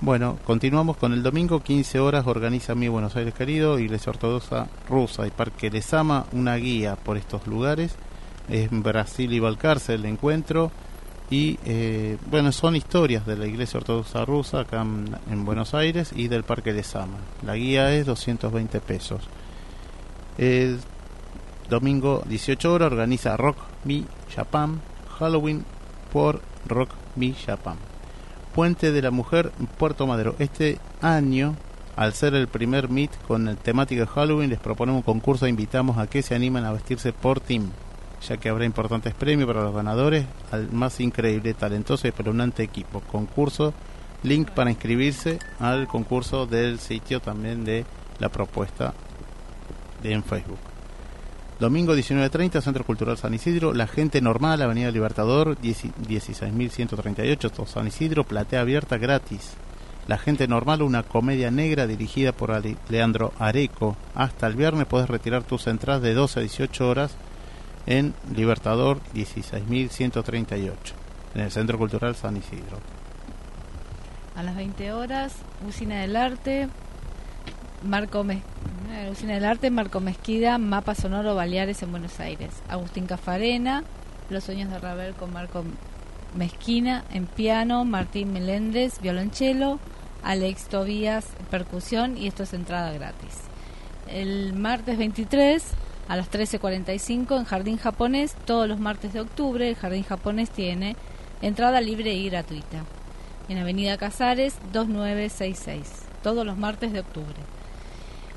Bueno, 0.02 0.38
continuamos 0.44 0.98
con 0.98 1.14
el 1.14 1.24
domingo, 1.24 1.62
15 1.62 2.00
horas, 2.00 2.28
organiza 2.28 2.76
mi 2.76 2.90
Buenos 2.90 3.16
Aires 3.16 3.34
querido, 3.34 3.80
Iglesia 3.80 4.10
Ortodoxa 4.10 4.68
Rusa 4.90 5.26
y 5.26 5.32
Parque 5.32 5.70
Lesama, 5.72 6.26
una 6.34 6.56
guía 6.58 6.96
por 6.98 7.16
estos 7.16 7.48
lugares. 7.48 7.96
Es 8.50 8.70
en 8.70 8.84
Brasil 8.84 9.32
y 9.32 9.40
Balcarce 9.40 9.94
el 9.94 10.04
encuentro. 10.06 10.72
Y 11.30 11.58
eh, 11.66 12.18
bueno, 12.30 12.52
son 12.52 12.76
historias 12.76 13.26
de 13.26 13.38
la 13.38 13.48
Iglesia 13.48 13.80
Ortodoxa 13.80 14.26
Rusa 14.26 14.62
acá 14.62 14.82
en, 14.82 15.16
en 15.32 15.46
Buenos 15.46 15.74
Aires 15.74 16.12
y 16.16 16.28
del 16.28 16.44
Parque 16.44 16.74
de 16.74 16.84
Sama. 16.84 17.18
La 17.46 17.56
guía 17.56 17.94
es 17.94 18.06
220 18.06 18.80
pesos. 18.82 19.22
El 20.38 20.80
domingo 21.70 22.24
18 22.28 22.74
horas 22.74 22.92
organiza 22.92 23.38
Rock 23.38 23.58
Me 23.86 24.04
Japan 24.36 24.82
Halloween 25.20 25.64
por 26.12 26.42
Rock 26.68 26.90
Me 27.16 27.34
Japan. 27.34 27.78
Puente 28.54 28.92
de 28.92 29.02
la 29.02 29.12
Mujer 29.12 29.52
Puerto 29.78 30.06
Madero. 30.06 30.36
Este 30.40 30.78
año, 31.02 31.56
al 31.96 32.14
ser 32.14 32.36
el 32.36 32.48
primer 32.48 32.90
meet 32.90 33.12
con 33.28 33.48
el 33.48 33.58
temática 33.58 34.02
de 34.02 34.08
Halloween, 34.08 34.50
les 34.50 34.60
proponemos 34.60 35.00
un 35.00 35.04
concurso 35.04 35.46
e 35.46 35.50
invitamos 35.50 35.98
a 35.98 36.08
que 36.08 36.22
se 36.22 36.36
animen 36.36 36.66
a 36.66 36.72
vestirse 36.72 37.14
por 37.14 37.40
team, 37.40 37.72
ya 38.28 38.38
que 38.38 38.50
habrá 38.50 38.66
importantes 38.66 39.14
premios 39.14 39.48
para 39.48 39.64
los 39.64 39.74
ganadores 39.74 40.26
al 40.52 40.72
más 40.72 41.00
increíble, 41.00 41.54
talentoso 41.54 42.08
y 42.08 42.10
espeluznante 42.10 42.64
equipo. 42.64 43.02
Concurso, 43.02 43.74
link 44.24 44.52
para 44.52 44.72
inscribirse 44.72 45.40
al 45.60 45.88
concurso 45.88 46.46
del 46.46 46.80
sitio 46.80 47.20
también 47.20 47.66
de 47.66 47.86
la 48.20 48.30
propuesta 48.30 48.94
en 50.04 50.24
Facebook. 50.24 50.60
Domingo 51.60 51.96
19.30, 51.96 52.62
Centro 52.62 52.84
Cultural 52.84 53.18
San 53.18 53.34
Isidro, 53.34 53.74
La 53.74 53.88
Gente 53.88 54.22
Normal, 54.22 54.62
Avenida 54.62 54.92
Libertador, 54.92 55.60
10 55.60 55.96
16.138, 56.08 57.52
todo 57.52 57.66
San 57.66 57.88
Isidro, 57.88 58.24
platea 58.24 58.62
abierta 58.62 58.98
gratis. 58.98 59.54
La 60.08 60.18
Gente 60.18 60.48
Normal, 60.48 60.82
una 60.82 61.04
comedia 61.04 61.52
negra 61.52 61.88
dirigida 61.88 62.34
por 62.34 62.52
Leandro 62.90 63.32
Areco. 63.40 63.96
Hasta 64.16 64.48
el 64.48 64.56
viernes 64.56 64.88
puedes 64.88 65.08
retirar 65.08 65.44
tus 65.44 65.68
entradas 65.68 66.02
de 66.02 66.14
12 66.14 66.40
a 66.40 66.42
18 66.42 66.90
horas 66.90 67.16
en 67.86 68.14
Libertador 68.36 69.02
16.138, 69.14 70.72
en 71.36 71.42
el 71.42 71.52
Centro 71.52 71.78
Cultural 71.78 72.16
San 72.16 72.38
Isidro. 72.38 72.78
A 74.36 74.44
las 74.44 74.56
20 74.56 74.94
horas, 74.94 75.34
Usina 75.68 76.02
del 76.02 76.16
Arte, 76.16 76.70
Marco 77.84 78.26
eh, 78.30 79.10
Usina 79.12 79.36
del 79.36 79.46
Arte, 79.46 79.70
Marco 79.70 80.00
Mezquida, 80.00 80.58
Mapa 80.58 80.96
Sonoro 80.96 81.36
Baleares 81.36 81.84
en 81.84 81.92
Buenos 81.92 82.20
Aires. 82.20 82.52
Agustín 82.70 83.06
Cafarena, 83.06 83.84
Los 84.30 84.46
Sueños 84.46 84.72
de 84.72 84.80
Ravel 84.80 85.14
con 85.14 85.34
Marco 85.34 85.64
Mezquina 86.36 87.04
en 87.12 87.28
piano, 87.28 87.86
Martín 87.86 88.34
Meléndez, 88.34 89.00
violonchelo, 89.02 89.80
Alex 90.24 90.66
Tobías, 90.66 91.28
percusión 91.52 92.18
y 92.18 92.28
esto 92.28 92.44
es 92.44 92.54
entrada 92.54 92.92
gratis. 92.92 93.42
El 94.08 94.54
martes 94.54 94.98
23 94.98 95.64
a 96.08 96.16
las 96.16 96.32
13.45 96.32 97.38
en 97.38 97.46
Jardín 97.46 97.78
Japonés, 97.78 98.36
todos 98.46 98.68
los 98.68 98.80
martes 98.80 99.14
de 99.14 99.22
octubre, 99.22 99.68
el 99.68 99.76
Jardín 99.76 100.04
Japonés 100.04 100.50
tiene 100.50 100.96
entrada 101.42 101.82
libre 101.82 102.14
y 102.14 102.30
gratuita 102.30 102.84
en 103.50 103.58
Avenida 103.58 103.98
Casares 103.98 104.56
2966, 104.72 106.04
todos 106.22 106.46
los 106.46 106.58
martes 106.58 106.94
de 106.94 107.02
octubre. 107.02 107.36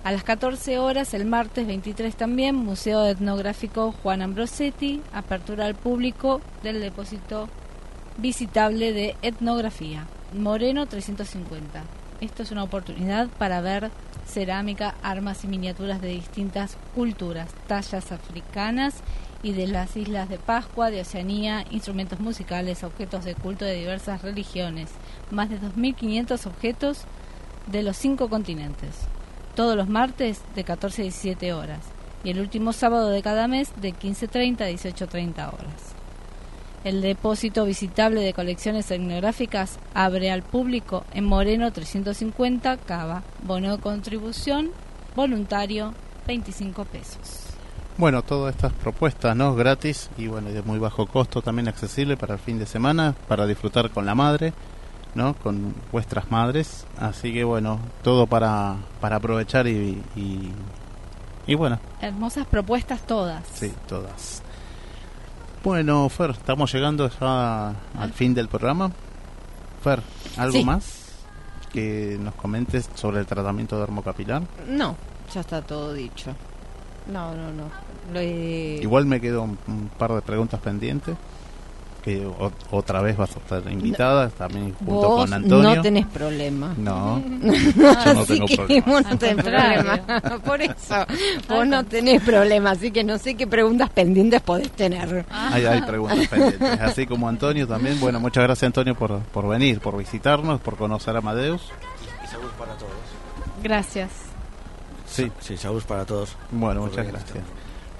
A 0.04 0.12
las 0.12 0.22
14 0.22 0.78
horas, 0.78 1.14
el 1.14 1.24
martes 1.24 1.66
23 1.66 2.14
también, 2.14 2.54
Museo 2.54 3.04
Etnográfico 3.06 3.92
Juan 4.02 4.22
Ambrosetti, 4.22 5.02
apertura 5.12 5.66
al 5.66 5.74
público 5.74 6.40
del 6.62 6.80
depósito 6.80 7.48
visitable 8.16 8.92
de 8.92 9.16
etnografía, 9.22 10.06
Moreno 10.32 10.86
350. 10.86 11.82
Esto 12.20 12.42
es 12.42 12.50
una 12.50 12.62
oportunidad 12.62 13.28
para 13.28 13.60
ver 13.60 13.90
cerámica, 14.26 14.94
armas 15.02 15.44
y 15.44 15.48
miniaturas 15.48 16.00
de 16.00 16.08
distintas 16.08 16.76
culturas, 16.94 17.50
tallas 17.66 18.12
africanas 18.12 18.96
y 19.42 19.52
de 19.52 19.66
las 19.66 19.96
islas 19.96 20.28
de 20.28 20.38
Pascua, 20.38 20.90
de 20.90 21.00
Oceanía, 21.00 21.64
instrumentos 21.70 22.20
musicales, 22.20 22.84
objetos 22.84 23.24
de 23.24 23.34
culto 23.34 23.64
de 23.64 23.74
diversas 23.74 24.22
religiones, 24.22 24.90
más 25.30 25.48
de 25.48 25.60
2.500 25.60 26.46
objetos 26.46 27.04
de 27.66 27.82
los 27.82 27.96
cinco 27.96 28.28
continentes, 28.28 28.96
todos 29.54 29.76
los 29.76 29.88
martes 29.88 30.42
de 30.54 30.64
14 30.64 31.02
a 31.02 31.04
17 31.04 31.52
horas. 31.52 31.80
Y 32.24 32.30
el 32.30 32.40
último 32.40 32.72
sábado 32.72 33.10
de 33.10 33.22
cada 33.22 33.46
mes 33.46 33.70
de 33.80 33.94
15.30 33.94 34.60
a 34.62 34.70
18.30 34.70 35.48
horas. 35.48 35.95
El 36.86 37.02
depósito 37.02 37.64
visitable 37.64 38.20
de 38.20 38.32
colecciones 38.32 38.88
etnográficas 38.92 39.80
abre 39.92 40.30
al 40.30 40.44
público 40.44 41.02
en 41.12 41.24
Moreno 41.24 41.72
350 41.72 42.76
Cava. 42.76 43.24
Bono 43.42 43.76
de 43.76 43.82
contribución 43.82 44.70
voluntario 45.16 45.94
25 46.28 46.84
pesos. 46.84 47.48
Bueno, 47.98 48.22
todas 48.22 48.54
estas 48.54 48.72
propuestas, 48.72 49.34
¿no? 49.34 49.56
Gratis 49.56 50.10
y 50.16 50.28
bueno, 50.28 50.50
de 50.50 50.62
muy 50.62 50.78
bajo 50.78 51.06
costo, 51.06 51.42
también 51.42 51.66
accesible 51.66 52.16
para 52.16 52.34
el 52.34 52.40
fin 52.40 52.56
de 52.56 52.66
semana, 52.66 53.16
para 53.26 53.46
disfrutar 53.46 53.90
con 53.90 54.06
la 54.06 54.14
madre. 54.14 54.52
¿no? 55.16 55.34
Con 55.34 55.74
vuestras 55.90 56.30
madres. 56.30 56.86
Así 57.00 57.32
que 57.32 57.42
bueno, 57.42 57.80
todo 58.04 58.28
para, 58.28 58.76
para 59.00 59.16
aprovechar 59.16 59.66
y, 59.66 60.00
y, 60.14 60.52
y 61.48 61.54
bueno, 61.56 61.80
Hermosas 62.00 62.46
propuestas 62.46 63.04
todas. 63.04 63.42
sí, 63.54 63.72
todas. 63.88 64.44
Bueno, 65.66 66.08
Fer, 66.08 66.30
estamos 66.30 66.72
llegando 66.72 67.10
ya 67.20 67.70
al 67.98 68.12
fin 68.12 68.32
del 68.34 68.46
programa. 68.46 68.88
Fer, 69.82 70.00
¿algo 70.36 70.58
Sí. 70.58 70.64
más 70.64 71.24
que 71.72 72.16
nos 72.20 72.36
comentes 72.36 72.88
sobre 72.94 73.18
el 73.18 73.26
tratamiento 73.26 73.76
dermocapilar? 73.80 74.42
No, 74.68 74.94
ya 75.34 75.40
está 75.40 75.62
todo 75.62 75.92
dicho. 75.92 76.30
No, 77.12 77.34
no, 77.34 77.50
no. 77.50 78.20
He- 78.20 78.78
Igual 78.80 79.06
me 79.06 79.20
quedo 79.20 79.42
un, 79.42 79.58
un 79.66 79.90
par 79.98 80.12
de 80.12 80.22
preguntas 80.22 80.60
pendientes. 80.60 81.16
Que 82.06 82.24
o- 82.24 82.52
otra 82.70 83.02
vez 83.02 83.16
vas 83.16 83.34
a 83.34 83.38
estar 83.40 83.72
invitada, 83.72 84.28
también 84.28 84.72
junto 84.78 84.92
Vos 85.08 85.24
con 85.24 85.32
Antonio. 85.34 85.74
no 85.74 85.82
tenés 85.82 86.06
problema. 86.06 86.72
No, 86.78 87.20
yo 87.42 88.14
no 88.14 88.20
así 88.20 88.34
tengo 88.34 88.46
que 88.46 88.56
problema. 88.56 88.86
vos 88.92 89.02
no 89.10 89.18
tenés 89.18 89.44
problema. 89.44 90.00
Por 90.44 90.60
eso, 90.62 90.94
vos 91.48 91.66
no 91.66 91.84
tenés 91.84 92.22
problema. 92.22 92.70
Así 92.70 92.92
que 92.92 93.02
no 93.02 93.18
sé 93.18 93.34
qué 93.34 93.48
preguntas 93.48 93.90
pendientes 93.90 94.40
podés 94.40 94.70
tener. 94.70 95.26
Hay, 95.30 95.64
hay 95.66 95.82
preguntas 95.82 96.28
pendientes. 96.28 96.80
Así 96.80 97.06
como 97.08 97.28
Antonio 97.28 97.66
también. 97.66 97.98
Bueno, 97.98 98.20
muchas 98.20 98.44
gracias 98.44 98.68
Antonio 98.68 98.94
por, 98.94 99.18
por 99.22 99.48
venir, 99.48 99.80
por 99.80 99.96
visitarnos, 99.98 100.60
por 100.60 100.76
conocer 100.76 101.16
a 101.16 101.18
Amadeus. 101.18 101.72
Y 102.24 102.28
salud 102.28 102.50
para 102.56 102.72
todos. 102.74 102.92
Gracias. 103.64 104.10
Sí, 105.08 105.30
Sí, 105.40 105.56
salud 105.56 105.82
para 105.82 106.04
todos. 106.04 106.36
bueno, 106.52 106.82
muchas 106.82 107.04
gracias. 107.06 107.38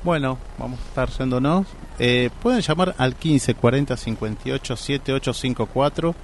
Bueno, 0.07 0.39
vamos 0.57 0.79
a 0.79 0.83
estar 0.85 1.09
yéndonos. 1.19 1.67
Eh, 1.99 2.31
pueden 2.41 2.61
llamar 2.61 2.95
al 2.97 3.17
15 3.17 3.55
40 3.55 3.97
58 3.97 4.77
7854 4.77 6.15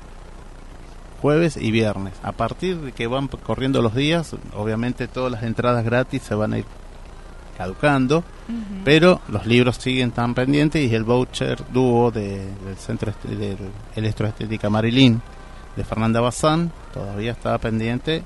jueves 1.20 1.57
y 1.57 1.72
viernes. 1.72 2.14
A 2.22 2.30
partir 2.30 2.78
de 2.80 2.93
que 2.93 3.09
van 3.09 3.26
corriendo 3.26 3.83
los 3.83 3.93
días, 3.97 4.37
obviamente 4.57 5.09
todas 5.09 5.33
las 5.33 5.43
entradas 5.43 5.85
gratis 5.85 6.22
se 6.22 6.37
van 6.37 6.53
a 6.53 6.59
ir 6.59 6.64
caducando, 7.59 8.22
pero 8.85 9.20
los 9.28 9.47
libros 9.47 9.76
siguen 9.78 10.12
tan 10.12 10.35
pendientes 10.35 10.89
y 10.89 10.95
el 10.95 11.03
voucher 11.03 11.59
dúo 11.72 12.12
de- 12.12 12.47
del 12.64 12.76
Centro 12.76 13.12
de 13.24 13.57
Electroestética 13.97 14.70
Marilyn 14.70 15.20
de 15.74 15.83
Fernanda 15.85 16.20
Bazán 16.20 16.70
todavía 16.95 17.33
está 17.33 17.59
pendiente 17.59 18.22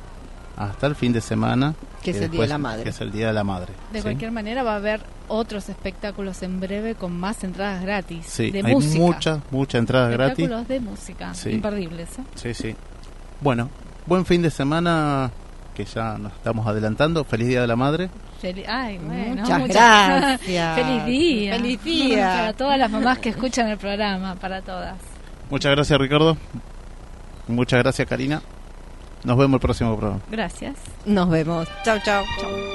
hasta 0.59 0.87
el 0.87 0.95
fin 0.97 1.15
de 1.15 1.23
semana. 1.23 1.75
Que 2.13 2.19
es 2.19 2.23
el 2.25 2.31
Día 2.31 2.41
de 2.43 2.49
la 2.49 2.59
Madre. 2.59 2.83
Que 2.85 2.89
es 2.91 3.01
el 3.01 3.13
Día 3.13 3.27
de 3.29 3.33
la 3.33 3.45
Madre. 3.45 3.73
De 3.93 3.99
¿sí? 3.99 4.03
cualquier 4.03 4.31
manera 4.33 4.63
va 4.63 4.73
a 4.73 4.77
haber 4.77 5.01
otros 5.29 5.69
espectáculos 5.69 6.43
en 6.43 6.61
breve 6.61 6.95
con 6.95 7.19
más 7.19 7.43
entradas 7.45 7.83
gratis. 7.83 8.25
Sí, 8.27 8.51
de 8.51 8.61
hay 8.65 8.73
música. 8.75 8.99
muchas, 9.05 9.41
muchas 9.51 9.79
entradas 9.81 10.11
gratis. 10.13 10.45
Espectáculos 10.45 10.69
de 10.69 10.81
música. 10.81 11.35
Sí. 11.35 11.51
Imperdibles. 11.51 12.19
¿eh? 12.19 12.23
Sí, 12.35 12.55
sí. 12.55 12.77
Bueno, 13.41 13.69
buen 14.07 14.25
fin 14.25 14.41
de 14.43 14.51
semana 14.51 15.31
que 15.75 15.85
ya 15.85 16.17
nos 16.19 16.33
estamos 16.33 16.67
adelantando. 16.67 17.25
Feliz 17.25 17.49
Día 17.49 17.61
de 17.61 17.67
la 17.67 17.77
Madre. 17.77 18.09
Feli- 18.43 18.65
Ay, 18.69 18.99
bueno, 18.99 19.43
Muchas 19.43 19.59
muchas- 19.61 20.09
gracias. 20.21 20.75
Feliz 20.81 21.05
día. 21.07 21.53
Feliz 21.57 21.83
día. 21.85 22.27
Para 22.37 22.53
todas 22.53 22.79
las 22.79 22.91
mamás 22.91 23.19
que 23.19 23.31
escuchan 23.31 23.69
el 23.69 23.79
programa, 23.79 24.35
para 24.37 24.61
todas. 24.63 24.97
Muchas 25.51 25.73
gracias, 25.73 25.99
Ricardo. 25.99 26.37
Muchas 27.49 27.79
gracias, 27.83 28.09
Karina. 28.09 28.43
Nos 29.27 29.37
vemos 29.37 29.55
el 29.55 29.61
próximo 29.61 29.97
programa. 29.97 30.23
Gracias. 30.31 30.77
Nos 31.05 31.29
vemos. 31.29 31.67
Chau, 31.85 31.99
chau. 32.05 32.25
chau. 32.41 32.66